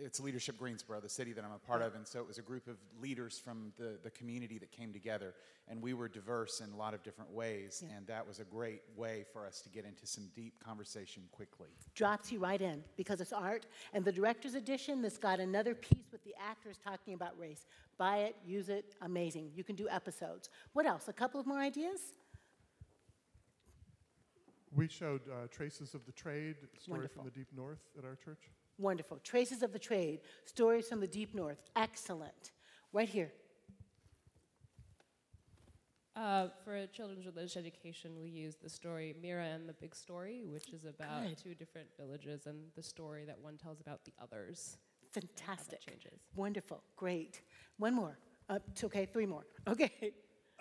it's 0.00 0.20
Leadership 0.20 0.58
Greensboro, 0.58 1.00
the 1.00 1.08
city 1.08 1.32
that 1.32 1.44
I'm 1.44 1.52
a 1.52 1.58
part 1.58 1.82
of, 1.82 1.94
and 1.94 2.06
so 2.06 2.18
it 2.18 2.26
was 2.26 2.38
a 2.38 2.42
group 2.42 2.66
of 2.68 2.76
leaders 3.00 3.38
from 3.38 3.72
the, 3.78 3.98
the 4.02 4.10
community 4.10 4.58
that 4.58 4.70
came 4.70 4.92
together, 4.92 5.34
and 5.68 5.80
we 5.80 5.94
were 5.94 6.08
diverse 6.08 6.60
in 6.60 6.72
a 6.72 6.76
lot 6.76 6.94
of 6.94 7.02
different 7.02 7.30
ways, 7.30 7.82
yeah. 7.84 7.96
and 7.96 8.06
that 8.06 8.26
was 8.26 8.40
a 8.40 8.44
great 8.44 8.82
way 8.96 9.24
for 9.32 9.46
us 9.46 9.60
to 9.60 9.68
get 9.68 9.84
into 9.84 10.06
some 10.06 10.24
deep 10.34 10.54
conversation 10.64 11.22
quickly. 11.32 11.68
Drops 11.94 12.32
you 12.32 12.38
right 12.38 12.60
in 12.60 12.82
because 12.96 13.20
it's 13.20 13.32
art, 13.32 13.66
and 13.92 14.04
the 14.04 14.12
director's 14.12 14.54
edition 14.54 15.02
that's 15.02 15.18
got 15.18 15.40
another 15.40 15.74
piece 15.74 16.10
with 16.12 16.24
the 16.24 16.34
actors 16.40 16.76
talking 16.82 17.14
about 17.14 17.38
race. 17.38 17.66
Buy 17.96 18.18
it, 18.18 18.36
use 18.44 18.68
it, 18.68 18.94
amazing. 19.02 19.50
You 19.54 19.64
can 19.64 19.76
do 19.76 19.88
episodes. 19.88 20.50
What 20.72 20.86
else? 20.86 21.08
A 21.08 21.12
couple 21.12 21.40
of 21.40 21.46
more 21.46 21.60
ideas? 21.60 22.00
We 24.74 24.88
showed 24.88 25.20
uh, 25.28 25.46
Traces 25.52 25.94
of 25.94 26.04
the 26.04 26.10
Trade, 26.10 26.56
story 26.80 26.98
Wonderful. 26.98 27.22
from 27.22 27.30
the 27.30 27.38
Deep 27.38 27.46
North 27.54 27.78
at 27.96 28.04
our 28.04 28.16
church. 28.16 28.50
Wonderful. 28.78 29.18
Traces 29.22 29.62
of 29.62 29.72
the 29.72 29.78
Trade, 29.78 30.20
Stories 30.44 30.88
from 30.88 31.00
the 31.00 31.06
Deep 31.06 31.34
North. 31.34 31.58
Excellent. 31.76 32.52
Right 32.92 33.08
here. 33.08 33.32
Uh, 36.16 36.46
for 36.64 36.86
children's 36.92 37.26
religious 37.26 37.56
education, 37.56 38.12
we 38.22 38.30
use 38.30 38.54
the 38.62 38.68
story 38.68 39.14
Mira 39.20 39.46
and 39.46 39.68
the 39.68 39.72
Big 39.72 39.96
Story, 39.96 40.42
which 40.46 40.72
is 40.72 40.84
about 40.84 41.24
Good. 41.26 41.38
two 41.38 41.54
different 41.54 41.88
villages 41.98 42.46
and 42.46 42.56
the 42.76 42.82
story 42.82 43.24
that 43.24 43.38
one 43.40 43.56
tells 43.56 43.80
about 43.80 44.04
the 44.04 44.12
others. 44.22 44.78
Fantastic. 45.12 45.80
changes. 45.80 46.20
Wonderful. 46.36 46.82
Great. 46.96 47.42
One 47.78 47.94
more. 47.94 48.16
Uh, 48.48 48.58
okay, 48.84 49.06
three 49.06 49.26
more. 49.26 49.44
Okay. 49.68 49.90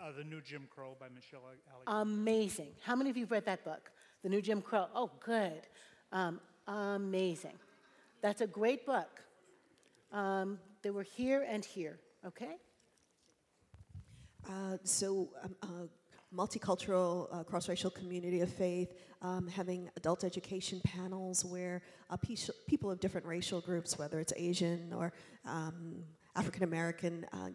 Uh, 0.02 0.12
the 0.18 0.24
New 0.24 0.42
Jim 0.42 0.68
Crow 0.74 0.96
by 1.00 1.06
Michelle 1.14 1.42
Alexander. 1.46 2.02
Amazing. 2.02 2.72
How 2.84 2.96
many 2.96 3.12
of 3.12 3.16
you 3.18 3.24
have 3.26 3.32
read 3.32 3.46
that 3.46 3.64
book? 3.64 3.92
The 4.24 4.30
New 4.30 4.42
Jim 4.42 4.60
Crow. 4.62 4.88
Oh, 4.96 5.12
good. 5.24 5.68
Um, 6.12 6.40
amazing. 6.68 7.54
That's 8.24 8.40
a 8.40 8.48
great 8.48 8.86
book. 8.86 9.20
Um, 10.14 10.58
they 10.82 10.92
were 10.92 11.04
here 11.04 11.46
and 11.48 11.64
here, 11.64 12.00
okay? 12.26 12.56
Uh, 14.50 14.78
so, 14.86 15.28
um, 15.44 15.56
uh, 15.62 15.68
multicultural, 16.34 17.28
uh, 17.34 17.44
cross 17.44 17.68
racial 17.68 17.92
community 17.92 18.40
of 18.40 18.50
faith, 18.50 18.94
um, 19.22 19.50
having 19.50 19.90
adult 19.98 20.24
education 20.24 20.80
panels 20.86 21.44
where 21.44 21.82
uh, 22.10 22.16
people 22.66 22.90
of 22.90 23.02
different 23.02 23.28
racial 23.28 23.60
groups, 23.60 24.00
whether 24.00 24.22
it's 24.22 24.32
Asian 24.38 24.94
or 24.94 25.12
um, 25.46 26.06
African 26.38 26.64
American, 26.64 27.26
uh, 27.34 27.50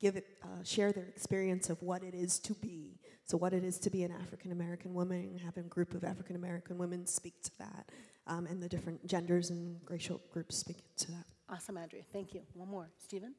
give 0.00 0.16
it, 0.16 0.26
uh, 0.42 0.62
share 0.62 0.92
their 0.92 1.06
experience 1.06 1.70
of 1.70 1.82
what 1.82 2.02
it 2.02 2.14
is 2.14 2.38
to 2.40 2.54
be. 2.54 2.98
So, 3.24 3.36
what 3.36 3.52
it 3.52 3.64
is 3.64 3.78
to 3.80 3.90
be 3.90 4.04
an 4.04 4.12
African 4.12 4.52
American 4.52 4.94
woman, 4.94 5.20
and 5.32 5.40
having 5.40 5.64
a 5.64 5.68
group 5.68 5.94
of 5.94 6.04
African 6.04 6.36
American 6.36 6.78
women 6.78 7.06
speak 7.06 7.42
to 7.42 7.50
that 7.58 7.90
um, 8.26 8.46
and 8.46 8.62
the 8.62 8.68
different 8.68 9.06
genders 9.06 9.50
and 9.50 9.80
racial 9.88 10.20
groups 10.32 10.56
speak 10.56 10.78
to 10.98 11.10
that. 11.12 11.24
Awesome, 11.48 11.76
Andrea. 11.76 12.02
Thank 12.12 12.34
you. 12.34 12.40
One 12.54 12.68
more. 12.68 12.90
Stephen? 12.98 13.34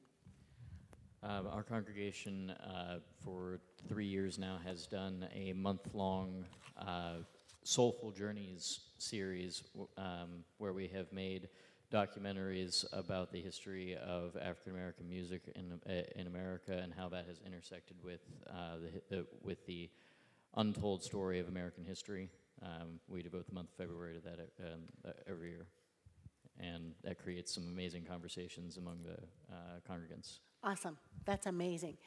Uh, 1.23 1.43
our 1.51 1.63
congregation 1.63 2.51
uh, 2.51 2.99
for 3.23 3.59
three 3.89 4.05
years 4.05 4.37
now 4.37 4.59
has 4.63 4.87
done 4.87 5.27
a 5.33 5.51
month 5.53 5.93
long 5.93 6.45
uh, 6.79 7.15
Soulful 7.63 8.11
Journeys 8.11 8.79
series 8.97 9.63
um, 9.97 10.43
where 10.57 10.73
we 10.73 10.87
have 10.87 11.11
made 11.11 11.49
documentaries 11.91 12.85
about 12.91 13.31
the 13.31 13.41
history 13.41 13.95
of 13.95 14.35
African 14.35 14.73
American 14.73 15.07
music 15.07 15.43
in, 15.55 15.79
uh, 15.89 16.01
in 16.15 16.27
America 16.27 16.79
and 16.83 16.93
how 16.93 17.07
that 17.09 17.25
has 17.27 17.39
intersected 17.45 17.97
with, 18.03 18.21
uh, 18.49 18.77
the, 19.09 19.25
with 19.41 19.65
the 19.65 19.89
untold 20.55 21.03
story 21.03 21.39
of 21.39 21.47
American 21.47 21.85
history. 21.85 22.29
Um, 22.61 22.99
we 23.07 23.21
devote 23.21 23.47
the 23.47 23.53
month 23.53 23.69
of 23.69 23.75
February 23.75 24.15
to 24.15 24.19
that 24.21 24.39
um, 24.59 24.81
uh, 25.05 25.11
every 25.29 25.49
year. 25.49 25.67
And 26.59 26.93
that 27.03 27.19
creates 27.19 27.53
some 27.53 27.67
amazing 27.67 28.03
conversations 28.03 28.77
among 28.77 29.03
the 29.03 29.17
uh, 29.53 29.79
congregants. 29.89 30.39
Awesome. 30.63 30.97
That's 31.25 31.45
amazing. 31.45 31.97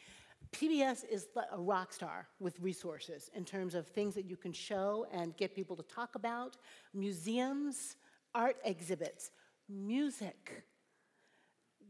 PBS 0.53 1.05
is 1.09 1.29
a 1.53 1.61
rock 1.61 1.93
star 1.93 2.27
with 2.41 2.59
resources 2.61 3.31
in 3.35 3.45
terms 3.45 3.75
of 3.75 3.87
things 3.87 4.15
that 4.15 4.25
you 4.25 4.37
can 4.37 4.53
show 4.53 5.07
and 5.13 5.37
get 5.37 5.55
people 5.55 5.77
to 5.77 5.85
talk 5.85 6.17
about, 6.17 6.57
museums, 6.93 7.97
art 8.35 8.57
exhibits, 8.65 9.31
music. 9.71 10.65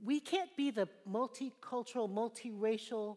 We 0.05 0.21
can't 0.21 0.55
be 0.57 0.71
the 0.71 0.89
multicultural, 1.11 2.09
multiracial 2.11 3.17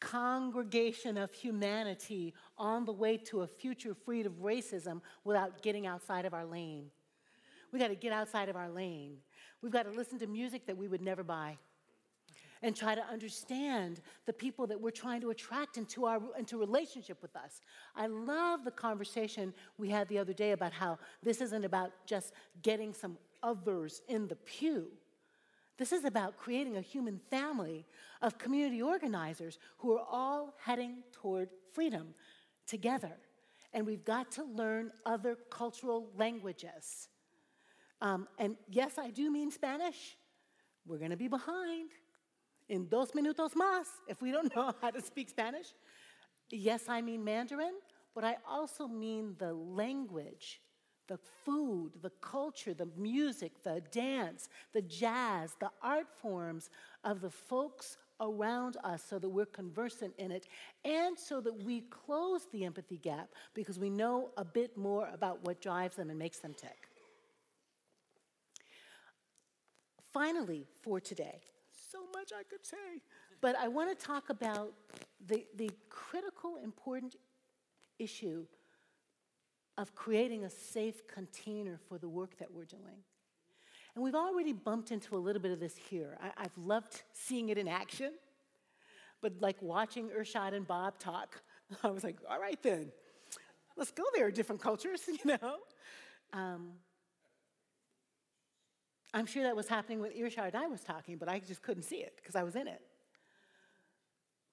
congregation 0.00 1.18
of 1.18 1.32
humanity 1.32 2.34
on 2.56 2.84
the 2.84 2.92
way 2.92 3.16
to 3.16 3.42
a 3.42 3.46
future 3.46 3.94
freed 3.94 4.26
of 4.26 4.32
racism 4.40 5.00
without 5.24 5.62
getting 5.62 5.86
outside 5.86 6.24
of 6.24 6.34
our 6.34 6.46
lane. 6.46 6.86
We 7.72 7.78
got 7.78 7.88
to 7.88 7.94
get 7.94 8.12
outside 8.12 8.48
of 8.48 8.56
our 8.56 8.70
lane. 8.70 9.18
We've 9.62 9.72
got 9.72 9.84
to 9.84 9.90
listen 9.90 10.18
to 10.20 10.26
music 10.26 10.66
that 10.66 10.76
we 10.76 10.88
would 10.88 11.02
never 11.02 11.22
buy 11.22 11.58
and 12.62 12.76
try 12.76 12.94
to 12.94 13.04
understand 13.06 14.00
the 14.26 14.32
people 14.32 14.66
that 14.66 14.80
we're 14.80 14.90
trying 14.90 15.20
to 15.20 15.30
attract 15.30 15.76
into 15.76 16.04
our 16.04 16.20
into 16.38 16.58
relationship 16.58 17.22
with 17.22 17.34
us. 17.36 17.60
I 17.96 18.06
love 18.06 18.64
the 18.64 18.70
conversation 18.70 19.54
we 19.78 19.88
had 19.88 20.08
the 20.08 20.18
other 20.18 20.32
day 20.32 20.52
about 20.52 20.72
how 20.72 20.98
this 21.22 21.40
isn't 21.40 21.64
about 21.64 21.92
just 22.06 22.32
getting 22.62 22.92
some 22.92 23.16
others 23.42 24.02
in 24.08 24.28
the 24.28 24.36
pew. 24.36 24.88
This 25.78 25.92
is 25.92 26.04
about 26.04 26.36
creating 26.36 26.76
a 26.76 26.82
human 26.82 27.18
family 27.30 27.86
of 28.20 28.36
community 28.36 28.82
organizers 28.82 29.58
who 29.78 29.96
are 29.96 30.04
all 30.10 30.54
heading 30.62 31.02
toward 31.12 31.48
freedom 31.72 32.14
together. 32.66 33.16
And 33.72 33.86
we've 33.86 34.04
got 34.04 34.30
to 34.32 34.44
learn 34.44 34.90
other 35.06 35.38
cultural 35.50 36.10
languages. 36.16 37.08
Um, 38.00 38.28
and 38.38 38.56
yes, 38.68 38.98
I 38.98 39.10
do 39.10 39.30
mean 39.30 39.50
Spanish. 39.50 40.16
We're 40.86 40.98
going 40.98 41.10
to 41.12 41.16
be 41.16 41.28
behind 41.28 41.90
in 42.68 42.88
dos 42.88 43.12
minutos 43.12 43.54
más 43.54 43.86
if 44.08 44.22
we 44.22 44.30
don't 44.32 44.54
know 44.54 44.72
how 44.80 44.90
to 44.90 45.00
speak 45.00 45.28
Spanish. 45.28 45.74
Yes, 46.50 46.88
I 46.88 47.00
mean 47.00 47.22
Mandarin, 47.24 47.74
but 48.14 48.24
I 48.24 48.36
also 48.48 48.88
mean 48.88 49.34
the 49.38 49.52
language, 49.52 50.60
the 51.10 51.18
food, 51.44 51.90
the 52.02 52.12
culture, 52.20 52.72
the 52.72 52.88
music, 52.96 53.50
the 53.64 53.82
dance, 53.90 54.48
the 54.72 54.80
jazz, 54.82 55.56
the 55.58 55.70
art 55.82 56.06
forms 56.22 56.70
of 57.02 57.20
the 57.20 57.28
folks 57.28 57.98
around 58.20 58.76
us 58.84 59.02
so 59.10 59.18
that 59.18 59.28
we're 59.28 59.44
conversant 59.44 60.14
in 60.18 60.30
it 60.30 60.46
and 60.84 61.18
so 61.18 61.40
that 61.40 61.64
we 61.64 61.80
close 61.80 62.46
the 62.52 62.64
empathy 62.64 62.96
gap 62.96 63.28
because 63.54 63.76
we 63.76 63.90
know 63.90 64.30
a 64.36 64.44
bit 64.44 64.76
more 64.78 65.08
about 65.12 65.44
what 65.44 65.60
drives 65.60 65.96
them 65.96 66.10
and 66.10 66.18
makes 66.18 66.38
them 66.38 66.54
tick. 66.54 66.88
Finally, 70.12 70.64
for 70.80 71.00
today, 71.00 71.40
so 71.90 71.98
much 72.14 72.30
I 72.32 72.44
could 72.44 72.64
say, 72.64 73.02
but 73.40 73.56
I 73.56 73.66
want 73.66 73.98
to 73.98 74.06
talk 74.06 74.30
about 74.30 74.74
the, 75.26 75.44
the 75.56 75.70
critical, 75.88 76.56
important 76.62 77.16
issue 77.98 78.46
of 79.80 79.94
creating 79.94 80.44
a 80.44 80.50
safe 80.50 81.06
container 81.06 81.80
for 81.88 81.96
the 81.96 82.08
work 82.08 82.36
that 82.38 82.52
we're 82.52 82.66
doing. 82.66 83.02
And 83.94 84.04
we've 84.04 84.14
already 84.14 84.52
bumped 84.52 84.92
into 84.92 85.16
a 85.16 85.18
little 85.18 85.40
bit 85.40 85.52
of 85.52 85.58
this 85.58 85.74
here. 85.74 86.18
I, 86.20 86.42
have 86.42 86.56
loved 86.58 87.02
seeing 87.14 87.48
it 87.48 87.56
in 87.56 87.66
action, 87.66 88.12
but 89.22 89.40
like 89.40 89.56
watching 89.62 90.10
Irshad 90.10 90.52
and 90.52 90.68
Bob 90.68 90.98
talk, 90.98 91.40
I 91.82 91.88
was 91.88 92.04
like, 92.04 92.18
all 92.28 92.38
right 92.38 92.62
then, 92.62 92.92
let's 93.74 93.90
go 93.90 94.04
there, 94.14 94.30
different 94.30 94.60
cultures, 94.60 95.00
you 95.08 95.18
know? 95.24 95.56
Um, 96.34 96.72
I'm 99.14 99.26
sure 99.26 99.42
that 99.44 99.56
was 99.56 99.66
happening 99.66 100.00
when 100.00 100.12
Irshad 100.12 100.48
and 100.48 100.56
I 100.56 100.66
was 100.66 100.82
talking, 100.82 101.16
but 101.16 101.30
I 101.30 101.38
just 101.38 101.62
couldn't 101.62 101.84
see 101.84 101.96
it 101.96 102.12
because 102.16 102.36
I 102.36 102.42
was 102.42 102.54
in 102.54 102.68
it. 102.68 102.82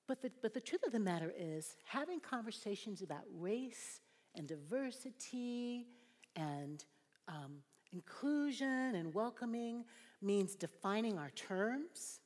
But 0.08 0.22
the, 0.22 0.32
but 0.42 0.54
the 0.54 0.62
truth 0.62 0.84
of 0.86 0.94
the 0.94 1.02
matter 1.02 1.34
is, 1.38 1.76
having 1.84 2.22
conversations 2.22 3.02
about 3.02 3.24
race 3.38 4.00
and 4.38 4.48
diversity 4.48 5.88
and 6.36 6.86
um, 7.28 7.58
inclusion 7.92 8.96
and 8.96 9.14
welcoming 9.14 9.84
means 10.22 10.56
defining 10.56 11.18
our 11.18 11.32
terms, 11.32 12.20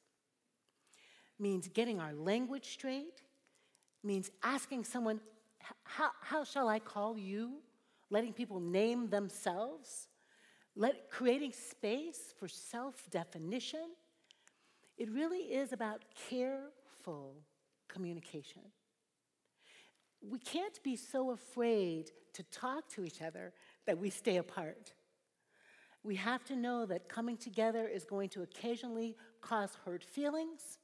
means 1.39 1.67
getting 1.69 1.99
our 1.99 2.13
language 2.13 2.65
straight, 2.65 3.21
means 4.03 4.29
asking 4.43 4.83
someone, 4.83 5.19
how, 5.83 6.11
how 6.21 6.43
shall 6.43 6.67
I 6.67 6.79
call 6.79 7.17
you? 7.17 7.61
Letting 8.09 8.33
people 8.33 8.59
name 8.59 9.09
themselves 9.09 10.09
let, 10.75 11.09
creating 11.09 11.51
space 11.51 12.33
for 12.39 12.47
self 12.47 13.09
definition. 13.09 13.91
It 14.97 15.11
really 15.11 15.39
is 15.39 15.73
about 15.73 16.03
careful 16.29 17.35
communication. 17.87 18.61
We 20.21 20.39
can't 20.39 20.81
be 20.83 20.95
so 20.95 21.31
afraid 21.31 22.11
to 22.33 22.43
talk 22.43 22.87
to 22.89 23.03
each 23.03 23.21
other 23.21 23.53
that 23.85 23.97
we 23.97 24.09
stay 24.09 24.37
apart. 24.37 24.93
We 26.03 26.15
have 26.15 26.43
to 26.45 26.55
know 26.55 26.85
that 26.87 27.09
coming 27.09 27.37
together 27.37 27.87
is 27.87 28.05
going 28.05 28.29
to 28.29 28.41
occasionally 28.41 29.15
cause 29.41 29.77
hurt 29.85 30.03
feelings. 30.03 30.79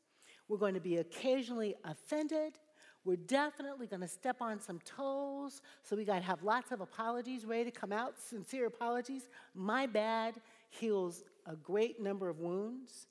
We're 0.48 0.58
going 0.58 0.76
to 0.76 0.80
be 0.80 0.98
occasionally 0.98 1.76
offended. 1.84 2.58
We're 3.04 3.16
definitely 3.16 3.88
going 3.88 4.02
to 4.02 4.08
step 4.08 4.42
on 4.42 4.60
some 4.60 4.80
toes, 4.80 5.62
so 5.82 5.96
we 5.96 6.04
got 6.04 6.18
to 6.18 6.26
have 6.26 6.44
lots 6.44 6.72
of 6.72 6.82
apologies 6.82 7.46
ready 7.46 7.66
to 7.66 7.72
come 7.72 7.94
out, 7.94 8.20
sincere 8.20 8.68
apologies. 8.68 9.30
My 9.56 9.88
bad 9.88 10.36
heals 10.70 11.24
a 11.46 11.56
great 11.56 12.02
number 12.02 12.28
of 12.28 12.40
wounds. 12.40 13.08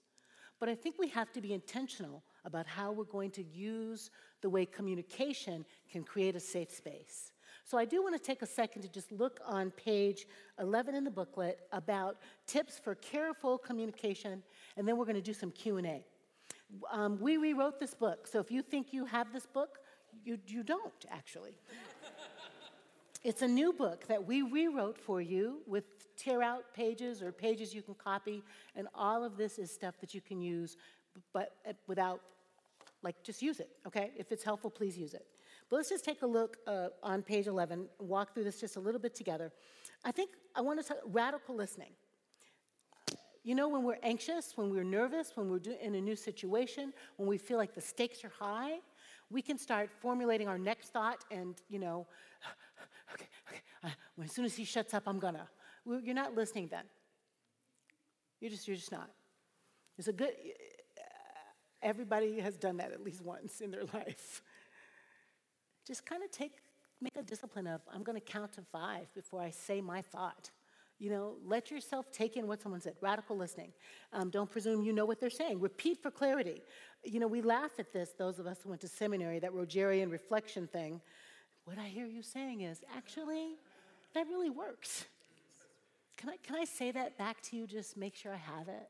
But 0.61 0.69
I 0.69 0.75
think 0.75 0.97
we 0.99 1.09
have 1.09 1.33
to 1.33 1.41
be 1.41 1.53
intentional 1.53 2.23
about 2.47 2.67
how 2.67 2.93
we're 2.93 3.05
going 3.05 3.31
to 3.33 3.43
use 3.43 4.11
the 4.41 4.49
way 4.49 4.65
communication 4.65 5.67
can 5.91 6.03
create 6.03 6.35
a 6.35 6.41
safe 6.41 6.71
space. 6.71 7.33
So 7.65 7.77
I 7.77 7.85
do 7.85 8.01
want 8.01 8.15
to 8.15 8.23
take 8.23 8.43
a 8.43 8.47
second 8.47 8.83
to 8.83 8.89
just 8.89 9.11
look 9.11 9.41
on 9.45 9.73
page 9.73 10.27
11 10.61 10.95
in 10.95 11.03
the 11.03 11.11
booklet 11.11 11.59
about 11.73 12.19
tips 12.47 12.79
for 12.79 12.95
careful 12.95 13.59
communication, 13.59 14.41
and 14.77 14.87
then 14.87 14.97
we're 14.97 15.05
going 15.05 15.17
to 15.17 15.21
do 15.21 15.35
some 15.35 15.51
Q&A. 15.51 16.05
Um, 16.93 17.19
we 17.21 17.37
rewrote 17.37 17.81
this 17.81 17.93
book, 17.93 18.29
so 18.29 18.39
if 18.39 18.53
you 18.53 18.63
think 18.63 18.93
you 18.93 19.05
have 19.05 19.33
this 19.33 19.47
book, 19.47 19.79
you, 20.25 20.39
you 20.47 20.63
don't, 20.63 21.05
actually. 21.11 21.59
it's 23.25 23.43
a 23.43 23.49
new 23.49 23.73
book 23.73 24.07
that 24.07 24.25
we 24.25 24.43
rewrote 24.43 24.97
for 24.97 25.21
you 25.21 25.63
with 25.67 25.85
tear 26.17 26.43
out 26.43 26.73
pages 26.73 27.21
or 27.21 27.33
pages 27.33 27.75
you 27.75 27.83
can 27.83 27.95
copy, 27.95 28.45
and 28.77 28.87
all 28.95 29.25
of 29.25 29.37
this 29.37 29.59
is 29.59 29.73
stuff 29.73 29.99
that 30.01 30.15
you 30.15 30.21
can 30.21 30.41
use, 30.41 30.77
but 31.33 31.57
without, 31.89 32.21
like, 33.03 33.23
just 33.23 33.43
use 33.43 33.61
it, 33.61 33.71
okay? 33.87 34.13
If 34.17 34.33
it's 34.33 34.43
helpful, 34.43 34.71
please 34.71 34.97
use 34.97 35.15
it. 35.15 35.27
But 35.69 35.77
let's 35.77 35.89
just 35.89 36.05
take 36.05 36.23
a 36.23 36.27
look 36.27 36.59
uh, 36.67 36.89
on 37.03 37.23
page 37.23 37.47
11, 37.47 37.89
walk 37.99 38.35
through 38.35 38.45
this 38.45 38.61
just 38.61 38.77
a 38.77 38.81
little 38.81 39.01
bit 39.01 39.15
together. 39.15 39.53
I 40.05 40.13
think 40.13 40.31
I 40.55 40.61
want 40.61 40.81
to 40.81 40.87
talk 40.87 40.99
radical 41.07 41.55
listening. 41.55 41.93
You 43.43 43.55
know, 43.55 43.69
when 43.69 43.85
we're 43.85 43.99
anxious, 44.03 44.53
when 44.57 44.71
we're 44.71 44.85
nervous, 44.85 45.33
when 45.37 45.49
we're 45.49 45.61
in 45.81 45.95
a 45.95 46.01
new 46.01 46.17
situation, 46.17 46.93
when 47.17 47.29
we 47.29 47.39
feel 47.39 47.59
like 47.59 47.75
the 47.75 47.81
stakes 47.81 48.25
are 48.25 48.33
high, 48.37 48.79
we 49.31 49.43
can 49.43 49.59
start 49.59 49.91
formulating 50.01 50.49
our 50.49 50.59
next 50.59 50.93
thought 50.93 51.25
and, 51.31 51.55
you 51.69 51.79
know, 51.79 52.07
okay, 53.15 53.27
okay, 53.49 53.61
uh, 53.85 54.23
as 54.25 54.33
soon 54.33 54.45
as 54.45 54.57
he 54.57 54.65
shuts 54.65 54.95
up, 54.95 55.05
I'm 55.07 55.19
gonna. 55.19 55.49
Well, 55.85 56.01
you're 56.01 56.15
not 56.15 56.35
listening 56.35 56.69
then. 56.69 56.85
You're 58.41 58.51
just, 58.51 58.67
you're 58.67 58.77
just 58.77 58.93
not. 58.93 59.11
It's 59.99 60.09
a 60.09 60.13
good, 60.13 60.33
everybody 61.83 62.41
has 62.41 62.57
done 62.57 62.79
that 62.79 62.93
at 62.93 63.03
least 63.03 63.23
once 63.23 63.61
in 63.61 63.71
their 63.71 63.85
life. 63.95 64.43
Just 65.87 66.05
kind 66.05 66.23
of 66.23 66.31
take, 66.31 66.53
make 67.01 67.17
a 67.17 67.23
discipline 67.23 67.67
of, 67.67 67.81
I'm 67.93 68.03
gonna 68.03 68.21
count 68.21 68.53
to 68.55 68.63
five 68.63 69.13
before 69.15 69.41
I 69.41 69.51
say 69.51 69.81
my 69.81 70.03
thought. 70.03 70.51
You 70.99 71.11
know, 71.11 71.35
let 71.45 71.71
yourself 71.71 72.11
take 72.11 72.37
in 72.39 72.47
what 72.47 72.63
someone 72.63 72.81
said. 72.81 72.95
Radical 73.03 73.37
listening. 73.37 73.73
Um, 74.15 74.31
don't 74.31 74.51
presume 74.51 74.83
you 74.83 74.95
know 74.95 75.05
what 75.05 75.21
they're 75.21 75.29
saying. 75.29 75.61
Repeat 75.61 76.03
for 76.03 76.11
clarity. 76.11 76.63
You 77.05 77.21
know, 77.21 77.27
we 77.27 77.43
laugh 77.43 77.73
at 77.79 77.93
this, 77.93 78.13
those 78.19 78.39
of 78.39 78.47
us 78.47 78.61
who 78.63 78.71
went 78.71 78.81
to 78.81 78.89
seminary, 78.89 79.39
that 79.41 79.53
Rogerian 79.53 80.11
reflection 80.11 80.67
thing. 80.67 81.03
What 81.67 81.79
I 81.79 81.87
hear 81.87 82.07
you 82.07 82.23
saying 82.23 82.63
is, 82.63 82.81
actually, 82.97 83.57
that 84.15 84.27
really 84.27 84.49
works. 84.49 85.05
Can 86.17 86.31
I, 86.31 86.37
can 86.43 86.57
I 86.57 86.65
say 86.65 86.91
that 86.93 87.19
back 87.19 87.43
to 87.43 87.57
you? 87.57 87.67
Just 87.67 87.97
make 87.99 88.17
sure 88.17 88.33
I 88.33 88.37
have 88.37 88.69
it. 88.69 88.89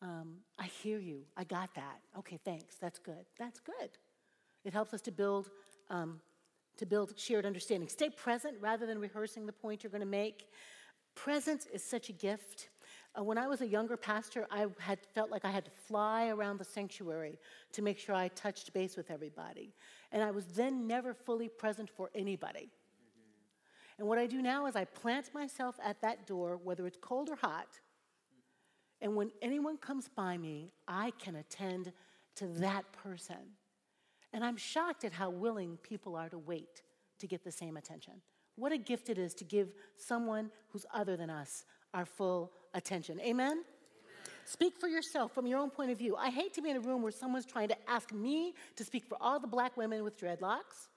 Um, 0.00 0.36
I 0.58 0.66
hear 0.66 0.98
you. 0.98 1.22
I 1.36 1.44
got 1.44 1.74
that. 1.74 2.00
Okay, 2.18 2.38
thanks. 2.44 2.76
That's 2.76 2.98
good. 2.98 3.26
That's 3.38 3.60
good. 3.60 3.90
It 4.64 4.72
helps 4.72 4.94
us 4.94 5.00
to 5.02 5.12
build 5.12 5.50
um, 5.90 6.20
to 6.76 6.86
build 6.86 7.18
shared 7.18 7.44
understanding. 7.44 7.88
Stay 7.88 8.08
present 8.08 8.56
rather 8.60 8.86
than 8.86 8.98
rehearsing 8.98 9.46
the 9.46 9.52
point 9.52 9.82
you're 9.82 9.90
going 9.90 10.00
to 10.00 10.06
make. 10.06 10.48
Presence 11.14 11.66
is 11.66 11.82
such 11.82 12.08
a 12.08 12.12
gift. 12.12 12.68
Uh, 13.18 13.24
when 13.24 13.36
I 13.36 13.48
was 13.48 13.60
a 13.60 13.66
younger 13.66 13.96
pastor, 13.96 14.46
I 14.50 14.66
had 14.78 15.00
felt 15.14 15.30
like 15.30 15.44
I 15.44 15.50
had 15.50 15.64
to 15.64 15.70
fly 15.70 16.28
around 16.28 16.58
the 16.58 16.64
sanctuary 16.64 17.38
to 17.72 17.82
make 17.82 17.98
sure 17.98 18.14
I 18.14 18.28
touched 18.28 18.72
base 18.72 18.96
with 18.96 19.10
everybody. 19.10 19.74
And 20.12 20.22
I 20.22 20.30
was 20.30 20.46
then 20.46 20.86
never 20.86 21.14
fully 21.14 21.48
present 21.48 21.90
for 21.90 22.10
anybody. 22.14 22.70
And 23.98 24.06
what 24.06 24.18
I 24.18 24.26
do 24.26 24.40
now 24.40 24.66
is 24.66 24.76
I 24.76 24.84
plant 24.84 25.34
myself 25.34 25.76
at 25.84 26.00
that 26.02 26.26
door, 26.26 26.60
whether 26.62 26.86
it's 26.86 26.98
cold 27.00 27.28
or 27.28 27.36
hot. 27.36 27.80
And 29.00 29.14
when 29.14 29.30
anyone 29.42 29.76
comes 29.76 30.08
by 30.08 30.36
me, 30.36 30.72
I 30.86 31.12
can 31.18 31.36
attend 31.36 31.92
to 32.36 32.46
that 32.46 32.90
person. 32.92 33.36
And 34.32 34.44
I'm 34.44 34.56
shocked 34.56 35.04
at 35.04 35.12
how 35.12 35.30
willing 35.30 35.78
people 35.82 36.16
are 36.16 36.28
to 36.28 36.38
wait 36.38 36.82
to 37.18 37.26
get 37.26 37.44
the 37.44 37.52
same 37.52 37.76
attention. 37.76 38.14
What 38.56 38.72
a 38.72 38.78
gift 38.78 39.08
it 39.08 39.18
is 39.18 39.34
to 39.34 39.44
give 39.44 39.72
someone 39.96 40.50
who's 40.70 40.84
other 40.92 41.16
than 41.16 41.30
us 41.30 41.64
our 41.94 42.04
full 42.04 42.52
attention. 42.74 43.20
Amen? 43.20 43.52
Amen. 43.52 43.64
Speak 44.44 44.76
for 44.78 44.88
yourself 44.88 45.32
from 45.32 45.46
your 45.46 45.58
own 45.58 45.70
point 45.70 45.90
of 45.90 45.98
view. 45.98 46.16
I 46.16 46.30
hate 46.30 46.54
to 46.54 46.62
be 46.62 46.70
in 46.70 46.76
a 46.76 46.80
room 46.80 47.02
where 47.02 47.12
someone's 47.12 47.46
trying 47.46 47.68
to 47.68 47.76
ask 47.88 48.12
me 48.12 48.54
to 48.76 48.84
speak 48.84 49.04
for 49.06 49.16
all 49.20 49.38
the 49.38 49.46
black 49.46 49.76
women 49.76 50.02
with 50.02 50.18
dreadlocks, 50.18 50.88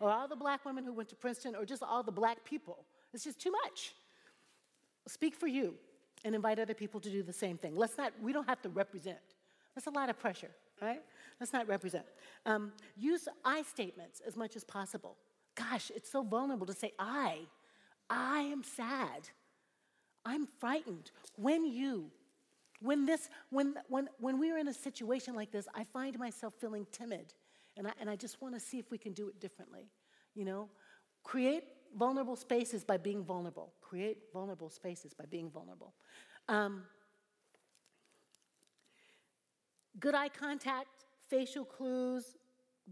or 0.00 0.10
all 0.10 0.26
the 0.26 0.36
black 0.36 0.64
women 0.64 0.84
who 0.84 0.92
went 0.92 1.08
to 1.10 1.14
Princeton, 1.14 1.54
or 1.54 1.64
just 1.64 1.82
all 1.82 2.02
the 2.02 2.12
black 2.12 2.44
people. 2.44 2.84
It's 3.12 3.24
just 3.24 3.40
too 3.40 3.52
much. 3.64 3.94
Speak 5.06 5.34
for 5.34 5.46
you 5.46 5.74
and 6.24 6.34
invite 6.34 6.58
other 6.58 6.74
people 6.74 7.00
to 7.00 7.10
do 7.10 7.22
the 7.22 7.32
same 7.32 7.58
thing. 7.58 7.76
Let's 7.76 7.98
not, 7.98 8.12
we 8.22 8.32
don't 8.32 8.48
have 8.48 8.62
to 8.62 8.68
represent. 8.68 9.18
That's 9.74 9.86
a 9.86 9.90
lot 9.90 10.08
of 10.08 10.18
pressure, 10.18 10.50
right? 10.80 11.02
Let's 11.40 11.52
not 11.52 11.68
represent. 11.68 12.04
Um, 12.46 12.72
use 12.96 13.28
I 13.44 13.62
statements 13.62 14.22
as 14.26 14.36
much 14.36 14.56
as 14.56 14.64
possible. 14.64 15.16
Gosh, 15.54 15.90
it's 15.94 16.10
so 16.10 16.22
vulnerable 16.22 16.66
to 16.66 16.72
say 16.72 16.92
I. 16.98 17.40
I 18.08 18.40
am 18.40 18.62
sad. 18.62 19.28
I'm 20.24 20.46
frightened. 20.58 21.10
When 21.36 21.66
you, 21.66 22.10
when 22.80 23.04
this, 23.04 23.28
when, 23.50 23.74
when, 23.88 24.08
when 24.18 24.38
we're 24.38 24.58
in 24.58 24.68
a 24.68 24.74
situation 24.74 25.34
like 25.34 25.50
this, 25.50 25.66
I 25.74 25.84
find 25.84 26.18
myself 26.18 26.54
feeling 26.60 26.86
timid. 26.92 27.34
And 27.76 27.88
I, 27.88 27.92
and 28.00 28.08
I 28.08 28.16
just 28.16 28.40
want 28.40 28.54
to 28.54 28.60
see 28.60 28.78
if 28.78 28.90
we 28.90 28.98
can 28.98 29.12
do 29.12 29.28
it 29.28 29.40
differently. 29.40 29.90
You 30.34 30.44
know, 30.44 30.68
create 31.24 31.64
vulnerable 31.96 32.36
spaces 32.36 32.84
by 32.84 32.96
being 32.96 33.24
vulnerable. 33.24 33.72
Create 33.80 34.18
vulnerable 34.32 34.70
spaces 34.70 35.14
by 35.14 35.24
being 35.26 35.50
vulnerable. 35.50 35.94
Um, 36.48 36.82
good 40.00 40.14
eye 40.14 40.28
contact, 40.28 41.06
facial 41.28 41.64
clues, 41.64 42.36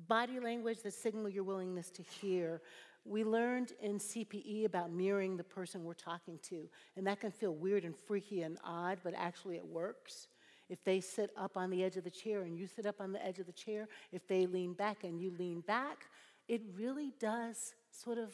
body 0.08 0.40
language 0.40 0.78
that 0.82 0.94
signal 0.94 1.28
your 1.28 1.44
willingness 1.44 1.90
to 1.90 2.02
hear. 2.02 2.62
We 3.04 3.24
learned 3.24 3.72
in 3.82 3.98
CPE 3.98 4.64
about 4.64 4.92
mirroring 4.92 5.36
the 5.36 5.44
person 5.44 5.84
we're 5.84 5.94
talking 5.94 6.38
to, 6.44 6.68
and 6.96 7.06
that 7.06 7.20
can 7.20 7.32
feel 7.32 7.54
weird 7.54 7.84
and 7.84 7.96
freaky 7.96 8.42
and 8.42 8.58
odd, 8.64 8.98
but 9.02 9.12
actually 9.16 9.56
it 9.56 9.66
works. 9.66 10.28
If 10.68 10.82
they 10.84 11.00
sit 11.00 11.30
up 11.36 11.56
on 11.56 11.68
the 11.68 11.82
edge 11.82 11.96
of 11.96 12.04
the 12.04 12.10
chair 12.10 12.42
and 12.42 12.56
you 12.56 12.66
sit 12.66 12.86
up 12.86 13.00
on 13.00 13.12
the 13.12 13.24
edge 13.24 13.40
of 13.40 13.46
the 13.46 13.52
chair, 13.52 13.88
if 14.12 14.26
they 14.26 14.46
lean 14.46 14.72
back 14.72 15.04
and 15.04 15.20
you 15.20 15.32
lean 15.38 15.60
back, 15.60 16.06
it 16.48 16.62
really 16.76 17.12
does 17.18 17.74
sort 17.90 18.18
of 18.18 18.32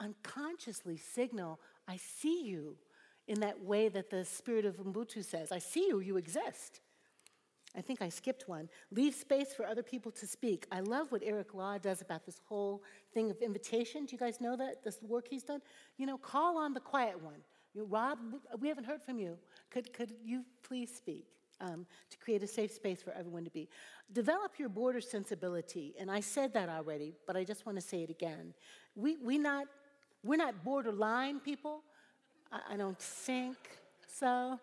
unconsciously 0.00 0.96
signal, 0.96 1.60
I 1.88 1.96
see 1.96 2.44
you, 2.44 2.76
in 3.28 3.40
that 3.40 3.60
way 3.60 3.88
that 3.88 4.10
the 4.10 4.24
spirit 4.24 4.64
of 4.64 4.76
Ubuntu 4.76 5.24
says, 5.24 5.50
I 5.50 5.58
see 5.58 5.86
you, 5.88 6.00
you 6.00 6.16
exist. 6.16 6.80
I 7.76 7.80
think 7.80 8.00
I 8.00 8.08
skipped 8.08 8.48
one. 8.48 8.68
Leave 8.90 9.14
space 9.14 9.52
for 9.52 9.66
other 9.66 9.82
people 9.82 10.10
to 10.12 10.26
speak. 10.26 10.66
I 10.72 10.80
love 10.80 11.12
what 11.12 11.22
Eric 11.24 11.52
Law 11.52 11.76
does 11.76 12.00
about 12.00 12.24
this 12.24 12.40
whole 12.48 12.82
thing 13.12 13.30
of 13.30 13.36
invitation. 13.42 14.06
Do 14.06 14.14
you 14.14 14.18
guys 14.18 14.40
know 14.40 14.56
that, 14.56 14.82
this 14.82 14.98
work 15.02 15.26
he's 15.28 15.42
done? 15.42 15.60
You 15.98 16.06
know, 16.06 16.16
call 16.16 16.56
on 16.56 16.72
the 16.72 16.80
quiet 16.80 17.20
one. 17.20 17.40
You 17.74 17.82
know, 17.82 17.88
Rob, 17.88 18.18
we 18.60 18.68
haven't 18.68 18.84
heard 18.84 19.02
from 19.02 19.18
you. 19.18 19.36
Could, 19.70 19.92
could 19.92 20.12
you 20.24 20.44
please 20.62 20.94
speak? 20.94 21.26
Um, 21.58 21.86
to 22.10 22.18
create 22.18 22.42
a 22.42 22.46
safe 22.46 22.70
space 22.70 23.00
for 23.00 23.12
everyone 23.12 23.42
to 23.44 23.50
be. 23.50 23.70
Develop 24.12 24.58
your 24.58 24.68
border 24.68 25.00
sensibility, 25.00 25.94
and 25.98 26.10
I 26.10 26.20
said 26.20 26.52
that 26.52 26.68
already, 26.68 27.14
but 27.26 27.34
I 27.34 27.44
just 27.44 27.64
want 27.64 27.76
to 27.76 27.82
say 27.82 28.02
it 28.02 28.10
again. 28.10 28.52
We, 28.94 29.16
we 29.16 29.38
not, 29.38 29.66
we're 30.26 30.36
not 30.36 30.64
borderline 30.64 31.40
people. 31.40 31.82
I, 32.52 32.74
I 32.74 32.76
don't 32.76 32.98
think 32.98 33.56
so. 34.06 34.58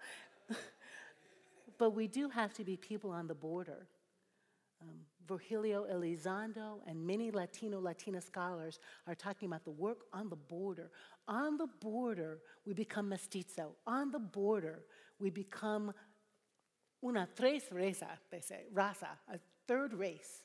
but 1.78 1.91
we 1.91 2.07
do 2.07 2.30
have 2.30 2.53
to 2.53 2.64
be 2.64 2.78
people 2.78 3.11
on 3.11 3.28
the 3.28 3.36
border. 3.36 3.88
Um, 4.82 4.95
Virgilio 5.28 5.86
Elizondo 5.86 6.80
and 6.86 7.05
many 7.05 7.32
Latino, 7.32 7.80
Latina 7.80 8.20
scholars 8.20 8.80
are 9.07 9.16
talking 9.16 9.47
about 9.47 9.64
the 9.64 9.72
work 9.72 9.99
on 10.11 10.30
the 10.30 10.36
border. 10.36 10.91
On 11.28 11.57
the 11.57 11.68
border, 11.80 12.39
we 12.66 12.74
become 12.74 13.07
mestizo. 13.07 13.76
On 13.88 14.11
the 14.11 14.20
border, 14.20 14.84
we 15.20 15.30
become 15.30 15.93
una 17.03 17.28
tres 17.36 17.64
raza, 17.72 18.07
they 18.32 18.41
say, 18.41 18.64
raza, 18.74 19.09
a 19.32 19.39
third 19.68 19.93
race. 19.93 20.43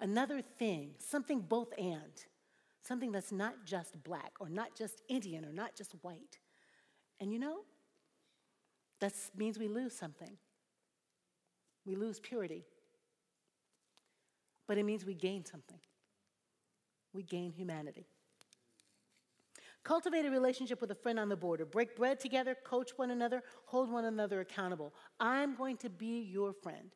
Another 0.00 0.40
thing, 0.40 0.90
something 0.98 1.40
both 1.40 1.72
and, 1.78 2.24
something 2.82 3.12
that's 3.12 3.32
not 3.32 3.64
just 3.64 4.02
black 4.02 4.32
or 4.40 4.48
not 4.48 4.76
just 4.76 5.02
Indian 5.08 5.44
or 5.44 5.52
not 5.52 5.74
just 5.74 5.92
white. 6.02 6.38
And 7.20 7.32
you 7.32 7.38
know, 7.38 7.58
that 9.00 9.14
means 9.36 9.58
we 9.58 9.68
lose 9.68 9.96
something. 9.96 10.36
We 11.86 11.96
lose 11.96 12.20
purity. 12.20 12.64
But 14.66 14.78
it 14.78 14.84
means 14.84 15.04
we 15.04 15.14
gain 15.14 15.44
something. 15.44 15.80
We 17.12 17.22
gain 17.22 17.52
humanity. 17.52 18.06
Cultivate 19.84 20.24
a 20.24 20.30
relationship 20.30 20.80
with 20.80 20.92
a 20.92 20.94
friend 20.94 21.18
on 21.18 21.28
the 21.28 21.36
border. 21.36 21.64
Break 21.64 21.96
bread 21.96 22.20
together, 22.20 22.56
coach 22.64 22.92
one 22.96 23.10
another, 23.10 23.42
hold 23.66 23.90
one 23.90 24.04
another 24.04 24.40
accountable. 24.40 24.94
I'm 25.18 25.56
going 25.56 25.76
to 25.78 25.90
be 25.90 26.20
your 26.20 26.52
friend. 26.52 26.94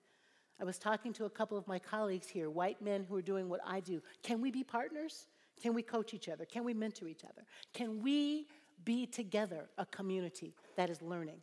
I 0.61 0.65
was 0.65 0.79
talking 0.79 1.13
to 1.15 1.25
a 1.25 1.31
couple 1.31 1.59
of 1.59 1.67
my 1.67 1.79
colleagues 1.79 2.29
here, 2.29 2.49
white 2.49 2.81
men 2.81 3.05
who 3.09 3.17
are 3.17 3.23
doing 3.23 3.49
what 3.49 3.61
I 3.67 3.81
do. 3.81 4.01
Can 4.23 4.41
we 4.41 4.51
be 4.51 4.63
partners? 4.63 5.27
Can 5.61 5.75
we 5.75 5.83
coach 5.83 6.15
each 6.15 6.29
other? 6.29 6.45
Can 6.45 6.65
we 6.65 6.75
mentor 6.75 7.09
each 7.09 7.25
other? 7.25 7.45
Can 7.73 8.03
we 8.03 8.47
be 8.85 9.07
together 9.07 9.69
a 9.79 9.87
community 9.87 10.55
that 10.77 10.91
is 10.91 11.01
learning? 11.01 11.41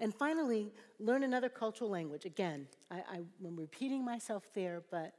And 0.00 0.14
finally, 0.14 0.72
learn 1.00 1.22
another 1.22 1.48
cultural 1.48 1.90
language. 1.90 2.24
Again, 2.24 2.68
I, 2.90 3.22
am 3.44 3.56
repeating 3.56 4.04
myself 4.04 4.44
there, 4.54 4.82
but 4.90 5.12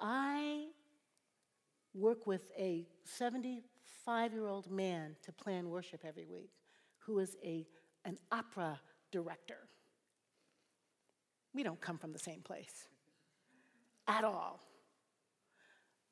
I 0.00 0.68
work 1.94 2.26
with 2.26 2.50
a 2.58 2.86
75 3.04 4.32
year 4.32 4.46
old 4.46 4.70
man 4.70 5.16
to 5.22 5.32
plan 5.32 5.68
worship 5.68 6.04
every 6.06 6.24
week 6.24 6.50
who 6.98 7.18
is 7.18 7.36
a, 7.44 7.66
an 8.04 8.18
opera 8.30 8.80
director. 9.10 9.58
We 11.54 11.62
don't 11.62 11.80
come 11.80 11.98
from 11.98 12.12
the 12.12 12.18
same 12.18 12.40
place 12.40 12.88
at 14.08 14.24
all. 14.24 14.60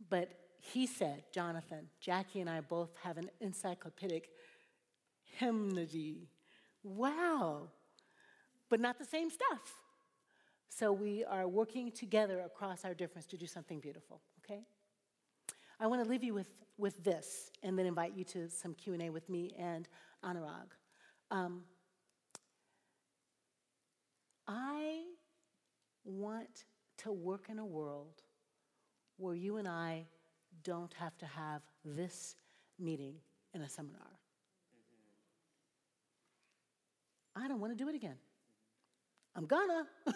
But 0.08 0.30
he 0.58 0.86
said, 0.86 1.24
Jonathan, 1.32 1.88
Jacqui 2.04 2.40
and 2.40 2.50
I 2.50 2.60
both 2.60 2.90
have 3.02 3.18
an 3.18 3.30
encyclopedic 3.40 4.30
hymnody 5.38 6.28
Wow. 6.82 7.68
But 8.68 8.80
not 8.80 8.98
the 8.98 9.04
same 9.04 9.30
stuff. 9.30 9.74
So 10.68 10.92
we 10.92 11.24
are 11.24 11.48
working 11.48 11.90
together 11.90 12.40
across 12.40 12.84
our 12.84 12.94
difference 12.94 13.26
to 13.28 13.36
do 13.36 13.46
something 13.46 13.80
beautiful, 13.80 14.20
okay? 14.44 14.60
I 15.78 15.86
want 15.88 16.02
to 16.02 16.08
leave 16.08 16.22
you 16.22 16.32
with, 16.32 16.48
with 16.78 17.02
this 17.02 17.50
and 17.62 17.78
then 17.78 17.86
invite 17.86 18.14
you 18.16 18.24
to 18.24 18.48
some 18.48 18.74
Q&A 18.74 19.10
with 19.10 19.28
me 19.28 19.52
and 19.58 19.88
Anurag. 20.24 20.68
Um, 21.30 21.64
I 24.46 25.02
want 26.04 26.64
to 26.98 27.12
work 27.12 27.46
in 27.50 27.58
a 27.58 27.66
world 27.66 28.22
where 29.20 29.34
you 29.34 29.58
and 29.58 29.68
I 29.68 30.06
don't 30.64 30.92
have 30.94 31.16
to 31.18 31.26
have 31.26 31.62
this 31.84 32.36
meeting 32.78 33.14
in 33.54 33.62
a 33.62 33.68
seminar. 33.68 34.00
I 37.36 37.46
don't 37.46 37.60
want 37.60 37.76
to 37.76 37.84
do 37.84 37.88
it 37.88 37.94
again. 37.94 38.16
I'm 39.36 39.46
gonna. 39.46 39.86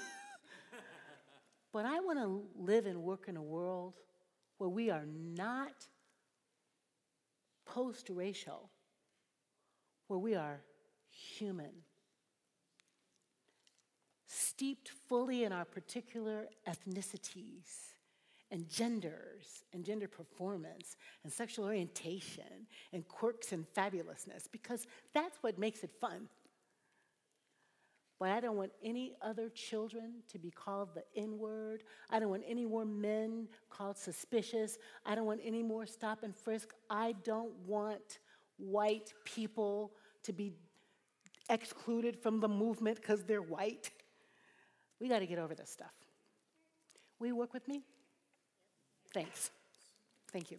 but 1.73 1.85
I 1.85 2.01
want 2.01 2.19
to 2.19 2.43
live 2.59 2.87
and 2.87 3.03
work 3.03 3.27
in 3.29 3.37
a 3.37 3.43
world 3.43 3.95
where 4.59 4.71
we 4.71 4.91
are 4.91 5.07
not 5.07 5.87
post 7.67 8.09
racial, 8.11 8.71
where 10.09 10.19
we 10.19 10.35
are 10.35 10.61
human, 11.11 11.71
steeped 14.27 14.89
fully 15.09 15.45
in 15.45 15.53
our 15.53 15.65
particular 15.65 16.47
ethnicities 16.67 17.94
and 18.55 18.69
genders 18.71 19.65
and 19.73 19.85
gender 19.85 20.07
performance 20.07 20.97
and 21.25 21.33
sexual 21.33 21.65
orientation 21.65 22.69
and 22.93 23.07
quirks 23.09 23.51
and 23.51 23.67
fabulousness, 23.77 24.45
because 24.53 24.87
that's 25.13 25.37
what 25.41 25.59
makes 25.59 25.83
it 25.83 25.91
fun. 26.01 26.29
But 28.21 28.29
I 28.31 28.39
don't 28.39 28.57
want 28.57 28.71
any 28.83 29.17
other 29.21 29.49
children 29.49 30.23
to 30.29 30.39
be 30.39 30.53
called 30.53 30.91
the 30.95 31.03
N 31.21 31.37
word. 31.37 31.83
I 32.11 32.21
don't 32.21 32.31
want 32.31 32.45
any 32.47 32.65
more 32.65 32.85
men 32.85 33.49
called 33.71 33.99
suspicious. 33.99 34.79
I 35.05 35.17
don't 35.17 35.27
want 35.27 35.41
any 35.45 35.65
more 35.65 35.85
stop 35.85 36.23
and 36.23 36.35
frisk. 36.35 36.73
I 36.89 37.17
don't 37.25 37.53
want 37.67 38.21
white 38.57 39.13
people 39.25 39.95
to 40.23 40.33
be 40.33 40.53
excluded 41.51 42.17
from 42.17 42.39
the 42.39 42.49
movement 42.49 43.01
because 43.01 43.25
they're 43.25 43.43
white. 43.43 43.91
We 45.01 45.09
got 45.09 45.19
to 45.19 45.27
get 45.27 45.41
over 45.41 45.57
this 45.57 45.71
stuff. 45.71 45.93
Will 47.19 47.27
you 47.27 47.37
work 47.37 47.53
with 47.53 47.67
me? 47.67 47.83
Thanks. 49.15 49.51
Thank 50.33 50.51
you. 50.51 50.59